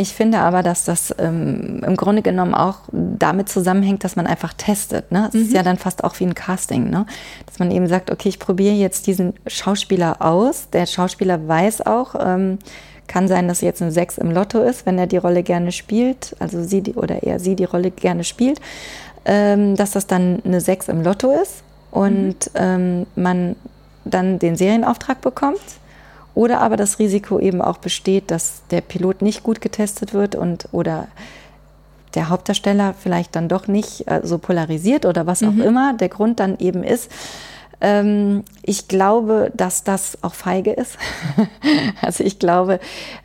Ich 0.00 0.14
finde 0.14 0.38
aber, 0.38 0.62
dass 0.62 0.84
das 0.84 1.12
ähm, 1.18 1.82
im 1.84 1.96
Grunde 1.96 2.22
genommen 2.22 2.54
auch 2.54 2.82
damit 2.92 3.48
zusammenhängt, 3.48 4.04
dass 4.04 4.14
man 4.14 4.28
einfach 4.28 4.52
testet. 4.52 5.10
Ne? 5.10 5.26
Es 5.26 5.34
mhm. 5.34 5.42
ist 5.42 5.52
ja 5.52 5.64
dann 5.64 5.76
fast 5.76 6.04
auch 6.04 6.20
wie 6.20 6.24
ein 6.24 6.36
Casting, 6.36 6.88
ne? 6.88 7.04
dass 7.46 7.58
man 7.58 7.72
eben 7.72 7.88
sagt, 7.88 8.12
okay, 8.12 8.28
ich 8.28 8.38
probiere 8.38 8.74
jetzt 8.74 9.08
diesen 9.08 9.34
Schauspieler 9.48 10.22
aus. 10.22 10.70
Der 10.70 10.86
Schauspieler 10.86 11.48
weiß 11.48 11.84
auch, 11.84 12.14
ähm, 12.16 12.60
kann 13.08 13.26
sein, 13.26 13.48
dass 13.48 13.60
jetzt 13.60 13.82
eine 13.82 13.90
6 13.90 14.18
im 14.18 14.30
Lotto 14.30 14.62
ist, 14.62 14.86
wenn 14.86 14.98
er 14.98 15.06
die 15.06 15.16
Rolle 15.16 15.42
gerne 15.42 15.72
spielt, 15.72 16.36
also 16.38 16.62
sie 16.62 16.82
die, 16.82 16.94
oder 16.94 17.22
er 17.22 17.40
sie 17.40 17.56
die 17.56 17.64
Rolle 17.64 17.90
gerne 17.90 18.22
spielt, 18.22 18.60
ähm, 19.24 19.74
dass 19.76 19.92
das 19.92 20.06
dann 20.06 20.42
eine 20.44 20.60
6 20.60 20.88
im 20.88 21.02
Lotto 21.02 21.32
ist 21.32 21.62
und 21.90 22.36
mhm. 22.54 22.54
ähm, 22.54 23.06
man 23.16 23.56
dann 24.04 24.38
den 24.38 24.56
Serienauftrag 24.56 25.20
bekommt. 25.20 25.60
Oder 26.34 26.60
aber 26.60 26.76
das 26.76 27.00
Risiko 27.00 27.40
eben 27.40 27.60
auch 27.60 27.78
besteht, 27.78 28.30
dass 28.30 28.62
der 28.70 28.80
Pilot 28.80 29.22
nicht 29.22 29.42
gut 29.42 29.60
getestet 29.60 30.14
wird 30.14 30.36
und 30.36 30.68
oder 30.70 31.08
der 32.14 32.28
Hauptdarsteller 32.28 32.94
vielleicht 32.98 33.34
dann 33.34 33.48
doch 33.48 33.66
nicht 33.66 34.08
äh, 34.08 34.20
so 34.22 34.38
polarisiert 34.38 35.04
oder 35.04 35.26
was 35.26 35.42
auch 35.42 35.52
Mhm. 35.52 35.62
immer 35.62 35.94
der 35.94 36.08
Grund 36.08 36.38
dann 36.38 36.56
eben 36.58 36.84
ist. 36.84 37.10
Ähm, 37.80 38.44
ich 38.62 38.88
glaube, 38.88 39.52
dass 39.54 39.84
das 39.84 40.18
auch 40.22 40.34
feige 40.34 40.72
ist. 40.72 40.98
also 42.02 42.24
ich 42.24 42.38
glaube, 42.38 42.80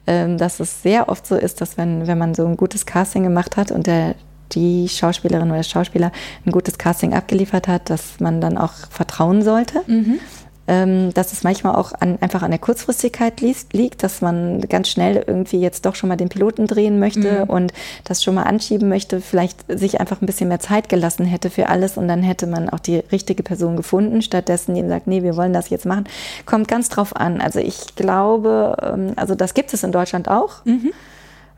ähm, 0.06 0.38
dass 0.38 0.60
es 0.60 0.82
sehr 0.82 1.10
oft 1.10 1.26
so 1.26 1.36
ist, 1.36 1.62
dass 1.62 1.78
wenn, 1.78 2.08
wenn 2.08 2.18
man 2.18 2.36
so 2.36 2.46
ein 2.46 2.58
gutes 2.58 2.86
Casting 2.86 3.24
gemacht 3.24 3.58
hat 3.58 3.72
und 3.72 3.88
der, 3.88 4.16
die 4.52 4.88
Schauspielerin 4.88 5.48
oder 5.48 5.58
der 5.58 5.64
Schauspieler 5.64 6.12
ein 6.46 6.52
gutes 6.52 6.78
Casting 6.78 7.14
abgeliefert 7.14 7.68
hat, 7.68 7.90
dass 7.90 8.20
man 8.20 8.42
dann 8.42 8.58
auch 8.58 8.74
vertrauen 8.90 9.42
sollte. 9.42 9.82
Ähm, 9.88 10.20
dass 10.66 11.34
es 11.34 11.44
manchmal 11.44 11.76
auch 11.76 11.92
an, 12.00 12.18
einfach 12.22 12.42
an 12.42 12.52
der 12.52 12.60
Kurzfristigkeit 12.60 13.42
liest, 13.42 13.74
liegt, 13.74 14.02
dass 14.02 14.22
man 14.22 14.62
ganz 14.62 14.88
schnell 14.88 15.22
irgendwie 15.28 15.60
jetzt 15.60 15.86
doch 15.86 15.96
schon 15.96 16.08
mal 16.08 16.16
den 16.16 16.30
Piloten 16.30 16.68
drehen 16.68 17.00
möchte 17.00 17.46
und 17.48 17.74
das 18.06 18.24
schon 18.24 18.36
mal 18.36 18.44
anschieben 18.44 18.88
möchte, 18.88 19.20
vielleicht 19.20 19.66
sich 19.68 20.00
einfach 20.00 20.22
ein 20.22 20.26
bisschen 20.26 20.48
mehr 20.48 20.62
Zeit 20.62 20.88
gelassen 20.88 21.26
hätte 21.26 21.50
für 21.50 21.68
alles 21.68 21.98
und 21.98 22.08
dann 22.08 22.24
hätte 22.24 22.48
man 22.48 22.70
auch 22.70 22.80
die 22.80 22.98
richtige 22.98 23.44
Person 23.44 23.76
gefunden, 23.76 24.22
stattdessen 24.22 24.74
eben 24.78 24.88
sagt, 24.88 25.06
nee, 25.06 25.22
wir 25.22 25.36
wollen 25.36 25.52
das 25.52 25.70
jetzt 25.70 25.86
machen. 25.86 26.06
Kommt 26.46 26.70
ganz 26.70 26.88
drauf 26.88 27.14
an. 27.14 27.42
Also 27.42 27.60
ich 27.60 27.96
glaube, 27.96 28.78
ähm, 28.82 29.14
also 29.18 29.36
das 29.36 29.54
gibt 29.54 29.74
es 29.74 29.84
in 29.84 29.92
Deutschland 29.92 30.30
auch. 30.30 30.64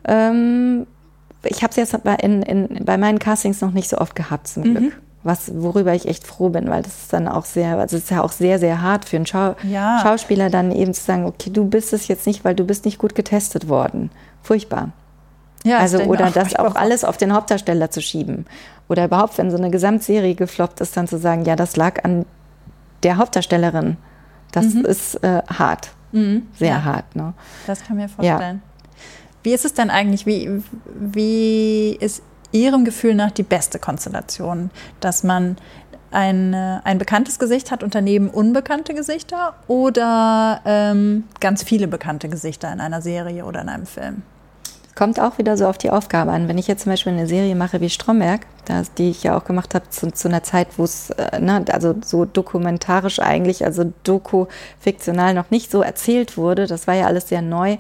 Ähm, 0.08 0.88
ich 1.44 1.62
habe 1.62 1.70
es 1.70 1.76
jetzt 1.76 2.04
bei, 2.04 2.16
in, 2.16 2.42
in, 2.42 2.84
bei 2.84 2.98
meinen 2.98 3.20
Castings 3.20 3.62
noch 3.62 3.72
nicht 3.72 3.88
so 3.88 4.00
oft 4.00 4.16
gehabt, 4.16 4.48
zum 4.48 4.64
Glück. 4.76 4.94
Was, 5.28 5.52
worüber 5.56 5.94
ich 5.96 6.08
echt 6.08 6.26
froh 6.28 6.50
bin, 6.50 6.70
weil 6.70 6.84
das 6.84 6.94
ist 7.02 7.12
dann 7.14 7.28
auch 7.28 7.46
sehr, 7.46 7.80
also 7.80 7.98
es 7.98 8.04
ist 8.04 8.12
ja 8.12 8.22
auch 8.24 8.32
sehr, 8.32 8.60
sehr 8.60 8.84
hart 8.84 9.06
für 9.06 9.16
einen 9.16 9.26
Schau 9.26 9.56
Ja. 9.64 10.00
Schauspieler 10.04 10.52
dann 10.52 10.72
eben 10.72 10.94
zu 10.94 11.02
sagen, 11.04 11.26
okay, 11.26 11.50
du 11.50 11.66
bist 11.66 11.94
es 11.94 12.08
jetzt 12.08 12.28
nicht, 12.28 12.46
weil 12.46 12.54
du 12.54 12.64
bist 12.64 12.86
nicht 12.86 13.00
gut 13.00 13.16
getestet 13.16 13.68
worden. 13.68 14.12
Furchtbar. 14.44 14.90
Ja, 15.64 15.80
also 15.80 15.98
oder 16.04 16.26
das 16.30 16.50
furchtbar 16.50 16.68
auch 16.68 16.76
alles 16.76 17.04
auf 17.04 17.18
den 17.18 17.34
Hauptdarsteller 17.34 17.90
zu 17.90 18.02
schieben. 18.04 18.46
Oder 18.88 19.06
überhaupt, 19.06 19.40
wenn 19.40 19.50
so 19.50 19.58
eine 19.58 19.72
Gesamtserie 19.72 20.36
gefloppt 20.36 20.80
ist, 20.80 20.96
dann 20.96 21.08
zu 21.08 21.18
sagen, 21.18 21.44
ja, 21.46 21.56
das 21.56 21.76
lag 21.76 22.04
an 22.04 22.26
der 23.02 23.18
Hauptdarstellerin. 23.18 23.98
Das 24.52 24.66
ist 24.68 25.16
äh, 25.24 25.42
hart. 25.48 25.90
Sehr 26.12 26.22
Mhm. 26.22 26.44
Ja. 26.60 26.84
hart. 26.84 27.16
Ne? 27.16 27.34
Das 27.66 27.84
kann 27.84 27.98
mir 27.98 28.08
vorstellen. 28.10 28.62
Wie 29.42 29.54
ist 29.54 29.66
es 29.66 29.74
denn 29.74 29.90
eigentlich, 29.90 30.28
wie, 30.28 30.62
wie 31.00 31.98
ist 32.00 32.22
Ihrem 32.52 32.86
Gefühl 32.86 33.16
nach 33.16 33.32
die 33.32 33.44
beste 33.44 33.80
Konstellation, 33.80 34.70
dass 35.00 35.24
man 35.24 35.58
ein, 36.12 36.54
ein 36.54 36.98
bekanntes 36.98 37.40
Gesicht 37.40 37.72
hat 37.72 37.84
und 37.84 37.94
daneben 37.94 38.30
unbekannte 38.30 38.94
Gesichter 38.94 39.56
oder 39.68 40.62
ähm, 40.66 41.26
ganz 41.40 41.64
viele 41.64 41.88
bekannte 41.88 42.30
Gesichter 42.30 42.72
in 42.72 42.80
einer 42.80 43.02
Serie 43.02 43.46
oder 43.46 43.62
in 43.62 43.70
einem 43.70 43.86
Film? 43.86 44.24
Kommt 44.96 45.20
auch 45.20 45.38
wieder 45.38 45.58
so 45.58 45.68
auf 45.68 45.78
die 45.78 45.90
Aufgabe 45.90 46.32
an. 46.32 46.48
Wenn 46.48 46.58
ich 46.58 46.68
jetzt 46.68 46.84
zum 46.84 46.94
Beispiel 46.94 47.12
eine 47.12 47.28
Serie 47.28 47.54
mache 47.54 47.82
wie 47.82 47.90
Stromberg, 47.90 48.46
das, 48.64 48.94
die 48.94 49.10
ich 49.10 49.24
ja 49.24 49.38
auch 49.38 49.44
gemacht 49.44 49.76
habe 49.76 49.90
zu, 49.90 50.10
zu 50.10 50.30
einer 50.30 50.42
Zeit, 50.42 50.70
wo 50.78 50.86
es, 50.86 51.10
äh, 51.10 51.42
ne, 51.42 51.66
also 51.70 51.94
so 52.04 52.24
dokumentarisch 52.24 53.20
eigentlich, 53.20 53.66
also 53.66 53.92
doku-fiktional 54.06 55.34
noch 55.34 55.52
nicht 55.52 55.70
so 55.70 55.82
erzählt 55.82 56.38
wurde, 56.38 56.66
das 56.66 56.88
war 56.88 56.96
ja 56.96 57.08
alles 57.08 57.28
sehr 57.28 57.42
neu. 57.42 57.76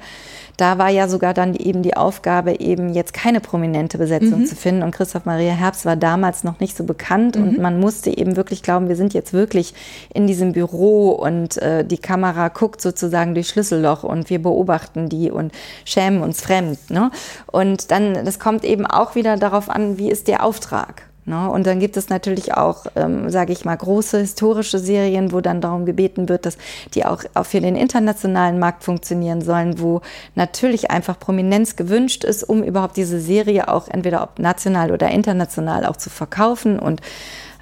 Da 0.57 0.77
war 0.77 0.89
ja 0.89 1.07
sogar 1.07 1.33
dann 1.33 1.55
eben 1.55 1.83
die 1.83 1.97
Aufgabe, 1.97 2.59
eben 2.59 2.93
jetzt 2.93 3.13
keine 3.13 3.41
prominente 3.41 3.97
Besetzung 3.97 4.45
zu 4.45 4.55
finden. 4.55 4.83
Und 4.83 4.91
Christoph 4.91 5.25
Maria 5.25 5.53
Herbst 5.53 5.85
war 5.85 5.95
damals 5.95 6.43
noch 6.43 6.59
nicht 6.59 6.77
so 6.77 6.83
bekannt 6.83 7.37
und 7.37 7.59
man 7.59 7.79
musste 7.79 8.15
eben 8.15 8.35
wirklich 8.35 8.63
glauben, 8.63 8.87
wir 8.87 8.95
sind 8.95 9.13
jetzt 9.13 9.33
wirklich 9.33 9.73
in 10.13 10.27
diesem 10.27 10.53
Büro 10.53 11.11
und 11.11 11.57
äh, 11.57 11.83
die 11.83 11.97
Kamera 11.97 12.47
guckt 12.49 12.81
sozusagen 12.81 13.33
durch 13.33 13.49
Schlüsselloch 13.49 14.03
und 14.03 14.29
wir 14.29 14.41
beobachten 14.41 15.09
die 15.09 15.31
und 15.31 15.51
schämen 15.83 16.21
uns 16.21 16.41
fremd. 16.41 16.89
Ne? 16.89 17.11
Und 17.51 17.91
dann, 17.91 18.25
das 18.25 18.39
kommt 18.39 18.63
eben 18.63 18.85
auch 18.85 19.15
wieder 19.15 19.37
darauf 19.37 19.69
an, 19.69 19.97
wie 19.97 20.09
ist 20.09 20.27
der 20.27 20.43
Auftrag. 20.43 21.03
Ne? 21.25 21.49
Und 21.49 21.65
dann 21.65 21.79
gibt 21.79 21.97
es 21.97 22.09
natürlich 22.09 22.53
auch, 22.53 22.85
ähm, 22.95 23.31
sage 23.31 23.51
ich 23.51 23.65
mal, 23.65 23.75
große 23.75 24.19
historische 24.19 24.77
Serien, 24.77 25.31
wo 25.31 25.41
dann 25.41 25.59
darum 25.59 25.85
gebeten 25.85 26.29
wird, 26.29 26.45
dass 26.45 26.57
die 26.93 27.03
auch, 27.05 27.23
auch 27.33 27.47
für 27.47 27.61
den 27.61 27.75
internationalen 27.75 28.59
Markt 28.59 28.83
funktionieren 28.83 29.41
sollen, 29.41 29.79
wo 29.79 30.01
natürlich 30.35 30.91
einfach 30.91 31.19
Prominenz 31.19 31.75
gewünscht 31.75 32.23
ist, 32.23 32.43
um 32.43 32.63
überhaupt 32.63 32.95
diese 32.95 33.19
Serie 33.19 33.67
auch 33.67 33.87
entweder 33.87 34.21
ob 34.21 34.37
national 34.37 34.91
oder 34.91 35.09
international 35.09 35.85
auch 35.85 35.97
zu 35.97 36.11
verkaufen 36.11 36.77
und 36.77 37.01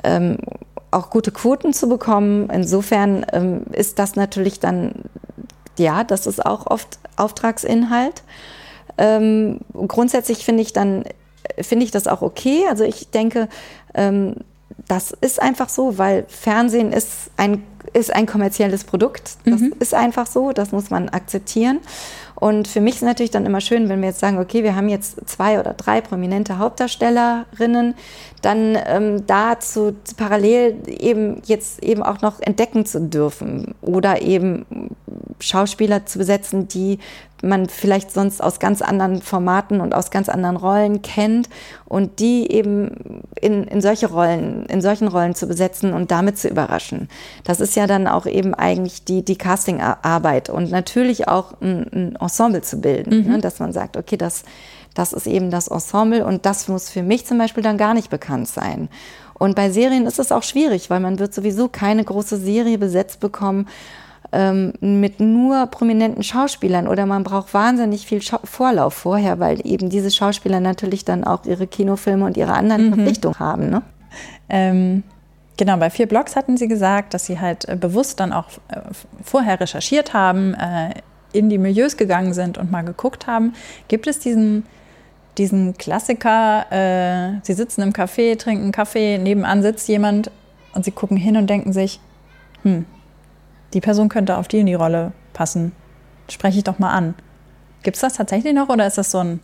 ähm, 0.03 0.38
auch 0.91 1.09
gute 1.09 1.32
Quoten 1.32 1.72
zu 1.72 1.88
bekommen. 1.88 2.49
Insofern 2.49 3.26
ähm, 3.32 3.64
ist 3.72 3.97
das 3.97 4.18
natürlich 4.18 4.59
dann, 4.59 4.93
ja, 5.78 6.03
das 6.03 6.28
ist 6.28 6.45
auch 6.45 6.68
oft 6.68 6.99
Auftragsinhalt. 7.16 8.24
Ähm, 8.97 9.59
grundsätzlich 9.88 10.43
finde 10.43 10.64
ich 10.64 10.74
dann, 10.74 11.05
finde 11.61 11.85
ich 11.85 11.91
das 11.91 12.07
auch 12.07 12.21
okay. 12.21 12.63
Also 12.69 12.83
ich 12.83 13.09
denke, 13.09 13.49
ähm, 13.93 14.35
das 14.87 15.11
ist 15.11 15.41
einfach 15.41 15.69
so, 15.69 15.97
weil 15.97 16.25
Fernsehen 16.27 16.91
ist 16.91 17.31
ein, 17.37 17.63
ist 17.93 18.13
ein 18.13 18.25
kommerzielles 18.25 18.83
Produkt. 18.83 19.37
Das 19.45 19.61
ist 19.79 19.93
einfach 19.93 20.27
so, 20.27 20.51
das 20.51 20.71
muss 20.71 20.89
man 20.89 21.09
akzeptieren. 21.09 21.79
Und 22.35 22.67
für 22.67 22.81
mich 22.81 22.95
ist 22.95 23.03
natürlich 23.03 23.31
dann 23.31 23.45
immer 23.45 23.61
schön, 23.61 23.87
wenn 23.87 24.01
wir 24.01 24.09
jetzt 24.09 24.19
sagen, 24.19 24.37
okay, 24.37 24.63
wir 24.63 24.75
haben 24.75 24.89
jetzt 24.89 25.17
zwei 25.29 25.59
oder 25.59 25.73
drei 25.73 26.01
prominente 26.01 26.57
Hauptdarstellerinnen, 26.57 27.93
dann 28.41 28.77
ähm, 28.85 29.25
dazu 29.27 29.95
parallel 30.17 30.75
eben 30.87 31.41
jetzt 31.45 31.81
eben 31.83 32.03
auch 32.03 32.21
noch 32.21 32.41
entdecken 32.41 32.85
zu 32.85 32.99
dürfen 32.99 33.75
oder 33.81 34.21
eben 34.21 34.65
Schauspieler 35.39 36.05
zu 36.05 36.17
besetzen, 36.17 36.67
die 36.67 36.99
man 37.43 37.67
vielleicht 37.67 38.11
sonst 38.11 38.41
aus 38.41 38.59
ganz 38.59 38.81
anderen 38.81 39.21
Formaten 39.21 39.81
und 39.81 39.93
aus 39.93 40.11
ganz 40.11 40.29
anderen 40.29 40.55
Rollen 40.55 41.01
kennt 41.01 41.49
und 41.85 42.19
die 42.19 42.51
eben 42.51 43.21
in, 43.39 43.65
in 43.65 43.81
solche 43.81 44.07
Rollen, 44.07 44.65
in 44.67 44.81
solchen 44.81 45.07
Rollen 45.07 45.35
zu 45.35 45.47
besetzen 45.47 45.93
und 45.93 46.11
damit 46.11 46.37
zu 46.37 46.47
überraschen. 46.47 47.09
Das 47.43 47.59
ist 47.59 47.75
ja 47.75 47.85
dann 47.85 48.07
auch 48.07 48.25
eben 48.25 48.53
eigentlich 48.53 49.03
die, 49.03 49.23
die 49.23 49.37
Castingarbeit 49.37 50.49
und 50.49 50.71
natürlich 50.71 51.27
auch 51.27 51.53
ein, 51.61 51.85
ein 51.93 52.15
Ensemble 52.15 52.61
zu 52.61 52.79
bilden, 52.79 53.27
ne? 53.27 53.39
dass 53.39 53.59
man 53.59 53.73
sagt, 53.73 53.97
okay, 53.97 54.17
das, 54.17 54.43
das 54.93 55.11
ist 55.11 55.27
eben 55.27 55.51
das 55.51 55.67
Ensemble 55.67 56.25
und 56.25 56.45
das 56.45 56.67
muss 56.67 56.89
für 56.89 57.03
mich 57.03 57.25
zum 57.25 57.37
Beispiel 57.37 57.63
dann 57.63 57.77
gar 57.77 57.93
nicht 57.93 58.09
bekannt 58.09 58.47
sein. 58.47 58.89
Und 59.33 59.55
bei 59.55 59.69
Serien 59.69 60.05
ist 60.05 60.19
es 60.19 60.31
auch 60.31 60.43
schwierig, 60.43 60.89
weil 60.89 61.01
man 61.01 61.19
wird 61.19 61.33
sowieso 61.33 61.67
keine 61.67 62.03
große 62.03 62.37
Serie 62.37 62.77
besetzt 62.77 63.19
bekommen, 63.19 63.67
ähm, 64.34 64.73
mit 64.81 65.19
nur 65.19 65.67
prominenten 65.67 66.23
Schauspielern 66.23 66.88
oder 66.88 67.05
man 67.05 67.23
braucht 67.23 67.53
wahnsinnig 67.53 68.05
viel 68.05 68.21
Schau 68.21 68.39
Vorlauf 68.43 68.95
vorher, 68.95 69.39
weil 69.39 69.65
eben 69.65 69.89
diese 69.89 70.11
Schauspieler 70.11 70.59
natürlich 70.59 71.05
dann 71.05 71.23
auch 71.23 71.45
ihre 71.45 71.67
Kinofilme 71.67 72.25
und 72.25 72.36
ihre 72.36 72.53
anderen 72.53 72.93
Verpflichtungen 72.93 73.39
haben. 73.39 73.69
Ne? 73.69 73.81
Ähm, 74.49 75.03
genau, 75.57 75.77
bei 75.77 75.89
vier 75.89 76.07
Blogs 76.07 76.36
hatten 76.36 76.57
Sie 76.57 76.67
gesagt, 76.67 77.13
dass 77.13 77.25
Sie 77.25 77.39
halt 77.39 77.67
äh, 77.69 77.75
bewusst 77.75 78.19
dann 78.19 78.34
auch 78.34 78.47
äh, 78.69 78.81
vorher 79.23 79.59
recherchiert 79.59 80.13
haben, 80.13 80.55
äh, 80.55 80.95
in 81.31 81.49
die 81.49 81.57
Milieus 81.57 81.97
gegangen 81.97 82.34
sind 82.34 82.57
und 82.57 82.71
mal 82.71 82.84
geguckt 82.84 83.27
haben. 83.27 83.53
Gibt 83.88 84.07
es 84.07 84.19
diesen, 84.19 84.65
diesen 85.38 85.77
Klassiker, 85.77 86.65
äh, 86.71 87.39
Sie 87.43 87.53
sitzen 87.53 87.81
im 87.81 87.93
Café, 87.93 88.38
trinken 88.38 88.71
Kaffee, 88.71 89.17
nebenan 89.17 89.61
sitzt 89.61 89.88
jemand 89.88 90.31
und 90.73 90.86
Sie 90.86 90.91
gucken 90.91 91.17
hin 91.17 91.38
und 91.38 91.49
denken 91.49 91.73
sich, 91.73 91.99
hm, 92.63 92.86
die 93.74 93.82
Person 93.82 94.09
könnte 94.09 94.38
auf 94.38 94.47
die 94.47 94.59
in 94.59 94.65
die 94.65 94.74
Rolle 94.74 95.11
passen. 95.34 95.71
Spreche 96.30 96.59
ich 96.59 96.63
doch 96.63 96.80
mal 96.80 96.91
an. 96.91 97.15
Gibt 97.84 97.97
es 97.97 98.01
das 98.01 98.13
tatsächlich 98.13 98.53
noch 98.53 98.69
oder 98.69 98.88
ist 98.88 98.97
das 98.97 99.11
so, 99.11 99.19
ein, 99.19 99.39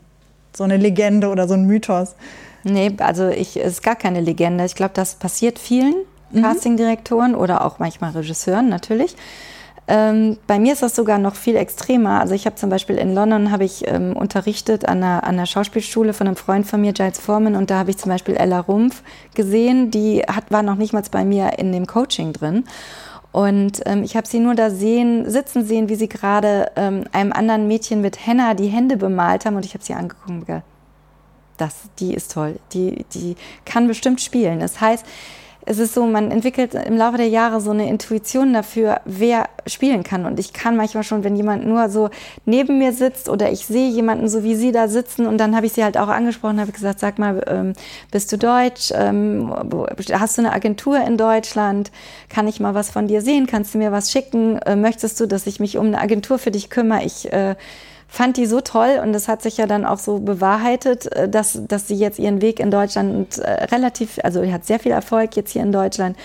so 0.56 0.64
eine 0.64 0.78
Legende 0.78 1.30
oder 1.30 1.48
so 1.48 1.56
ein 1.56 1.66
Mythos? 1.66 2.16
Nee, 2.64 2.96
also 3.00 3.28
ich 3.30 3.58
es 3.58 3.74
ist 3.74 3.84
gar 3.84 3.96
keine 3.96 4.22
Legende. 4.22 4.66
Ich 4.66 4.76
glaube, 4.76 4.94
das 4.94 5.16
passiert 5.16 5.60
vielen 5.60 5.96
Castingdirektoren 6.34 7.36
oder 7.36 7.66
auch 7.66 7.80
manchmal 7.80 8.12
Regisseuren 8.12 8.70
natürlich. 8.70 9.16
Ähm, 9.92 10.38
bei 10.46 10.60
mir 10.60 10.74
ist 10.74 10.84
das 10.84 10.96
sogar 10.96 11.18
noch 11.18 11.34
viel 11.34 11.56
extremer. 11.56 12.20
Also 12.20 12.36
ich 12.36 12.46
habe 12.46 12.56
zum 12.56 12.70
Beispiel 12.70 12.98
in 12.98 13.16
London 13.16 13.52
habe 13.52 13.64
ich 13.64 13.88
ähm, 13.88 14.16
unterrichtet 14.16 14.88
an 14.88 15.00
einer, 15.00 15.24
an 15.24 15.36
einer 15.36 15.48
Schauspielschule 15.48 16.14
von 16.14 16.28
einem 16.28 16.36
Freund 16.36 16.68
von 16.68 16.80
mir, 16.80 16.94
Giles 16.94 17.20
Foreman, 17.20 17.56
und 17.56 17.72
da 17.72 17.80
habe 17.80 17.90
ich 17.90 17.98
zum 17.98 18.12
Beispiel 18.12 18.36
Ella 18.36 18.60
Rumpf 18.60 19.02
gesehen. 19.34 19.90
Die 19.90 20.22
hat, 20.22 20.52
war 20.52 20.62
noch 20.62 20.76
nicht 20.76 20.94
mal 20.94 21.02
bei 21.10 21.26
mir 21.26 21.58
in 21.58 21.72
dem 21.72 21.88
Coaching 21.88 22.34
drin. 22.34 22.66
Und 23.32 23.82
ähm, 23.86 24.04
ich 24.04 24.16
habe 24.16 24.28
sie 24.28 24.40
nur 24.40 24.56
da 24.56 24.72
sehen, 24.72 25.30
sitzen 25.30 25.64
sehen, 25.64 25.88
wie 25.88 25.96
sie 25.96 26.10
gerade 26.10 26.72
ähm, 26.76 27.06
einem 27.12 27.32
anderen 27.32 27.68
Mädchen 27.68 28.02
mit 28.02 28.26
Henna 28.26 28.56
die 28.56 28.68
Hände 28.68 28.98
bemalt 28.98 29.46
haben. 29.46 29.56
Und 29.56 29.66
ich 29.66 29.74
habe 29.74 29.84
sie 29.84 29.94
angeguckt 29.94 30.30
und 30.30 30.46
gesagt, 30.46 30.66
das, 31.58 31.76
die 32.00 32.14
ist 32.14 32.32
toll. 32.32 32.60
Die, 32.74 33.06
die 33.14 33.36
kann 33.66 33.88
bestimmt 33.88 34.22
spielen. 34.22 34.60
Das 34.60 34.82
heißt, 34.82 35.06
es 35.70 35.78
ist 35.78 35.94
so, 35.94 36.08
man 36.08 36.32
entwickelt 36.32 36.74
im 36.74 36.98
Laufe 36.98 37.18
der 37.18 37.28
Jahre 37.28 37.62
so 37.62 37.70
eine 37.70 37.88
Intuition 37.88 38.54
dafür, 38.54 39.02
wer 39.06 39.48
spielen 39.68 40.04
kann. 40.04 40.26
Und 40.26 40.40
ich 40.40 40.52
kann 40.52 40.76
manchmal 40.76 41.04
schon, 41.04 41.24
wenn 41.24 41.36
jemand 41.36 41.64
nur 41.64 41.90
so 41.90 42.10
neben 42.46 42.80
mir 42.80 42.92
sitzt 42.92 43.30
oder 43.30 43.52
ich 43.52 43.68
sehe 43.68 43.88
jemanden 43.88 44.30
so 44.30 44.44
wie 44.44 44.56
Sie 44.56 44.72
da 44.72 44.88
sitzen 44.88 45.28
und 45.28 45.38
dann 45.38 45.56
habe 45.56 45.68
ich 45.68 45.74
sie 45.74 45.84
halt 45.84 45.96
auch 45.96 46.08
angesprochen, 46.08 46.60
habe 46.60 46.72
gesagt, 46.72 47.00
sag 47.00 47.20
mal, 47.20 47.44
ähm, 47.48 47.74
bist 48.10 48.32
du 48.32 48.40
Deutsch? 48.40 48.92
Ähm, 48.96 49.54
hast 50.14 50.40
du 50.40 50.42
eine 50.42 50.54
Agentur 50.54 51.00
in 51.06 51.18
Deutschland? 51.18 51.92
Kann 52.30 52.48
ich 52.48 52.60
mal 52.60 52.74
was 52.74 52.90
von 52.90 53.08
dir 53.08 53.22
sehen? 53.22 53.46
Kannst 53.46 53.76
du 53.76 53.78
mir 53.78 53.92
was 53.92 54.12
schicken? 54.12 54.58
Äh, 54.64 54.76
möchtest 54.76 55.20
du, 55.20 55.28
dass 55.28 55.46
ich 55.46 55.60
mich 55.60 55.78
um 55.78 55.86
eine 55.86 56.02
Agentur 56.02 56.40
für 56.40 56.50
dich 56.50 56.72
kümmere? 56.72 57.04
Ich 57.04 57.32
äh, 57.32 57.56
fand 58.10 58.38
die 58.38 58.48
so 58.48 58.60
toll 58.60 59.00
und 59.04 59.14
das 59.14 59.28
hat 59.28 59.42
sich 59.44 59.58
ja 59.58 59.68
dann 59.68 59.86
auch 59.86 60.00
so 60.00 60.20
bewahrheitet, 60.20 61.12
äh, 61.14 61.30
dass, 61.30 61.62
dass 61.68 61.88
sie 61.88 61.96
jetzt 61.96 62.20
ihren 62.20 62.42
Weg 62.42 62.60
in 62.60 62.72
Deutschland 62.72 63.38
äh, 63.38 63.66
relativ, 63.66 64.20
also 64.24 64.44
hat 64.52 64.66
sehr 64.66 64.80
viel 64.80 64.92
Erfolg 64.92 65.36
jetzt 65.36 65.52
hier 65.52 65.62
in 65.62 65.72
Deutschland. 65.72 66.18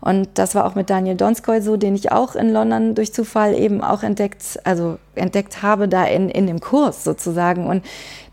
Und 0.00 0.28
das 0.34 0.54
war 0.54 0.64
auch 0.64 0.74
mit 0.74 0.90
Daniel 0.90 1.16
Donskoy 1.16 1.60
so, 1.60 1.76
den 1.76 1.94
ich 1.94 2.12
auch 2.12 2.36
in 2.36 2.52
London 2.52 2.94
durch 2.94 3.12
Zufall 3.12 3.54
eben 3.54 3.82
auch 3.82 4.02
entdeckt, 4.02 4.58
also 4.62 4.98
entdeckt 5.16 5.62
habe 5.62 5.88
da 5.88 6.04
in, 6.04 6.28
in 6.28 6.46
dem 6.46 6.60
Kurs 6.60 7.02
sozusagen. 7.02 7.66
Und 7.66 7.84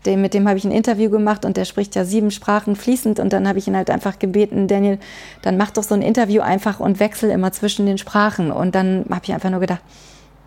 dem, 0.04 0.20
mit 0.22 0.32
dem 0.34 0.48
habe 0.48 0.58
ich 0.58 0.64
ein 0.64 0.70
Interview 0.70 1.10
gemacht 1.10 1.44
und 1.44 1.56
der 1.56 1.64
spricht 1.64 1.96
ja 1.96 2.04
sieben 2.04 2.30
Sprachen 2.30 2.76
fließend. 2.76 3.18
Und 3.18 3.32
dann 3.32 3.48
habe 3.48 3.58
ich 3.58 3.66
ihn 3.66 3.76
halt 3.76 3.90
einfach 3.90 4.20
gebeten, 4.20 4.68
Daniel, 4.68 4.98
dann 5.42 5.56
mach 5.56 5.72
doch 5.72 5.82
so 5.82 5.94
ein 5.94 6.02
Interview 6.02 6.40
einfach 6.40 6.78
und 6.78 7.00
wechsel 7.00 7.30
immer 7.30 7.50
zwischen 7.50 7.86
den 7.86 7.98
Sprachen. 7.98 8.52
Und 8.52 8.76
dann 8.76 9.04
habe 9.10 9.24
ich 9.24 9.32
einfach 9.32 9.50
nur 9.50 9.60
gedacht, 9.60 9.82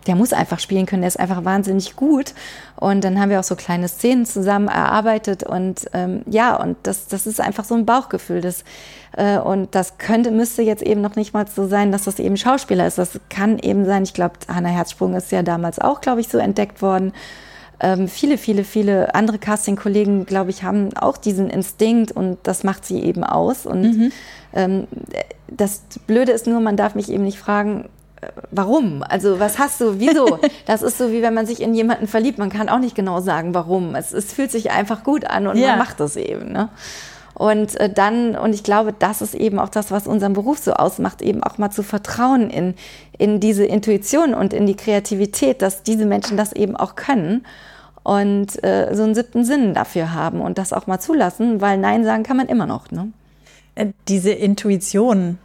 der 0.06 0.16
muss 0.16 0.32
einfach 0.32 0.58
spielen 0.58 0.86
können, 0.86 1.02
der 1.02 1.08
ist 1.08 1.20
einfach 1.20 1.44
wahnsinnig 1.44 1.96
gut. 1.96 2.34
Und 2.76 3.04
dann 3.04 3.20
haben 3.20 3.30
wir 3.30 3.40
auch 3.40 3.44
so 3.44 3.56
kleine 3.56 3.88
Szenen 3.88 4.24
zusammen 4.24 4.68
erarbeitet 4.68 5.42
und 5.42 5.86
ähm, 5.92 6.22
ja, 6.26 6.56
und 6.56 6.76
das, 6.84 7.08
das 7.08 7.26
ist 7.26 7.40
einfach 7.40 7.64
so 7.64 7.74
ein 7.74 7.84
Bauchgefühl. 7.84 8.40
Das, 8.40 8.64
äh, 9.16 9.38
und 9.38 9.74
das 9.74 9.98
könnte, 9.98 10.30
müsste 10.30 10.62
jetzt 10.62 10.82
eben 10.82 11.00
noch 11.00 11.16
nicht 11.16 11.34
mal 11.34 11.46
so 11.46 11.68
sein, 11.68 11.92
dass 11.92 12.04
das 12.04 12.18
eben 12.18 12.36
Schauspieler 12.36 12.86
ist. 12.86 12.98
Das 12.98 13.20
kann 13.28 13.58
eben 13.58 13.84
sein, 13.84 14.02
ich 14.02 14.14
glaube, 14.14 14.34
Hannah 14.48 14.70
Herzsprung 14.70 15.14
ist 15.14 15.30
ja 15.32 15.42
damals 15.42 15.78
auch, 15.78 16.00
glaube 16.00 16.20
ich, 16.20 16.28
so 16.28 16.38
entdeckt 16.38 16.80
worden. 16.80 17.12
Ähm, 17.82 18.08
viele, 18.08 18.36
viele, 18.36 18.64
viele 18.64 19.14
andere 19.14 19.38
Casting-Kollegen, 19.38 20.26
glaube 20.26 20.50
ich, 20.50 20.62
haben 20.62 20.94
auch 20.96 21.16
diesen 21.16 21.48
Instinkt 21.48 22.12
und 22.12 22.38
das 22.42 22.62
macht 22.62 22.84
sie 22.84 23.00
eben 23.00 23.24
aus. 23.24 23.64
Und 23.64 23.82
mhm. 23.82 24.12
ähm, 24.52 24.86
das 25.48 25.82
Blöde 26.06 26.32
ist 26.32 26.46
nur, 26.46 26.60
man 26.60 26.76
darf 26.76 26.94
mich 26.94 27.10
eben 27.10 27.24
nicht 27.24 27.38
fragen, 27.38 27.88
warum? 28.50 29.02
Also 29.02 29.40
was 29.40 29.58
hast 29.58 29.80
du, 29.80 29.98
wieso? 29.98 30.38
Das 30.66 30.82
ist 30.82 30.98
so, 30.98 31.10
wie 31.10 31.22
wenn 31.22 31.34
man 31.34 31.46
sich 31.46 31.60
in 31.60 31.74
jemanden 31.74 32.06
verliebt. 32.06 32.38
Man 32.38 32.50
kann 32.50 32.68
auch 32.68 32.78
nicht 32.78 32.94
genau 32.94 33.20
sagen, 33.20 33.54
warum. 33.54 33.94
Es, 33.94 34.12
es 34.12 34.32
fühlt 34.32 34.50
sich 34.50 34.70
einfach 34.70 35.02
gut 35.02 35.24
an 35.24 35.46
und 35.46 35.56
ja. 35.56 35.70
man 35.70 35.78
macht 35.78 35.98
das 35.98 36.16
eben. 36.16 36.52
Ne? 36.52 36.68
Und 37.34 37.80
äh, 37.80 37.92
dann, 37.92 38.36
und 38.36 38.54
ich 38.54 38.62
glaube, 38.62 38.92
das 38.96 39.22
ist 39.22 39.34
eben 39.34 39.58
auch 39.58 39.70
das, 39.70 39.90
was 39.90 40.06
unseren 40.06 40.34
Beruf 40.34 40.58
so 40.58 40.74
ausmacht, 40.74 41.22
eben 41.22 41.42
auch 41.42 41.58
mal 41.58 41.70
zu 41.70 41.82
vertrauen 41.82 42.50
in, 42.50 42.74
in 43.18 43.40
diese 43.40 43.64
Intuition 43.64 44.34
und 44.34 44.52
in 44.52 44.66
die 44.66 44.76
Kreativität, 44.76 45.62
dass 45.62 45.82
diese 45.82 46.04
Menschen 46.04 46.36
das 46.36 46.52
eben 46.52 46.76
auch 46.76 46.96
können 46.96 47.46
und 48.02 48.62
äh, 48.62 48.94
so 48.94 49.04
einen 49.04 49.14
siebten 49.14 49.44
Sinn 49.44 49.74
dafür 49.74 50.12
haben 50.12 50.40
und 50.40 50.58
das 50.58 50.72
auch 50.72 50.86
mal 50.86 51.00
zulassen, 51.00 51.60
weil 51.60 51.78
Nein 51.78 52.04
sagen 52.04 52.22
kann 52.22 52.36
man 52.36 52.48
immer 52.48 52.66
noch. 52.66 52.90
Ne? 52.90 53.08
Äh, 53.74 53.86
diese 54.08 54.32
Intuition, 54.32 55.38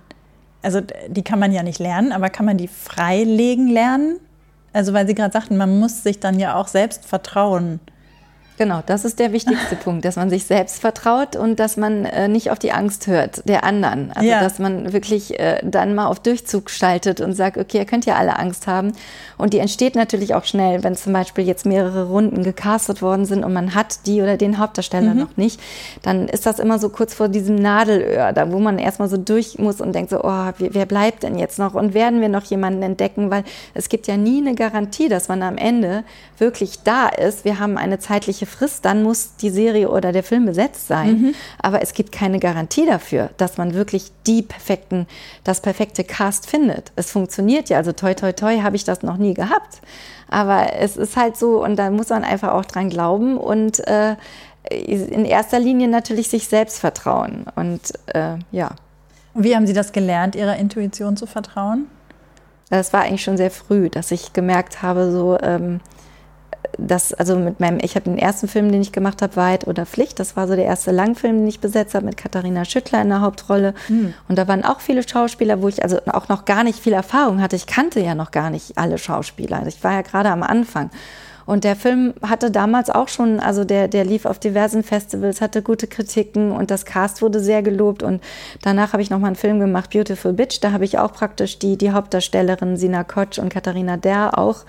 also 0.65 0.81
die 1.07 1.23
kann 1.23 1.37
man 1.37 1.51
ja 1.51 1.61
nicht 1.61 1.79
lernen, 1.79 2.11
aber 2.11 2.29
kann 2.29 2.45
man 2.45 2.57
die 2.57 2.67
freilegen 2.67 3.67
lernen? 3.67 4.17
Also 4.73 4.93
weil 4.93 5.07
Sie 5.07 5.13
gerade 5.13 5.31
sagten, 5.31 5.57
man 5.57 5.79
muss 5.79 6.01
sich 6.01 6.19
dann 6.19 6.39
ja 6.39 6.55
auch 6.55 6.67
selbst 6.67 7.05
vertrauen. 7.05 7.79
Genau, 8.57 8.81
das 8.85 9.03
ist 9.03 9.19
der 9.19 9.33
wichtigste 9.33 9.75
Punkt, 9.75 10.05
dass 10.05 10.15
man 10.15 10.29
sich 10.29 10.45
selbst 10.45 10.79
vertraut 10.79 11.35
und 11.35 11.59
dass 11.59 11.75
man 11.75 12.05
äh, 12.05 12.29
nicht 12.29 12.51
auf 12.51 12.59
die 12.59 12.71
Angst 12.71 13.07
hört 13.07 13.47
der 13.49 13.65
anderen. 13.65 14.11
Also 14.13 14.29
ja. 14.29 14.39
dass 14.39 14.59
man 14.59 14.93
wirklich 14.93 15.37
äh, 15.39 15.59
dann 15.63 15.93
mal 15.93 16.05
auf 16.05 16.19
Durchzug 16.19 16.69
schaltet 16.69 17.19
und 17.19 17.33
sagt, 17.33 17.57
okay, 17.57 17.79
ihr 17.79 17.85
könnt 17.85 18.05
ja 18.05 18.15
alle 18.15 18.39
Angst 18.39 18.67
haben. 18.67 18.93
Und 19.37 19.53
die 19.53 19.59
entsteht 19.59 19.95
natürlich 19.95 20.35
auch 20.35 20.45
schnell, 20.45 20.83
wenn 20.83 20.95
zum 20.95 21.11
Beispiel 21.11 21.45
jetzt 21.45 21.65
mehrere 21.65 22.07
Runden 22.07 22.43
gecastet 22.43 23.01
worden 23.01 23.25
sind 23.25 23.43
und 23.43 23.51
man 23.51 23.75
hat 23.75 24.05
die 24.05 24.21
oder 24.21 24.37
den 24.37 24.57
Hauptdarsteller 24.57 25.13
mhm. 25.13 25.19
noch 25.19 25.35
nicht, 25.35 25.59
dann 26.01 26.29
ist 26.29 26.45
das 26.45 26.59
immer 26.59 26.79
so 26.79 26.87
kurz 26.87 27.13
vor 27.13 27.27
diesem 27.27 27.55
Nadelöhr, 27.55 28.31
da 28.31 28.53
wo 28.53 28.59
man 28.59 28.79
erstmal 28.79 29.09
so 29.09 29.17
durch 29.17 29.59
muss 29.59 29.81
und 29.81 29.93
denkt 29.93 30.11
so, 30.11 30.23
oh, 30.23 30.51
wer 30.57 30.85
bleibt 30.85 31.23
denn 31.23 31.37
jetzt 31.37 31.59
noch 31.59 31.73
und 31.73 31.93
werden 31.93 32.21
wir 32.21 32.29
noch 32.29 32.45
jemanden 32.45 32.83
entdecken, 32.83 33.29
weil 33.31 33.43
es 33.73 33.89
gibt 33.89 34.07
ja 34.07 34.15
nie 34.15 34.37
eine 34.37 34.55
Garantie, 34.55 35.09
dass 35.09 35.27
man 35.27 35.43
am 35.43 35.57
Ende 35.57 36.05
wirklich 36.37 36.83
da 36.83 37.07
ist. 37.07 37.43
Wir 37.43 37.59
haben 37.59 37.77
eine 37.77 37.99
zeitliche 37.99 38.44
zeitliche 38.45 38.57
Frist, 38.57 38.85
dann 38.85 39.03
muss 39.03 39.35
die 39.37 39.49
Serie 39.49 39.89
oder 39.89 40.11
der 40.11 40.23
Film 40.23 40.45
besetzt 40.45 40.87
sein. 40.87 41.21
Mhm. 41.21 41.35
Aber 41.61 41.81
es 41.81 41.93
gibt 41.93 42.11
keine 42.11 42.39
Garantie 42.39 42.85
dafür, 42.85 43.29
dass 43.37 43.57
man 43.57 43.73
wirklich 43.73 44.11
die 44.27 44.41
perfekten, 44.41 45.07
das 45.43 45.61
perfekte 45.61 46.03
Cast 46.03 46.49
findet. 46.49 46.91
Es 46.95 47.11
funktioniert 47.11 47.69
ja, 47.69 47.77
also 47.77 47.91
toi 47.91 48.13
toi 48.13 48.31
toi 48.31 48.61
habe 48.61 48.75
ich 48.75 48.83
das 48.83 49.03
noch 49.03 49.17
nie 49.17 49.33
gehabt. 49.33 49.81
Aber 50.29 50.73
es 50.79 50.97
ist 50.97 51.17
halt 51.17 51.37
so 51.37 51.63
und 51.63 51.75
da 51.75 51.89
muss 51.89 52.09
man 52.09 52.23
einfach 52.23 52.53
auch 52.53 52.65
dran 52.65 52.89
glauben 52.89 53.37
und 53.37 53.85
äh, 53.87 54.15
in 54.69 55.25
erster 55.25 55.59
Linie 55.59 55.87
natürlich 55.87 56.29
sich 56.29 56.47
selbst 56.47 56.79
vertrauen. 56.79 57.45
Und 57.55 57.81
äh, 58.07 58.37
ja. 58.51 58.71
Wie 59.35 59.55
haben 59.55 59.67
Sie 59.67 59.73
das 59.73 59.91
gelernt, 59.91 60.35
Ihrer 60.35 60.55
Intuition 60.55 61.17
zu 61.17 61.27
vertrauen? 61.27 61.87
Das 62.69 62.93
war 62.93 63.01
eigentlich 63.01 63.23
schon 63.23 63.37
sehr 63.37 63.51
früh, 63.51 63.89
dass 63.89 64.09
ich 64.09 64.33
gemerkt 64.33 64.81
habe, 64.81 65.11
so 65.11 65.37
ähm, 65.39 65.81
das, 66.77 67.13
also 67.13 67.37
mit 67.37 67.59
meinem, 67.59 67.79
ich 67.81 67.95
habe 67.95 68.05
den 68.05 68.17
ersten 68.17 68.47
Film, 68.47 68.71
den 68.71 68.81
ich 68.81 68.91
gemacht 68.91 69.21
habe, 69.21 69.35
Wahrheit 69.35 69.67
oder 69.67 69.85
Pflicht. 69.85 70.19
Das 70.19 70.35
war 70.35 70.47
so 70.47 70.55
der 70.55 70.65
erste 70.65 70.91
Langfilm, 70.91 71.39
den 71.39 71.47
ich 71.47 71.59
besetzt 71.59 71.95
habe, 71.95 72.05
mit 72.05 72.17
Katharina 72.17 72.65
Schüttler 72.65 73.01
in 73.01 73.09
der 73.09 73.21
Hauptrolle. 73.21 73.73
Mhm. 73.87 74.13
Und 74.27 74.37
da 74.37 74.47
waren 74.47 74.63
auch 74.63 74.79
viele 74.79 75.07
Schauspieler, 75.07 75.61
wo 75.61 75.67
ich 75.67 75.83
also 75.83 75.99
auch 76.07 76.29
noch 76.29 76.45
gar 76.45 76.63
nicht 76.63 76.79
viel 76.79 76.93
Erfahrung 76.93 77.41
hatte. 77.41 77.55
Ich 77.55 77.67
kannte 77.67 77.99
ja 77.99 78.15
noch 78.15 78.31
gar 78.31 78.49
nicht 78.49 78.77
alle 78.77 78.97
Schauspieler. 78.97 79.65
Ich 79.67 79.83
war 79.83 79.93
ja 79.93 80.01
gerade 80.01 80.29
am 80.29 80.43
Anfang. 80.43 80.89
Und 81.45 81.63
der 81.63 81.75
Film 81.75 82.15
hatte 82.23 82.49
damals 82.49 82.89
auch 82.89 83.07
schon, 83.07 83.39
also 83.39 83.65
der, 83.65 83.87
der 83.87 84.03
lief 84.03 84.25
auf 84.25 84.39
diversen 84.39 84.83
Festivals, 84.83 85.41
hatte 85.41 85.61
gute 85.61 85.85
Kritiken 85.85 86.51
und 86.51 86.71
das 86.71 86.85
Cast 86.85 87.21
wurde 87.21 87.39
sehr 87.39 87.61
gelobt. 87.61 88.01
Und 88.01 88.23
danach 88.63 88.93
habe 88.93 89.03
ich 89.03 89.11
nochmal 89.11 89.27
einen 89.27 89.35
Film 89.35 89.59
gemacht, 89.59 89.91
Beautiful 89.91 90.33
Bitch. 90.33 90.59
Da 90.61 90.71
habe 90.71 90.85
ich 90.85 90.97
auch 90.97 91.13
praktisch 91.13 91.59
die, 91.59 91.77
die 91.77 91.91
Hauptdarstellerin 91.91 92.77
Sina 92.77 93.03
Kotsch 93.03 93.37
und 93.37 93.49
Katharina 93.49 93.97
Der 93.97 94.37
auch 94.37 94.65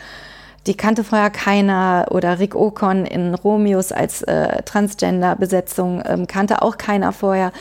die 0.67 0.77
kannte 0.77 1.05
vorher 1.05 1.31
keiner 1.31 2.07
oder 2.11 2.39
Rick 2.39 2.55
Ocon 2.55 3.07
in 3.07 3.35
Romeos 3.35 3.93
als 3.93 4.23
äh, 4.23 4.63
Transgender-Besetzung 4.63 6.03
ähm, 6.05 6.27
kannte 6.27 6.63
auch 6.63 6.77
keiner 6.77 7.13
vorher. 7.13 7.53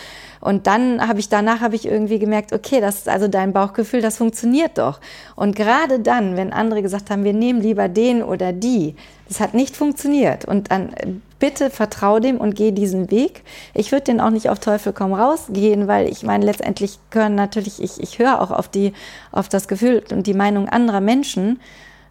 Und 0.41 0.67
dann 0.67 1.07
habe 1.07 1.19
ich 1.19 1.27
danach 1.27 1.61
habe 1.61 1.75
ich 1.75 1.87
irgendwie 1.87 2.19
gemerkt, 2.19 2.53
okay, 2.53 2.79
das 2.79 2.97
ist 2.97 3.09
also 3.09 3.27
dein 3.27 3.51
Bauchgefühl, 3.51 4.01
das 4.01 4.17
funktioniert 4.17 4.77
doch. 4.77 4.99
Und 5.35 5.55
gerade 5.55 5.99
dann, 5.99 6.37
wenn 6.37 6.53
andere 6.53 6.83
gesagt 6.83 7.09
haben, 7.09 7.23
wir 7.23 7.33
nehmen 7.33 7.61
lieber 7.61 7.89
den 7.89 8.21
oder 8.21 8.53
die, 8.53 8.95
das 9.27 9.39
hat 9.39 9.55
nicht 9.55 9.75
funktioniert. 9.75 10.45
Und 10.45 10.71
dann 10.71 10.93
äh, 10.93 11.07
bitte 11.39 11.69
vertrau 11.69 12.19
dem 12.19 12.37
und 12.37 12.55
geh 12.55 12.71
diesen 12.71 13.11
Weg. 13.11 13.43
Ich 13.73 13.91
würde 13.91 14.05
den 14.05 14.21
auch 14.21 14.29
nicht 14.29 14.49
auf 14.49 14.59
Teufel 14.59 14.93
komm 14.93 15.13
raus 15.13 15.47
gehen, 15.49 15.87
weil 15.87 16.07
ich 16.07 16.23
meine, 16.23 16.45
letztendlich 16.45 16.99
gehören 17.09 17.35
natürlich, 17.35 17.81
ich, 17.81 17.99
ich 17.99 18.19
höre 18.19 18.41
auch 18.41 18.51
auf 18.51 18.67
die, 18.67 18.93
auf 19.31 19.49
das 19.49 19.67
Gefühl 19.67 20.03
und 20.11 20.27
die 20.27 20.33
Meinung 20.33 20.69
anderer 20.69 21.01
Menschen. 21.01 21.59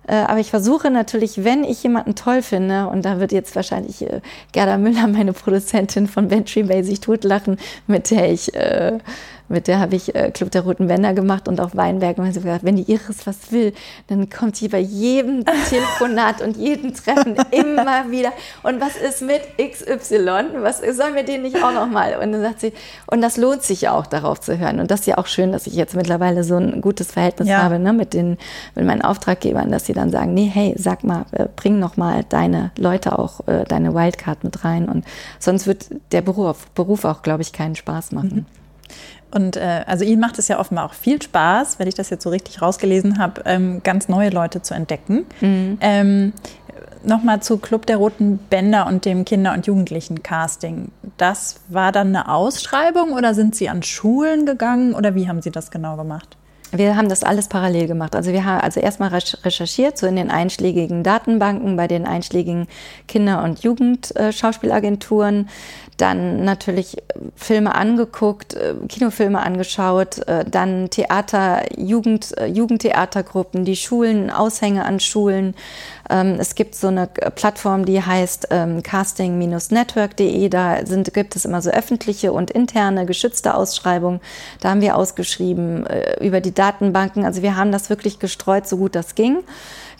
Äh, 0.07 0.16
aber 0.16 0.40
ich 0.40 0.50
versuche 0.50 0.90
natürlich, 0.90 1.44
wenn 1.44 1.64
ich 1.64 1.82
jemanden 1.82 2.14
toll 2.14 2.42
finde, 2.42 2.88
und 2.88 3.05
da 3.05 3.20
wird 3.20 3.32
jetzt 3.32 3.57
wahrscheinlich 3.57 4.02
äh, 4.02 4.20
Gerda 4.52 4.78
Müller, 4.78 5.07
meine 5.09 5.32
Produzentin 5.32 6.07
von 6.07 6.30
Ventry 6.30 6.62
Bay, 6.64 6.82
sich 6.84 7.00
totlachen, 7.00 7.59
mit 7.86 8.11
der 8.11 8.32
ich 8.32 8.55
äh, 8.55 8.98
mit 9.49 9.68
der 9.68 9.78
habe 9.78 9.95
ich 9.95 10.14
äh, 10.14 10.30
Club 10.30 10.51
der 10.51 10.62
Roten 10.62 10.88
Bänder 10.88 11.12
gemacht 11.12 11.49
und 11.49 11.61
auch 11.61 11.74
Weinberg. 11.74 12.18
Und 12.18 12.26
habe 12.26 12.40
gesagt, 12.40 12.64
wenn 12.64 12.76
die 12.76 12.90
Iris 12.90 13.26
was 13.26 13.53
will, 13.53 13.72
dann 14.07 14.30
kommt 14.30 14.57
sie 14.57 14.68
bei 14.68 14.78
jedem 14.78 15.45
Telefonat 15.68 16.40
und 16.40 16.57
jedem 16.57 16.95
Treffen 16.95 17.36
immer 17.51 18.11
wieder. 18.11 18.32
Und 18.62 18.80
was 18.80 18.97
ist 18.97 19.22
mit 19.22 19.42
XY? 19.59 20.62
Was 20.62 20.78
sollen 20.78 21.14
wir 21.14 21.24
den 21.24 21.42
nicht 21.42 21.62
auch 21.62 21.72
noch 21.72 21.88
mal? 21.88 22.16
Und 22.16 22.32
dann 22.32 22.42
sagt 22.42 22.61
sie, 22.61 22.72
und 23.07 23.20
das 23.20 23.36
lohnt 23.36 23.62
sich 23.62 23.88
auch, 23.88 24.07
darauf 24.07 24.40
zu 24.40 24.59
hören. 24.59 24.80
Und 24.80 24.90
das 24.90 25.01
ist 25.01 25.07
ja 25.07 25.18
auch 25.18 25.26
schön, 25.26 25.53
dass 25.53 25.66
ich 25.66 25.74
jetzt 25.74 25.95
mittlerweile 25.95 26.42
so 26.42 26.57
ein 26.57 26.80
gutes 26.80 27.12
Verhältnis 27.12 27.49
ja. 27.49 27.62
habe 27.62 27.78
ne, 27.78 27.92
mit, 27.92 28.14
den, 28.14 28.38
mit 28.74 28.86
meinen 28.86 29.03
Auftraggebern, 29.03 29.70
dass 29.70 29.86
sie 29.86 29.92
dann 29.92 30.11
sagen, 30.11 30.32
nee, 30.34 30.51
hey, 30.53 30.74
sag 30.78 31.05
mal, 31.05 31.26
äh, 31.32 31.47
bring 31.55 31.78
noch 31.78 31.97
mal 31.97 32.24
deine 32.28 32.70
Leute 32.78 33.18
auch, 33.18 33.47
äh, 33.47 33.64
deine 33.64 33.95
Wildcard 33.95 34.42
mit 34.42 34.64
rein. 34.64 34.88
Und 34.88 35.05
sonst 35.38 35.66
wird 35.66 35.86
der 36.12 36.22
Beruf, 36.22 36.66
Beruf 36.74 37.05
auch, 37.05 37.22
glaube 37.22 37.42
ich, 37.42 37.53
keinen 37.53 37.74
Spaß 37.74 38.12
machen. 38.12 38.47
Mhm. 38.49 38.64
Und 39.35 39.57
äh, 39.57 39.82
also 39.87 40.05
Ihnen 40.05 40.20
macht 40.20 40.39
es 40.39 40.47
ja 40.47 40.61
offenbar 40.61 40.87
auch 40.87 40.95
viel 40.95 41.20
Spaß, 41.20 41.80
wenn 41.80 41.89
ich 41.89 41.97
das 41.97 42.09
jetzt 42.09 42.22
so 42.22 42.30
richtig 42.30 42.62
rausgelesen 42.62 43.18
habe, 43.18 43.43
ähm, 43.47 43.82
ganz 43.82 44.09
neue 44.09 44.30
Leute 44.30 44.62
zu 44.62 44.74
entdecken. 44.74 45.26
Mhm. 45.41 45.78
Ähm, 45.80 46.32
Nochmal 47.07 47.43
zu 47.43 47.59
Club 47.59 47.85
der 47.85 47.99
Roten 47.99 48.39
Bänder 48.39 48.87
und 48.87 49.05
dem 49.05 49.26
Kinder- 49.26 49.53
und 49.53 49.66
Jugendlichen-Casting. 49.66 50.91
Das 51.18 51.61
war 51.68 51.93
dann 51.93 52.09
eine 52.09 52.30
Ausschreibung 52.30 53.12
oder 53.12 53.35
sind 53.35 53.55
Sie 53.55 53.68
an 53.68 53.82
Schulen 53.82 54.47
gegangen 54.47 54.95
oder 54.95 55.14
wie 55.14 55.28
haben 55.28 55.43
Sie 55.43 55.51
das 55.51 55.70
genau 55.70 55.97
gemacht? 55.97 56.39
Wir 56.77 56.97
haben 56.97 57.09
das 57.09 57.22
alles 57.22 57.47
parallel 57.49 57.87
gemacht. 57.87 58.16
Also 58.16 58.33
wir 58.33 58.45
haben 58.45 58.61
also 58.61 58.81
erstmal 58.81 59.11
recherchiert, 59.11 59.97
so 59.97 60.07
in 60.07 60.16
den 60.16 60.31
einschlägigen 60.31 61.05
Datenbanken, 61.05 61.77
bei 61.77 61.87
den 61.87 62.05
einschlägigen 62.05 62.66
Kinder- 63.07 63.45
und 63.45 63.62
Jugendschauspielagenturen, 63.62 65.49
dann 65.97 66.45
natürlich 66.45 66.97
Filme 67.37 67.75
angeguckt, 67.77 68.55
äh, 68.55 68.75
Kinofilme 68.89 69.41
angeschaut, 69.41 70.27
äh, 70.27 70.45
dann 70.45 70.91
Theater, 70.91 71.62
Jugend, 71.79 72.37
äh, 72.37 72.47
Jugendtheatergruppen, 72.47 73.64
die 73.64 73.77
Schulen, 73.77 74.31
Aushänge 74.31 74.85
an 74.85 74.99
Schulen. 74.99 75.55
Ähm, 76.11 76.36
es 76.38 76.55
gibt 76.55 76.74
so 76.74 76.88
eine 76.88 77.07
Plattform, 77.07 77.84
die 77.84 78.02
heißt 78.02 78.48
ähm, 78.50 78.82
casting-network.de. 78.82 80.48
Da 80.48 80.84
sind, 80.86 81.12
gibt 81.14 81.36
es 81.36 81.44
immer 81.44 81.62
so 81.62 81.70
öffentliche 81.70 82.32
und 82.32 82.50
interne 82.50 83.07
geschützte 83.07 83.55
Ausschreibungen. 83.55 84.20
Da 84.61 84.70
haben 84.70 84.80
wir 84.80 84.96
ausgeschrieben 84.96 85.86
über 86.20 86.40
die 86.40 86.55
Datenbanken. 86.55 87.24
Also 87.24 87.42
wir 87.42 87.57
haben 87.57 87.72
das 87.72 87.90
wirklich 87.90 88.18
gestreut, 88.18 88.66
so 88.66 88.76
gut 88.76 88.94
das 88.94 89.14
ging. 89.14 89.38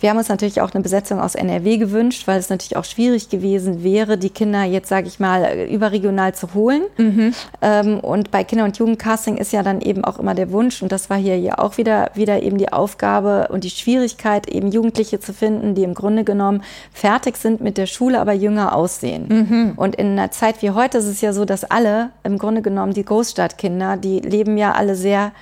Wir 0.01 0.11
haben 0.11 0.19
uns 0.19 0.29
natürlich 0.29 0.61
auch 0.61 0.73
eine 0.73 0.83
Besetzung 0.83 1.21
aus 1.21 1.35
NRW 1.35 1.77
gewünscht, 1.79 2.27
weil 2.27 2.39
es 2.39 2.51
natürlich 2.51 2.77
auch 2.77 2.85
schwierig 2.85 3.29
gewesen 3.29 3.83
wäre, 3.83 4.19
die 4.19 4.31
Kinder 4.31 4.65
jetzt, 4.65 4.89
sage 4.89 5.07
ich 5.07 5.21
mal, 5.21 5.67
überregional 5.71 6.35
zu 6.35 6.55
holen. 6.55 6.83
Mhm. 6.97 7.35
Ähm, 7.63 8.01
und 8.01 8.31
bei 8.31 8.45
Kinder- 8.45 8.65
und 8.65 8.77
Jugendcasting 8.79 9.37
ist 9.37 9.53
ja 9.53 9.63
dann 9.63 9.81
eben 9.81 10.05
auch 10.05 10.19
immer 10.19 10.35
der 10.35 10.51
Wunsch, 10.51 10.83
und 10.83 10.93
das 10.93 11.11
war 11.11 11.17
hier 11.17 11.39
ja 11.39 11.59
auch 11.59 11.79
wieder, 11.79 12.11
wieder 12.15 12.43
eben 12.43 12.59
die 12.59 12.73
Aufgabe 12.73 13.49
und 13.51 13.65
die 13.65 13.71
Schwierigkeit, 13.71 14.49
eben 14.49 14.71
Jugendliche 14.71 15.21
zu 15.21 15.33
finden, 15.33 15.75
die 15.75 15.85
im 15.85 15.95
Grunde 15.95 16.25
genommen 16.25 16.63
fertig 16.93 17.37
sind 17.37 17.61
mit 17.61 17.79
der 17.79 17.87
Schule, 17.87 18.21
aber 18.21 18.33
jünger 18.33 18.75
aussehen. 18.75 19.27
Mhm. 19.29 19.73
Und 19.77 19.97
in 19.97 20.19
einer 20.19 20.31
Zeit 20.31 20.63
wie 20.63 20.71
heute 20.71 20.99
ist 20.99 21.07
es 21.07 21.21
ja 21.21 21.33
so, 21.33 21.45
dass 21.45 21.65
alle 21.65 22.11
im 22.23 22.39
Grunde 22.39 22.63
genommen 22.63 22.93
die 22.93 23.05
Großstadtkinder, 23.05 23.97
die 23.97 24.21
leben 24.21 24.57
ja 24.57 24.73
alle 24.73 24.95
sehr 24.95 25.33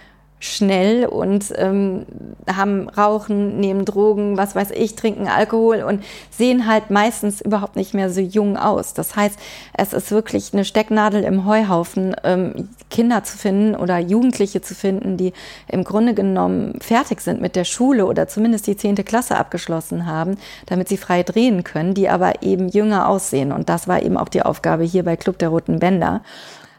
schnell 0.42 1.06
und 1.06 1.52
ähm, 1.54 2.04
haben 2.52 2.88
Rauchen, 2.88 3.60
nehmen 3.60 3.84
Drogen, 3.84 4.36
was 4.36 4.56
weiß 4.56 4.72
ich, 4.72 4.96
trinken 4.96 5.28
Alkohol 5.28 5.84
und 5.84 6.02
sehen 6.30 6.66
halt 6.66 6.90
meistens 6.90 7.40
überhaupt 7.40 7.76
nicht 7.76 7.94
mehr 7.94 8.10
so 8.10 8.20
jung 8.20 8.56
aus. 8.56 8.92
Das 8.92 9.14
heißt, 9.14 9.38
es 9.74 9.92
ist 9.92 10.10
wirklich 10.10 10.52
eine 10.52 10.64
Stecknadel 10.64 11.22
im 11.22 11.46
Heuhaufen, 11.46 12.16
ähm, 12.24 12.70
Kinder 12.90 13.22
zu 13.22 13.38
finden 13.38 13.76
oder 13.76 14.00
Jugendliche 14.00 14.60
zu 14.60 14.74
finden, 14.74 15.16
die 15.16 15.32
im 15.68 15.84
Grunde 15.84 16.12
genommen 16.12 16.76
fertig 16.80 17.20
sind 17.20 17.40
mit 17.40 17.54
der 17.54 17.64
Schule 17.64 18.04
oder 18.06 18.26
zumindest 18.26 18.66
die 18.66 18.76
zehnte 18.76 19.04
Klasse 19.04 19.36
abgeschlossen 19.36 20.06
haben, 20.06 20.38
damit 20.66 20.88
sie 20.88 20.96
frei 20.96 21.22
drehen 21.22 21.62
können, 21.62 21.94
die 21.94 22.08
aber 22.08 22.42
eben 22.42 22.68
jünger 22.68 23.08
aussehen. 23.08 23.52
Und 23.52 23.68
das 23.68 23.86
war 23.86 24.02
eben 24.02 24.16
auch 24.16 24.28
die 24.28 24.42
Aufgabe 24.42 24.82
hier 24.82 25.04
bei 25.04 25.14
Club 25.14 25.38
der 25.38 25.50
Roten 25.50 25.78
Bänder 25.78 26.22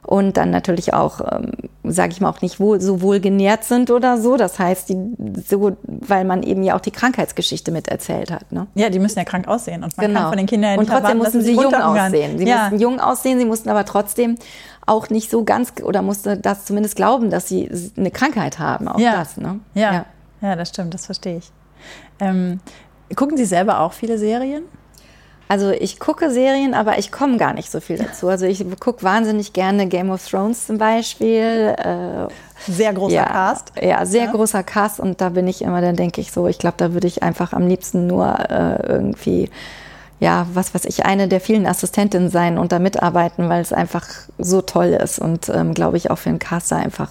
und 0.06 0.36
dann 0.36 0.52
natürlich 0.52 0.94
auch, 0.94 1.22
ähm, 1.32 1.52
sage 1.84 2.12
ich 2.12 2.22
mal, 2.22 2.30
auch 2.30 2.42
nicht 2.42 2.60
wohl, 2.60 2.82
so 2.82 3.02
wohl 3.02 3.20
genährt 3.20 3.64
sind 3.64 3.90
oder 3.90 4.18
so. 4.18 4.36
Das 4.36 4.60
heißt, 4.60 4.90
die, 4.90 4.98
so, 5.48 5.78
weil 5.86 6.26
man 6.26 6.44
eben 6.44 6.62
ja 6.62 6.76
auch 6.76 6.82
die 6.82 6.92
Krankheitsgeschichte 6.92 7.72
miterzählt 7.72 8.30
hat. 8.30 8.52
Ne? 8.52 8.68
Ja, 8.76 8.90
die 8.90 9.00
müssen 9.00 9.20
ja 9.20 9.26
krank 9.26 9.48
aussehen 9.48 9.84
und 9.84 9.96
man 9.98 10.08
genau. 10.08 10.20
kann 10.20 10.30
von 10.30 10.38
den 10.38 10.48
Kindern 10.48 10.72
ja 10.72 10.78
nicht 10.78 10.90
Und 10.90 10.98
trotzdem 10.98 11.18
mussten 11.18 11.42
sie 11.42 11.54
jung 11.54 11.74
aussehen. 11.74 12.38
Sie 12.38 12.46
ja. 12.46 12.64
mussten 12.64 12.80
jung 12.80 13.00
aussehen, 13.00 13.40
sie 13.40 13.46
mussten 13.46 13.70
aber 13.70 13.86
trotzdem 13.86 14.36
auch 14.86 15.10
nicht 15.10 15.30
so 15.30 15.46
ganz 15.46 15.74
oder 15.82 16.02
musste 16.02 16.38
das 16.38 16.66
zumindest 16.66 16.98
glauben, 16.98 17.30
dass 17.30 17.48
sie 17.48 17.70
eine 17.96 18.12
Krankheit 18.12 18.60
haben. 18.60 18.90
Auch 18.90 19.00
ja. 19.00 19.14
das. 19.14 19.38
Ne? 19.38 19.62
Ja. 19.74 19.94
ja. 19.94 20.06
ja, 20.42 20.56
das 20.58 20.70
stimmt, 20.70 20.94
das 20.94 21.06
verstehe 21.06 21.38
ich. 21.38 21.52
Ähm, 22.20 22.60
gucken 23.16 23.38
Sie 23.38 23.46
selber 23.46 23.80
auch 23.80 23.94
viele 23.94 24.18
Serien? 24.18 24.64
Also 25.48 25.72
ich 25.72 26.00
gucke 26.00 26.32
Serien, 26.32 26.74
aber 26.74 26.98
ich 26.98 27.12
komme 27.12 27.38
gar 27.38 27.54
nicht 27.54 27.72
so 27.72 27.80
viel 27.80 27.98
dazu. 27.98 28.28
Also 28.28 28.46
ich 28.46 28.66
gucke 28.80 29.04
wahnsinnig 29.04 29.54
gerne 29.54 29.88
Game 29.88 30.10
of 30.10 30.28
Thrones 30.28 30.66
zum 30.66 30.78
Beispiel. 30.78 31.76
Äh, 31.78 32.72
sehr 32.72 32.94
großer 32.94 33.16
ja, 33.16 33.26
Cast. 33.26 33.74
Ja, 33.82 34.06
sehr 34.06 34.26
ja. 34.26 34.32
großer 34.32 34.64
Cast 34.64 35.00
und 35.00 35.22
da 35.22 35.30
bin 35.30 35.48
ich 35.48 35.62
immer, 35.62 35.82
dann 35.82 35.96
denke 35.96 36.22
ich 36.22 36.32
so, 36.32 36.48
ich 36.48 36.58
glaube, 36.58 36.76
da 36.78 36.94
würde 36.94 37.08
ich 37.08 37.24
einfach 37.24 37.54
am 37.54 37.68
liebsten 37.68 38.08
nur 38.08 38.40
äh, 38.50 38.88
irgendwie 38.88 39.50
ja, 40.24 40.48
was 40.54 40.74
weiß 40.74 40.86
ich, 40.86 41.06
eine 41.06 41.28
der 41.28 41.42
vielen 41.42 41.68
Assistentinnen 41.68 42.30
sein 42.30 42.58
und 42.58 42.72
da 42.72 42.80
mitarbeiten, 42.80 43.50
weil 43.50 43.62
es 43.62 43.74
einfach 43.74 44.08
so 44.38 44.62
toll 44.62 44.98
ist 45.04 45.20
und 45.20 45.50
ähm, 45.50 45.74
glaube 45.74 45.98
ich 45.98 46.12
auch 46.12 46.18
für 46.18 46.30
einen 46.30 46.40
Caster 46.40 46.78
einfach 46.78 47.10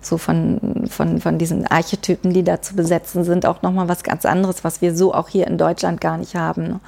so 0.00 0.16
von, 0.16 0.86
von, 0.88 1.20
von 1.20 1.36
diesen 1.36 1.66
Archetypen, 1.66 2.32
die 2.32 2.42
da 2.42 2.62
zu 2.62 2.74
besetzen 2.74 3.22
sind, 3.22 3.44
auch 3.44 3.60
nochmal 3.60 3.88
was 3.88 4.02
ganz 4.02 4.24
anderes, 4.24 4.64
was 4.64 4.80
wir 4.80 4.96
so 4.96 5.12
auch 5.12 5.28
hier 5.28 5.46
in 5.46 5.58
Deutschland 5.58 6.00
gar 6.00 6.16
nicht 6.16 6.36
haben. 6.36 6.62
Ne? 6.62 6.80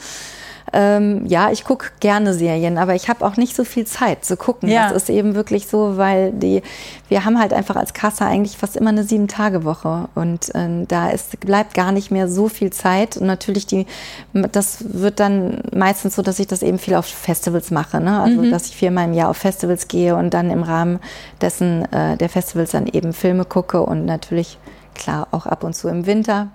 Ähm, 0.72 1.24
ja, 1.26 1.50
ich 1.52 1.64
gucke 1.64 1.90
gerne 2.00 2.34
Serien, 2.34 2.76
aber 2.76 2.94
ich 2.94 3.08
habe 3.08 3.24
auch 3.24 3.36
nicht 3.36 3.54
so 3.54 3.64
viel 3.64 3.86
Zeit 3.86 4.24
zu 4.24 4.36
gucken. 4.36 4.68
Ja. 4.68 4.88
Das 4.88 5.04
ist 5.04 5.10
eben 5.10 5.34
wirklich 5.34 5.68
so, 5.68 5.96
weil 5.96 6.32
die, 6.32 6.62
wir 7.08 7.24
haben 7.24 7.38
halt 7.38 7.52
einfach 7.52 7.76
als 7.76 7.94
Kasse 7.94 8.24
eigentlich 8.24 8.56
fast 8.56 8.76
immer 8.76 8.90
eine 8.90 9.04
Sieben-Tage-Woche 9.04 10.08
und 10.14 10.54
äh, 10.54 10.84
da 10.88 11.10
ist, 11.10 11.38
bleibt 11.40 11.74
gar 11.74 11.92
nicht 11.92 12.10
mehr 12.10 12.28
so 12.28 12.48
viel 12.48 12.72
Zeit. 12.72 13.16
Und 13.16 13.26
natürlich 13.26 13.66
die, 13.66 13.86
das 14.32 14.84
wird 14.88 15.20
dann 15.20 15.60
meistens 15.74 16.16
so, 16.16 16.22
dass 16.22 16.38
ich 16.38 16.48
das 16.48 16.62
eben 16.62 16.78
viel 16.78 16.94
auf 16.94 17.06
Festivals 17.06 17.70
mache, 17.70 18.00
ne? 18.00 18.20
Also 18.20 18.42
mhm. 18.42 18.50
dass 18.50 18.66
ich 18.66 18.76
viermal 18.76 19.04
im 19.04 19.14
Jahr 19.14 19.30
auf 19.30 19.36
Festivals 19.36 19.88
gehe 19.88 20.16
und 20.16 20.34
dann 20.34 20.50
im 20.50 20.62
Rahmen 20.62 20.98
dessen 21.40 21.90
äh, 21.92 22.16
der 22.16 22.28
Festivals 22.28 22.72
dann 22.72 22.86
eben 22.86 23.12
Filme 23.12 23.44
gucke 23.44 23.82
und 23.82 24.04
natürlich 24.04 24.58
klar 24.94 25.28
auch 25.30 25.46
ab 25.46 25.62
und 25.62 25.74
zu 25.74 25.88
im 25.88 26.06
Winter 26.06 26.48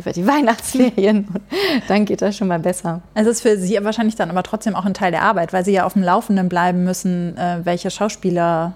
über 0.00 0.12
die 0.12 0.26
Weihnachtsferien. 0.26 1.28
Und 1.28 1.82
dann 1.88 2.04
geht 2.04 2.22
das 2.22 2.36
schon 2.36 2.48
mal 2.48 2.58
besser. 2.58 3.00
Es 3.14 3.26
ist 3.26 3.42
für 3.42 3.56
Sie 3.56 3.78
wahrscheinlich 3.82 4.16
dann 4.16 4.30
aber 4.30 4.42
trotzdem 4.42 4.74
auch 4.74 4.84
ein 4.84 4.94
Teil 4.94 5.12
der 5.12 5.22
Arbeit, 5.22 5.52
weil 5.52 5.64
Sie 5.64 5.72
ja 5.72 5.84
auf 5.84 5.92
dem 5.92 6.02
Laufenden 6.02 6.48
bleiben 6.48 6.84
müssen, 6.84 7.36
äh, 7.36 7.60
welche 7.64 7.90
Schauspieler 7.90 8.74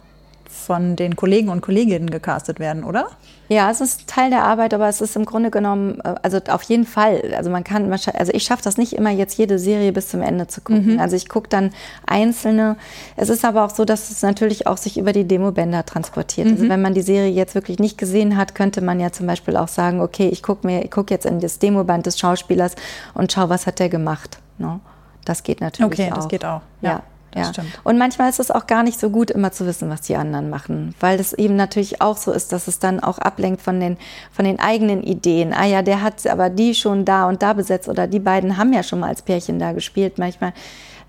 von 0.55 0.96
den 0.96 1.16
Kollegen 1.16 1.48
und 1.48 1.61
Kolleginnen 1.61 2.11
gecastet 2.11 2.59
werden, 2.59 2.84
oder? 2.84 3.09
Ja, 3.48 3.70
es 3.70 3.82
ist 3.82 4.09
Teil 4.09 4.30
der 4.30 4.44
Arbeit, 4.44 4.72
aber 4.72 4.88
es 4.88 5.00
ist 5.00 5.16
im 5.16 5.26
Grunde 5.26 5.50
genommen, 5.50 6.00
äh, 6.02 6.14
also 6.22 6.38
auf 6.48 6.62
jeden 6.62 6.86
Fall. 6.86 7.34
Also 7.36 7.50
man 7.50 7.62
kann, 7.62 7.92
also 7.92 8.32
ich 8.32 8.44
schaffe 8.44 8.62
das 8.62 8.78
nicht 8.78 8.94
immer 8.94 9.11
jetzt 9.11 9.36
jede 9.36 9.59
Serie 9.59 9.92
bis 9.92 10.09
zum 10.09 10.22
Ende 10.22 10.46
zu 10.46 10.62
gucken. 10.62 10.94
Mhm. 10.94 11.00
Also 11.00 11.16
ich 11.16 11.28
gucke 11.28 11.48
dann 11.48 11.70
einzelne. 12.07 12.76
Es 13.16 13.28
ist 13.28 13.44
aber 13.44 13.64
auch 13.64 13.70
so, 13.70 13.84
dass 13.84 14.11
es 14.11 14.22
natürlich 14.22 14.66
auch 14.66 14.78
sich 14.78 14.96
über 14.96 15.12
die 15.12 15.24
Demobänder 15.24 15.84
transportiert. 15.84 16.46
Also 16.46 16.57
mhm. 16.57 16.62
Also 16.64 16.72
wenn 16.72 16.82
man 16.82 16.94
die 16.94 17.02
Serie 17.02 17.30
jetzt 17.30 17.55
wirklich 17.55 17.78
nicht 17.78 17.98
gesehen 17.98 18.36
hat, 18.36 18.55
könnte 18.55 18.80
man 18.80 19.00
ja 19.00 19.12
zum 19.12 19.26
Beispiel 19.26 19.57
auch 19.57 19.68
sagen, 19.68 20.00
okay, 20.00 20.28
ich 20.28 20.42
gucke 20.42 20.66
mir, 20.66 20.84
ich 20.84 20.90
gucke 20.90 21.12
jetzt 21.12 21.26
in 21.26 21.40
das 21.40 21.59
Demoband 21.59 22.07
des 22.07 22.18
Schauspielers 22.18 22.74
und 23.12 23.32
schau, 23.32 23.50
was 23.50 23.66
hat 23.66 23.78
der 23.78 23.90
gemacht. 23.90 24.38
No? 24.57 24.68
Ne? 24.68 24.80
Das 25.26 25.42
geht 25.42 25.61
natürlich 25.61 25.92
okay, 25.92 26.05
auch. 26.05 26.09
Okay, 26.09 26.16
das 26.16 26.28
geht 26.28 26.44
auch. 26.44 26.61
ja. 26.80 26.90
ja 26.90 27.02
ja. 27.35 27.53
Und 27.82 27.99
manchmal 27.99 28.30
ist 28.30 28.39
es 28.39 28.51
auch 28.51 28.66
gar 28.66 28.82
nicht 28.82 28.99
so 28.99 29.11
gut, 29.11 29.30
immer 29.30 29.53
zu 29.53 29.66
wissen, 29.66 29.91
was 29.91 30.03
die 30.03 30.16
anderen 30.16 30.51
machen, 30.51 30.95
weil 31.01 31.18
es 31.18 31.32
eben 31.32 31.57
natürlich 31.57 32.01
auch 32.01 32.16
so 32.16 32.32
ist, 32.32 32.53
dass 32.53 32.68
es 32.68 32.78
dann 32.78 33.01
auch 33.01 33.18
ablenkt 33.18 33.61
von 33.61 33.80
den, 33.80 33.97
von 34.32 34.45
den 34.45 34.61
eigenen 34.61 35.03
Ideen. 35.03 35.53
Ah 35.53 35.66
ja, 35.66 35.82
der 35.82 36.03
hat 36.03 36.26
aber 36.26 36.51
die 36.51 36.74
schon 36.74 37.05
da 37.05 37.28
und 37.28 37.43
da 37.43 37.53
besetzt 37.53 37.89
oder 37.89 38.07
die 38.07 38.20
beiden 38.20 38.57
haben 38.57 38.72
ja 38.72 38.82
schon 38.82 39.01
mal 39.01 39.09
als 39.09 39.22
Pärchen 39.22 39.59
da 39.59 39.72
gespielt. 39.72 40.18
Manchmal, 40.18 40.53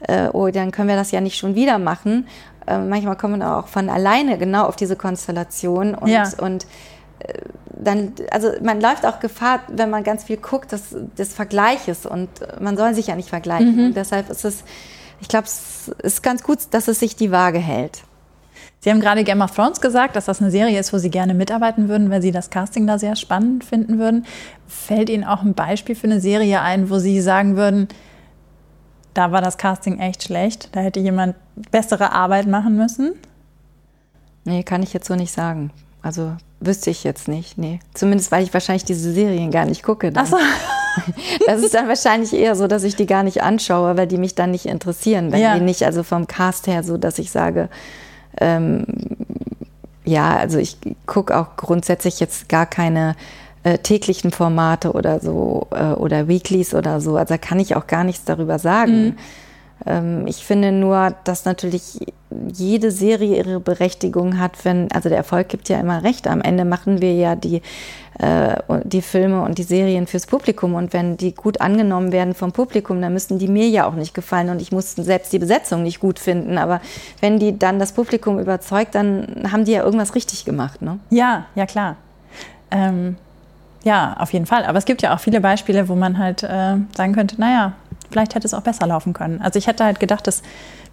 äh, 0.07 0.29
oh, 0.33 0.49
dann 0.49 0.71
können 0.71 0.89
wir 0.89 0.95
das 0.95 1.11
ja 1.11 1.21
nicht 1.21 1.37
schon 1.37 1.55
wieder 1.55 1.77
machen. 1.77 2.27
Äh, 2.65 2.79
manchmal 2.79 3.15
kommen 3.15 3.39
wir 3.39 3.57
auch 3.57 3.67
von 3.67 3.89
alleine 3.89 4.37
genau 4.37 4.65
auf 4.65 4.75
diese 4.75 4.95
Konstellation 4.95 5.93
und, 5.93 6.09
ja. 6.09 6.27
und 6.39 6.65
äh, 7.19 7.33
dann, 7.77 8.13
also 8.31 8.51
man 8.63 8.81
läuft 8.81 9.05
auch 9.05 9.19
Gefahr, 9.19 9.59
wenn 9.67 9.89
man 9.89 10.03
ganz 10.03 10.23
viel 10.23 10.37
guckt, 10.37 10.71
des, 10.71 10.95
des 11.17 11.33
Vergleiches 11.33 12.05
und 12.05 12.29
man 12.59 12.77
soll 12.77 12.95
sich 12.95 13.07
ja 13.07 13.15
nicht 13.15 13.29
vergleichen. 13.29 13.89
Mhm. 13.89 13.93
deshalb 13.93 14.29
ist 14.29 14.45
es 14.45 14.63
ich 15.21 15.27
glaube, 15.27 15.45
es 15.45 15.89
ist 16.03 16.23
ganz 16.23 16.43
gut, 16.43 16.59
dass 16.71 16.87
es 16.87 16.99
sich 16.99 17.15
die 17.15 17.31
Waage 17.31 17.59
hält. 17.59 18.03
Sie 18.79 18.91
haben 18.91 18.99
gerade 18.99 19.23
Game 19.23 19.41
of 19.41 19.51
Thrones 19.51 19.81
gesagt, 19.81 20.15
dass 20.15 20.25
das 20.25 20.41
eine 20.41 20.51
Serie 20.51 20.79
ist, 20.79 20.93
wo 20.93 20.99
Sie 20.99 21.09
gerne 21.09 21.33
mitarbeiten 21.33 21.89
würden, 21.89 22.11
weil 22.11 22.21
Sie 22.21 22.31
das 22.31 22.51
Casting 22.51 22.85
da 22.85 22.99
sehr 22.99 23.15
spannend 23.15 23.63
finden 23.63 23.97
würden. 23.97 24.25
Fällt 24.67 25.09
Ihnen 25.09 25.23
auch 25.23 25.41
ein 25.41 25.55
Beispiel 25.55 25.95
für 25.95 26.05
eine 26.05 26.19
Serie 26.19 26.61
ein, 26.61 26.89
wo 26.89 26.99
Sie 26.99 27.19
sagen 27.19 27.55
würden, 27.55 27.87
da 29.15 29.31
war 29.31 29.41
das 29.41 29.57
Casting 29.57 29.99
echt 29.99 30.23
schlecht, 30.23 30.69
da 30.73 30.81
hätte 30.81 30.99
jemand 30.99 31.35
bessere 31.71 32.11
Arbeit 32.11 32.47
machen 32.47 32.75
müssen? 32.75 33.13
Nee, 34.43 34.61
kann 34.61 34.83
ich 34.83 34.93
jetzt 34.93 35.07
so 35.07 35.15
nicht 35.15 35.31
sagen. 35.31 35.71
Also 36.03 36.33
wüsste 36.59 36.91
ich 36.91 37.03
jetzt 37.03 37.27
nicht, 37.27 37.57
nee. 37.57 37.79
Zumindest, 37.95 38.31
weil 38.31 38.43
ich 38.43 38.53
wahrscheinlich 38.53 38.85
diese 38.85 39.11
Serien 39.11 39.49
gar 39.49 39.65
nicht 39.65 39.81
gucke. 39.81 40.11
Dann. 40.11 40.25
Ach 40.25 40.29
so. 40.29 40.37
Das 41.45 41.61
ist 41.61 41.73
dann 41.73 41.87
wahrscheinlich 41.87 42.33
eher 42.33 42.55
so, 42.55 42.67
dass 42.67 42.83
ich 42.83 42.95
die 42.95 43.05
gar 43.05 43.23
nicht 43.23 43.43
anschaue, 43.43 43.97
weil 43.97 44.07
die 44.07 44.17
mich 44.17 44.35
dann 44.35 44.51
nicht 44.51 44.65
interessieren. 44.65 45.31
Wenn 45.31 45.41
ja. 45.41 45.55
die 45.55 45.61
nicht, 45.61 45.83
also 45.83 46.03
vom 46.03 46.27
Cast 46.27 46.67
her 46.67 46.83
so, 46.83 46.97
dass 46.97 47.19
ich 47.19 47.31
sage, 47.31 47.69
ähm, 48.39 48.85
ja, 50.03 50.37
also 50.37 50.57
ich 50.57 50.77
gucke 51.05 51.37
auch 51.37 51.55
grundsätzlich 51.57 52.19
jetzt 52.19 52.49
gar 52.49 52.65
keine 52.65 53.15
äh, 53.63 53.79
täglichen 53.79 54.31
Formate 54.31 54.91
oder 54.91 55.19
so 55.19 55.67
äh, 55.71 55.93
oder 55.93 56.27
Weeklies 56.27 56.73
oder 56.73 57.01
so. 57.01 57.17
Also 57.17 57.33
da 57.33 57.37
kann 57.37 57.59
ich 57.59 57.75
auch 57.75 57.87
gar 57.87 58.03
nichts 58.03 58.25
darüber 58.25 58.59
sagen. 58.59 59.05
Mhm. 59.05 59.17
Ähm, 59.85 60.27
ich 60.27 60.45
finde 60.45 60.71
nur, 60.71 61.13
dass 61.23 61.45
natürlich 61.45 61.99
jede 62.53 62.91
Serie 62.91 63.37
ihre 63.37 63.59
Berechtigung 63.59 64.39
hat, 64.39 64.65
wenn, 64.65 64.91
also 64.91 65.09
der 65.09 65.17
Erfolg 65.17 65.49
gibt 65.49 65.69
ja 65.69 65.79
immer 65.79 66.03
recht. 66.03 66.27
Am 66.27 66.41
Ende 66.41 66.65
machen 66.65 67.01
wir 67.01 67.13
ja 67.13 67.35
die, 67.35 67.61
äh, 68.19 68.55
die 68.83 69.01
Filme 69.01 69.41
und 69.41 69.57
die 69.57 69.63
Serien 69.63 70.07
fürs 70.07 70.25
Publikum 70.25 70.75
und 70.75 70.93
wenn 70.93 71.17
die 71.17 71.33
gut 71.33 71.61
angenommen 71.61 72.11
werden 72.11 72.33
vom 72.33 72.51
Publikum, 72.51 73.01
dann 73.01 73.13
müssten 73.13 73.39
die 73.39 73.47
mir 73.47 73.67
ja 73.67 73.85
auch 73.87 73.95
nicht 73.95 74.13
gefallen 74.13 74.49
und 74.49 74.61
ich 74.61 74.71
musste 74.71 75.03
selbst 75.03 75.33
die 75.33 75.39
Besetzung 75.39 75.83
nicht 75.83 75.99
gut 75.99 76.19
finden. 76.19 76.57
Aber 76.57 76.81
wenn 77.21 77.39
die 77.39 77.57
dann 77.57 77.79
das 77.79 77.93
Publikum 77.93 78.39
überzeugt, 78.39 78.95
dann 78.95 79.49
haben 79.51 79.65
die 79.65 79.73
ja 79.73 79.83
irgendwas 79.83 80.15
richtig 80.15 80.45
gemacht. 80.45 80.81
Ne? 80.81 80.99
Ja, 81.09 81.45
ja 81.55 81.65
klar. 81.65 81.95
Ähm, 82.71 83.17
ja, 83.83 84.15
auf 84.17 84.33
jeden 84.33 84.47
Fall. 84.47 84.65
Aber 84.65 84.79
es 84.79 84.85
gibt 84.85 85.03
ja 85.03 85.13
auch 85.13 85.19
viele 85.19 85.39
Beispiele, 85.41 85.87
wo 85.87 85.95
man 85.95 86.17
halt 86.17 86.41
äh, 86.41 86.77
sagen 86.95 87.13
könnte, 87.13 87.39
naja, 87.39 87.73
vielleicht 88.15 88.33
hätte 88.33 88.47
es 88.47 88.53
auch 88.53 88.61
besser 88.61 88.87
laufen 88.87 89.11
können. 89.11 89.41
Also 89.41 89.59
ich 89.59 89.67
hätte 89.67 89.83
halt 89.83 89.99
gedacht, 89.99 90.25
dass 90.25 90.41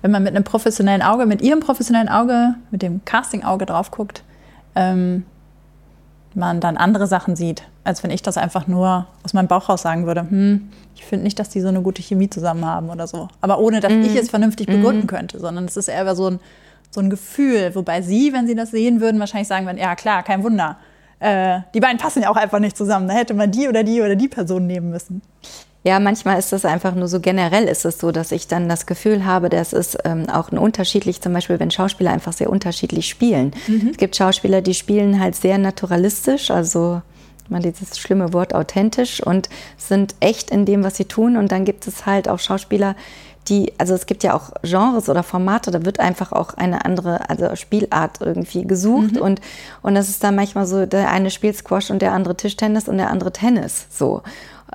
wenn 0.03 0.11
man 0.11 0.25
mit 0.25 0.35
einem 0.35 0.43
professionellen 0.43 1.03
Auge, 1.03 1.25
mit 1.25 1.41
ihrem 1.41 1.61
professionellen 1.61 2.09
Auge, 2.09 2.57
mit 2.73 2.83
dem 2.83 3.05
Casting-Auge 3.05 3.65
drauf 3.65 3.93
guckt, 3.93 4.25
ähm, 4.75 5.25
man 6.35 6.59
dann 6.59 6.77
andere 6.77 7.07
Sachen 7.07 7.37
sieht, 7.37 7.63
als 7.85 8.03
wenn 8.03 8.11
ich 8.11 8.23
das 8.23 8.37
einfach 8.37 8.67
nur 8.67 9.07
aus 9.23 9.35
meinem 9.35 9.47
Bauch 9.47 9.69
raus 9.69 9.83
sagen 9.83 10.05
würde, 10.05 10.23
hm, 10.23 10.69
ich 10.97 11.05
finde 11.05 11.23
nicht, 11.23 11.39
dass 11.39 11.49
die 11.49 11.61
so 11.61 11.69
eine 11.69 11.81
gute 11.81 12.03
Chemie 12.03 12.29
zusammen 12.29 12.65
haben 12.65 12.91
oder 12.91 13.07
so. 13.07 13.29
Aber 13.41 13.61
ohne, 13.61 13.79
dass 13.79 13.93
mm. 13.93 14.03
ich 14.03 14.17
es 14.17 14.31
vernünftig 14.31 14.67
mhm. 14.67 14.73
begründen 14.73 15.05
mm. 15.05 15.07
könnte, 15.07 15.39
sondern 15.39 15.67
es 15.67 15.77
ist 15.77 15.89
eher 15.89 16.17
so 16.17 16.31
ein, 16.31 16.41
so 16.91 17.01
ein 17.01 17.09
Gefühl, 17.09 17.73
wobei 17.77 18.03
sie, 18.03 18.33
wenn 18.33 18.49
sie 18.49 18.57
das 18.57 18.73
sehen 18.73 19.01
würden, 19.01 19.21
wahrscheinlich 19.21 19.49
sagen 19.49 19.67
würden, 19.67 19.79
ja 19.79 19.95
klar, 19.95 20.25
kein 20.25 20.43
Wunder. 20.43 20.79
äh, 21.21 21.61
die 21.73 21.81
beiden 21.81 21.99
passen 21.99 22.23
ja 22.23 22.31
auch 22.31 22.37
einfach 22.37 22.59
nicht 22.59 22.77
zusammen. 22.77 23.07
Da 23.07 23.15
hätte 23.15 23.35
man 23.35 23.53
die 23.53 23.69
oder 23.69 23.85
die 23.85 24.01
oder 24.01 24.17
die 24.17 24.29
Person 24.29 24.67
nehmen 24.67 24.91
müssen. 24.91 25.23
Ja, 25.85 25.99
manchmal 25.99 26.39
ist 26.39 26.53
das 26.53 26.65
einfach 26.65 26.95
nur 26.95 27.09
so 27.09 27.19
generell 27.19 27.65
ist 27.65 27.85
es 27.85 27.99
so, 27.99 28.13
dass 28.13 28.31
ich 28.31 28.47
dann 28.47 28.69
das 28.69 28.87
Gefühl 28.87 29.25
habe, 29.25 29.49
dass 29.49 29.73
es 29.73 29.99
ähm, 30.05 30.29
auch 30.29 30.53
ein 30.53 30.59
unterschiedlich, 30.59 31.21
zum 31.21 31.33
Beispiel 31.33 31.59
wenn 31.59 31.73
Schauspieler 31.73 32.13
einfach 32.13 32.33
sehr 32.33 32.51
unterschiedlich 32.51 33.09
spielen. 33.09 33.53
Mhm. 33.67 33.89
Es 33.91 33.97
gibt 33.97 34.15
Schauspieler, 34.15 34.63
die 34.63 34.75
spielen 34.75 35.19
halt 35.19 35.35
sehr 35.35 35.59
naturalistisch, 35.59 36.53
also 36.53 37.03
man 37.49 37.63
dieses 37.63 37.99
schlimme 37.99 38.33
Wort 38.33 38.55
authentisch 38.55 39.21
und 39.23 39.49
sind 39.77 40.15
echt 40.21 40.51
in 40.51 40.65
dem, 40.65 40.85
was 40.85 40.97
sie 40.97 41.05
tun. 41.05 41.37
Und 41.37 41.53
dann 41.53 41.65
gibt 41.65 41.87
es 41.87 42.07
halt 42.07 42.29
auch 42.29 42.39
Schauspieler, 42.39 42.97
die, 43.49 43.73
also 43.79 43.95
es 43.95 44.07
gibt 44.07 44.23
ja 44.23 44.35
auch 44.35 44.53
Genres 44.63 45.09
oder 45.09 45.25
Formate, 45.25 45.73
da 45.73 45.85
wird 45.85 45.99
einfach 45.99 46.31
auch 46.31 46.55
eine 46.55 46.85
andere, 46.85 47.29
also 47.29 47.55
Spielart 47.57 48.21
irgendwie 48.21 48.65
gesucht 48.65 49.15
mhm. 49.15 49.21
und, 49.21 49.41
und 49.83 49.97
das 49.97 50.09
ist 50.09 50.23
dann 50.23 50.37
manchmal 50.37 50.65
so, 50.65 50.87
der 50.87 51.11
eine 51.11 51.29
spielt 51.31 51.57
Squash 51.57 51.91
und 51.91 52.03
der 52.03 52.13
andere 52.13 52.37
Tischtennis 52.37 52.89
und 52.89 52.99
der 52.99 53.11
andere 53.11 53.33
Tennis, 53.33 53.87
so 53.91 54.23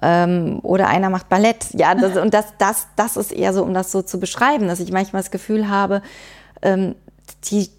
ähm, 0.02 0.60
oder 0.64 0.88
einer 0.88 1.10
macht 1.10 1.30
Ballett. 1.30 1.68
Ja, 1.74 1.96
das, 1.96 2.18
und 2.18 2.34
das, 2.34 2.54
das, 2.58 2.88
das 2.96 3.18
ist 3.18 3.32
eher 3.32 3.54
so, 3.54 3.64
um 3.64 3.74
das 3.74 3.92
so 3.92 4.02
zu 4.02 4.20
beschreiben, 4.20 4.68
dass 4.68 4.80
ich 4.80 4.92
manchmal 4.92 5.22
das 5.22 5.32
Gefühl 5.32 5.70
habe, 5.70 6.02
ähm, 6.62 6.96
die, 7.46 7.70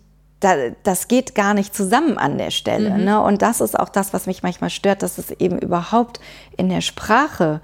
da, 0.41 0.55
das 0.83 1.09
geht 1.09 1.35
gar 1.35 1.55
nicht 1.55 1.75
zusammen 1.75 2.19
an 2.19 2.39
der 2.39 2.51
Stelle. 2.51 2.91
Mhm. 2.91 3.05
Ne? 3.05 3.23
Und 3.23 3.43
das 3.43 3.61
ist 3.61 3.79
auch 3.79 3.89
das, 3.89 4.13
was 4.13 4.27
mich 4.27 4.43
manchmal 4.43 4.71
stört, 4.71 5.03
dass 5.03 5.19
es 5.19 5.31
eben 5.33 5.59
überhaupt 5.59 6.21
in 6.57 6.69
der 6.69 6.81
Sprache, 6.81 7.61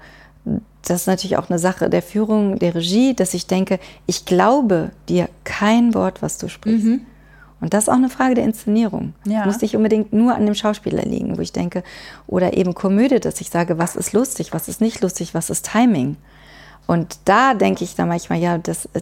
das 0.83 1.01
ist 1.01 1.07
natürlich 1.07 1.37
auch 1.37 1.49
eine 1.49 1.59
Sache 1.59 1.89
der 1.89 2.01
Führung, 2.01 2.59
der 2.59 2.75
Regie, 2.75 3.15
dass 3.15 3.33
ich 3.33 3.47
denke, 3.47 3.79
ich 4.05 4.25
glaube 4.25 4.91
dir 5.09 5.29
kein 5.43 5.93
Wort, 5.93 6.21
was 6.21 6.37
du 6.37 6.47
sprichst. 6.47 6.85
Mhm. 6.85 7.05
Und 7.61 7.73
das 7.73 7.83
ist 7.83 7.89
auch 7.89 7.93
eine 7.95 8.09
Frage 8.09 8.35
der 8.35 8.43
Inszenierung. 8.43 9.13
Ja. 9.25 9.45
Muss 9.45 9.61
nicht 9.61 9.75
unbedingt 9.75 10.13
nur 10.13 10.35
an 10.35 10.45
dem 10.45 10.55
Schauspieler 10.55 11.03
liegen, 11.03 11.37
wo 11.37 11.41
ich 11.41 11.53
denke, 11.53 11.83
oder 12.27 12.55
eben 12.55 12.73
Komödie, 12.75 13.19
dass 13.19 13.41
ich 13.41 13.49
sage, 13.49 13.77
was 13.77 13.95
ist 13.95 14.13
lustig, 14.13 14.53
was 14.53 14.67
ist 14.67 14.81
nicht 14.81 15.01
lustig, 15.01 15.33
was 15.33 15.49
ist 15.49 15.69
Timing. 15.71 16.17
Und 16.85 17.17
da 17.25 17.53
denke 17.53 17.83
ich 17.83 17.95
dann 17.95 18.09
manchmal, 18.09 18.39
ja, 18.39 18.57
das, 18.57 18.85
äh, 18.93 19.01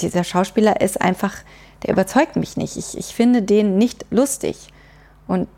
dieser 0.00 0.24
Schauspieler 0.24 0.80
ist 0.80 1.00
einfach, 1.00 1.34
der 1.82 1.92
überzeugt 1.92 2.36
mich 2.36 2.56
nicht. 2.56 2.76
Ich, 2.76 2.98
ich 2.98 3.06
finde 3.06 3.42
den 3.42 3.78
nicht 3.78 4.04
lustig. 4.10 4.56
Und 5.26 5.48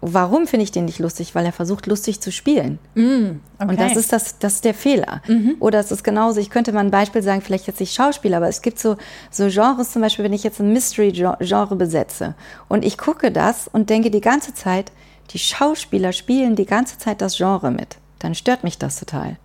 warum 0.00 0.46
finde 0.46 0.64
ich 0.64 0.72
den 0.72 0.86
nicht 0.86 0.98
lustig? 0.98 1.34
Weil 1.34 1.46
er 1.46 1.52
versucht, 1.52 1.86
lustig 1.86 2.20
zu 2.20 2.32
spielen. 2.32 2.78
Mm, 2.94 3.38
okay. 3.58 3.70
Und 3.70 3.80
das 3.80 3.96
ist, 3.96 4.12
das, 4.12 4.38
das 4.38 4.54
ist 4.54 4.64
der 4.64 4.74
Fehler. 4.74 5.22
Mhm. 5.28 5.56
Oder 5.60 5.78
es 5.78 5.92
ist 5.92 6.02
genauso, 6.02 6.40
ich 6.40 6.50
könnte 6.50 6.72
mal 6.72 6.80
ein 6.80 6.90
Beispiel 6.90 7.22
sagen, 7.22 7.40
vielleicht 7.40 7.66
jetzt 7.66 7.80
nicht 7.80 7.94
Schauspieler, 7.94 8.38
aber 8.38 8.48
es 8.48 8.60
gibt 8.60 8.78
so, 8.78 8.96
so 9.30 9.46
Genres, 9.48 9.92
zum 9.92 10.02
Beispiel, 10.02 10.24
wenn 10.24 10.32
ich 10.32 10.42
jetzt 10.42 10.60
ein 10.60 10.72
Mystery-Genre 10.72 11.76
besetze 11.76 12.34
und 12.68 12.84
ich 12.84 12.98
gucke 12.98 13.30
das 13.30 13.68
und 13.68 13.88
denke 13.88 14.10
die 14.10 14.20
ganze 14.20 14.52
Zeit, 14.52 14.90
die 15.30 15.38
Schauspieler 15.38 16.12
spielen 16.12 16.56
die 16.56 16.66
ganze 16.66 16.98
Zeit 16.98 17.20
das 17.20 17.36
Genre 17.36 17.70
mit, 17.70 17.96
dann 18.18 18.34
stört 18.34 18.64
mich 18.64 18.78
das 18.78 18.98
total 18.98 19.36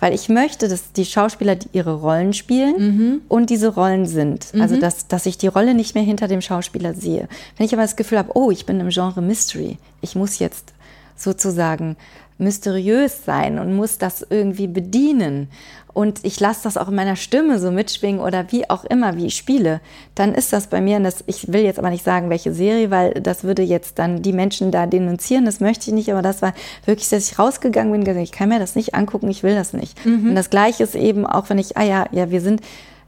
weil 0.00 0.14
ich 0.14 0.28
möchte, 0.28 0.68
dass 0.68 0.92
die 0.92 1.04
Schauspieler 1.04 1.56
ihre 1.72 1.94
Rollen 1.94 2.32
spielen 2.32 2.74
mhm. 2.78 3.22
und 3.28 3.50
diese 3.50 3.68
Rollen 3.68 4.06
sind. 4.06 4.46
Also, 4.46 4.56
mhm. 4.56 4.62
Also, 4.62 4.80
dass, 4.80 5.08
dass 5.08 5.26
ich 5.26 5.38
die 5.38 5.46
Rolle 5.46 5.74
nicht 5.74 5.94
mehr 5.94 6.04
hinter 6.04 6.28
dem 6.28 6.40
Schauspieler 6.40 6.94
sehe. 6.94 7.28
Wenn 7.56 7.66
ich 7.66 7.72
aber 7.72 7.82
das 7.82 7.96
Gefühl 7.96 8.18
habe, 8.18 8.32
oh, 8.34 8.50
ich 8.50 8.66
bin 8.66 8.80
im 8.80 8.88
Genre 8.88 9.22
Mystery, 9.22 9.78
ich 10.00 10.14
muss 10.14 10.38
jetzt 10.38 10.72
sozusagen 11.16 11.96
mysteriös 12.38 13.24
sein 13.24 13.58
und 13.58 13.74
muss 13.74 13.98
das 13.98 14.26
irgendwie 14.28 14.66
bedienen 14.66 15.48
und 15.94 16.24
ich 16.24 16.40
lasse 16.40 16.64
das 16.64 16.76
auch 16.76 16.88
in 16.88 16.96
meiner 16.96 17.14
Stimme 17.14 17.60
so 17.60 17.70
mitschwingen 17.70 18.20
oder 18.20 18.50
wie 18.50 18.68
auch 18.68 18.84
immer, 18.84 19.16
wie 19.16 19.26
ich 19.26 19.36
spiele, 19.36 19.80
dann 20.16 20.34
ist 20.34 20.52
das 20.52 20.66
bei 20.66 20.80
mir, 20.80 20.98
das, 20.98 21.22
ich 21.26 21.52
will 21.52 21.62
jetzt 21.62 21.78
aber 21.78 21.90
nicht 21.90 22.04
sagen, 22.04 22.30
welche 22.30 22.52
Serie, 22.52 22.90
weil 22.90 23.14
das 23.14 23.44
würde 23.44 23.62
jetzt 23.62 24.00
dann 24.00 24.20
die 24.20 24.32
Menschen 24.32 24.72
da 24.72 24.86
denunzieren, 24.86 25.44
das 25.44 25.60
möchte 25.60 25.88
ich 25.88 25.94
nicht, 25.94 26.10
aber 26.10 26.20
das 26.20 26.42
war 26.42 26.52
wirklich, 26.84 27.08
dass 27.08 27.30
ich 27.30 27.38
rausgegangen 27.38 27.92
bin, 27.92 28.02
gesagt, 28.02 28.24
ich 28.24 28.32
kann 28.32 28.48
mir 28.48 28.58
das 28.58 28.74
nicht 28.74 28.94
angucken, 28.96 29.30
ich 29.30 29.44
will 29.44 29.54
das 29.54 29.72
nicht. 29.72 30.04
Mhm. 30.04 30.30
Und 30.30 30.34
das 30.34 30.50
Gleiche 30.50 30.82
ist 30.82 30.96
eben 30.96 31.24
auch, 31.26 31.48
wenn 31.48 31.58
ich, 31.58 31.76
ah 31.76 31.84
ja, 31.84 32.06
ja, 32.10 32.28
wir 32.30 32.40
sind, 32.40 32.60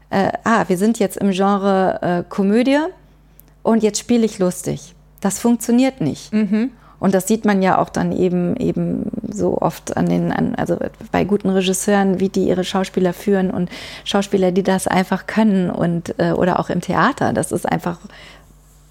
äh, 0.09 0.31
ah, 0.45 0.63
wir 0.69 0.77
sind 0.77 0.97
jetzt 0.97 1.17
im 1.17 1.31
Genre 1.31 1.99
äh, 2.01 2.23
Komödie 2.29 2.79
und 3.63 3.83
jetzt 3.83 3.99
spiele 3.99 4.25
ich 4.25 4.39
lustig. 4.39 4.95
Das 5.19 5.39
funktioniert 5.39 5.99
nicht. 5.99 6.31
Mhm. 6.31 6.71
Und 6.99 7.13
das 7.13 7.27
sieht 7.27 7.45
man 7.45 7.61
ja 7.61 7.77
auch 7.77 7.89
dann 7.89 8.11
eben 8.11 8.55
eben 8.57 9.11
so 9.29 9.59
oft 9.59 9.95
an 9.97 10.07
den, 10.07 10.31
an, 10.31 10.55
also 10.55 10.77
bei 11.11 11.23
guten 11.25 11.49
Regisseuren, 11.49 12.19
wie 12.19 12.29
die 12.29 12.47
ihre 12.47 12.63
Schauspieler 12.63 13.13
führen 13.13 13.51
und 13.51 13.69
Schauspieler, 14.03 14.51
die 14.51 14.63
das 14.63 14.87
einfach 14.87 15.27
können 15.27 15.69
und 15.69 16.15
äh, 16.17 16.31
oder 16.31 16.59
auch 16.59 16.69
im 16.69 16.81
Theater. 16.81 17.33
Das 17.33 17.51
ist 17.51 17.67
einfach 17.67 17.99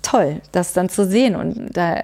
toll, 0.03 0.41
das 0.53 0.73
dann 0.73 0.89
zu 0.89 1.05
sehen 1.05 1.35
und 1.35 1.77
da 1.77 2.01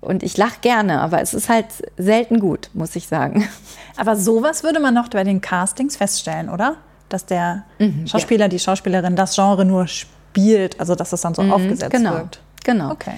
und 0.00 0.24
ich 0.24 0.36
lache 0.36 0.58
gerne, 0.62 1.00
aber 1.00 1.20
es 1.20 1.32
ist 1.32 1.48
halt 1.48 1.66
selten 1.96 2.40
gut, 2.40 2.70
muss 2.74 2.96
ich 2.96 3.06
sagen. 3.06 3.48
Aber 3.96 4.16
sowas 4.16 4.64
würde 4.64 4.80
man 4.80 4.94
noch 4.94 5.06
bei 5.08 5.22
den 5.22 5.40
Castings 5.40 5.96
feststellen, 5.96 6.48
oder? 6.48 6.74
Dass 7.08 7.24
der 7.24 7.62
mhm, 7.78 8.08
Schauspieler, 8.08 8.46
ja. 8.46 8.48
die 8.48 8.58
Schauspielerin 8.58 9.14
das 9.14 9.36
Genre 9.36 9.64
nur 9.64 9.86
spielt, 9.86 10.80
also 10.80 10.96
dass 10.96 11.12
es 11.12 11.20
dann 11.20 11.34
so 11.34 11.42
mhm, 11.42 11.52
aufgesetzt 11.52 11.92
genau, 11.92 12.14
wirkt. 12.14 12.40
Genau. 12.64 12.90
Okay 12.90 13.12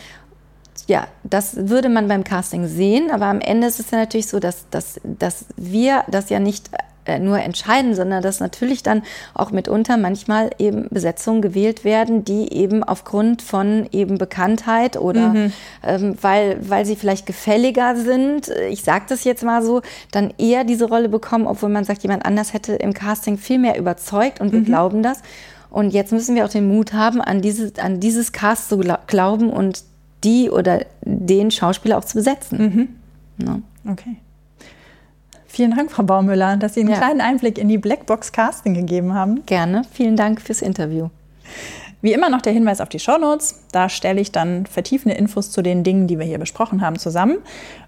ja, 0.88 1.06
das 1.22 1.68
würde 1.68 1.88
man 1.88 2.08
beim 2.08 2.24
Casting 2.24 2.66
sehen, 2.66 3.10
aber 3.10 3.26
am 3.26 3.40
Ende 3.40 3.66
ist 3.66 3.80
es 3.80 3.90
ja 3.90 3.98
natürlich 3.98 4.28
so, 4.28 4.40
dass, 4.40 4.68
dass, 4.70 5.00
dass 5.02 5.46
wir 5.56 6.04
das 6.08 6.30
ja 6.30 6.38
nicht 6.40 6.70
äh, 7.06 7.18
nur 7.18 7.38
entscheiden, 7.38 7.94
sondern 7.94 8.22
dass 8.22 8.40
natürlich 8.40 8.82
dann 8.82 9.02
auch 9.34 9.50
mitunter 9.50 9.98
manchmal 9.98 10.50
eben 10.58 10.88
Besetzungen 10.90 11.42
gewählt 11.42 11.84
werden, 11.84 12.24
die 12.24 12.52
eben 12.52 12.82
aufgrund 12.82 13.42
von 13.42 13.86
eben 13.92 14.16
Bekanntheit 14.16 14.96
oder 14.96 15.28
mhm. 15.28 15.52
ähm, 15.82 16.16
weil, 16.20 16.58
weil 16.66 16.86
sie 16.86 16.96
vielleicht 16.96 17.26
gefälliger 17.26 17.96
sind, 17.96 18.48
ich 18.70 18.82
sage 18.82 19.04
das 19.08 19.24
jetzt 19.24 19.44
mal 19.44 19.62
so, 19.62 19.82
dann 20.12 20.32
eher 20.38 20.64
diese 20.64 20.86
Rolle 20.86 21.10
bekommen, 21.10 21.46
obwohl 21.46 21.68
man 21.68 21.84
sagt, 21.84 22.02
jemand 22.02 22.24
anders 22.24 22.54
hätte 22.54 22.74
im 22.74 22.94
Casting 22.94 23.36
viel 23.36 23.58
mehr 23.58 23.78
überzeugt 23.78 24.40
und 24.40 24.52
wir 24.52 24.60
mhm. 24.60 24.64
glauben 24.64 25.02
das. 25.02 25.20
Und 25.68 25.92
jetzt 25.92 26.12
müssen 26.12 26.36
wir 26.36 26.44
auch 26.44 26.50
den 26.50 26.68
Mut 26.68 26.92
haben, 26.92 27.20
an, 27.20 27.42
diese, 27.42 27.72
an 27.82 28.00
dieses 28.00 28.32
Cast 28.32 28.68
zu 28.68 28.78
glauben 28.78 29.50
und 29.50 29.82
die 30.24 30.50
oder 30.50 30.84
den 31.02 31.50
Schauspieler 31.50 31.98
auch 31.98 32.04
zu 32.04 32.14
besetzen. 32.14 32.58
Mhm. 33.38 33.46
Ja. 33.46 33.60
Okay. 33.90 34.16
Vielen 35.46 35.76
Dank, 35.76 35.92
Frau 35.92 36.02
Baumüller, 36.02 36.56
dass 36.56 36.74
Sie 36.74 36.80
einen 36.80 36.90
ja. 36.90 36.96
kleinen 36.96 37.20
Einblick 37.20 37.58
in 37.58 37.68
die 37.68 37.78
Blackbox 37.78 38.32
Casting 38.32 38.74
gegeben 38.74 39.14
haben. 39.14 39.46
Gerne. 39.46 39.82
Vielen 39.92 40.16
Dank 40.16 40.40
fürs 40.40 40.62
Interview. 40.62 41.10
Wie 42.02 42.12
immer 42.12 42.28
noch 42.28 42.42
der 42.42 42.52
Hinweis 42.52 42.80
auf 42.80 42.88
die 42.88 42.98
Shownotes. 42.98 43.62
Da 43.70 43.88
stelle 43.88 44.20
ich 44.20 44.32
dann 44.32 44.66
vertiefende 44.66 45.16
Infos 45.16 45.52
zu 45.52 45.62
den 45.62 45.84
Dingen, 45.84 46.06
die 46.06 46.18
wir 46.18 46.26
hier 46.26 46.38
besprochen 46.38 46.80
haben, 46.80 46.98
zusammen. 46.98 47.38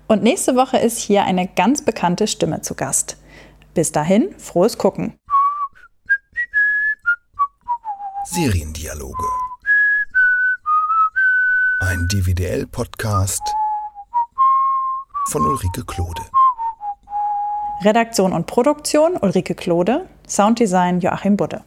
Und 0.06 0.22
nächste 0.22 0.54
Woche 0.54 0.78
ist 0.78 0.98
hier 0.98 1.24
eine 1.24 1.48
ganz 1.48 1.82
bekannte 1.82 2.26
Stimme 2.26 2.60
zu 2.60 2.74
Gast. 2.74 3.16
Bis 3.74 3.92
dahin, 3.92 4.34
frohes 4.38 4.78
Gucken. 4.78 5.14
Seriendialoge 8.24 9.45
ein 11.86 12.08
DVDL-Podcast 12.08 13.42
von 15.28 15.42
Ulrike 15.46 15.84
Klode. 15.84 16.22
Redaktion 17.84 18.32
und 18.32 18.48
Produktion 18.48 19.16
Ulrike 19.16 19.54
Klode, 19.54 20.08
Sounddesign 20.26 20.98
Joachim 20.98 21.36
Budde. 21.36 21.62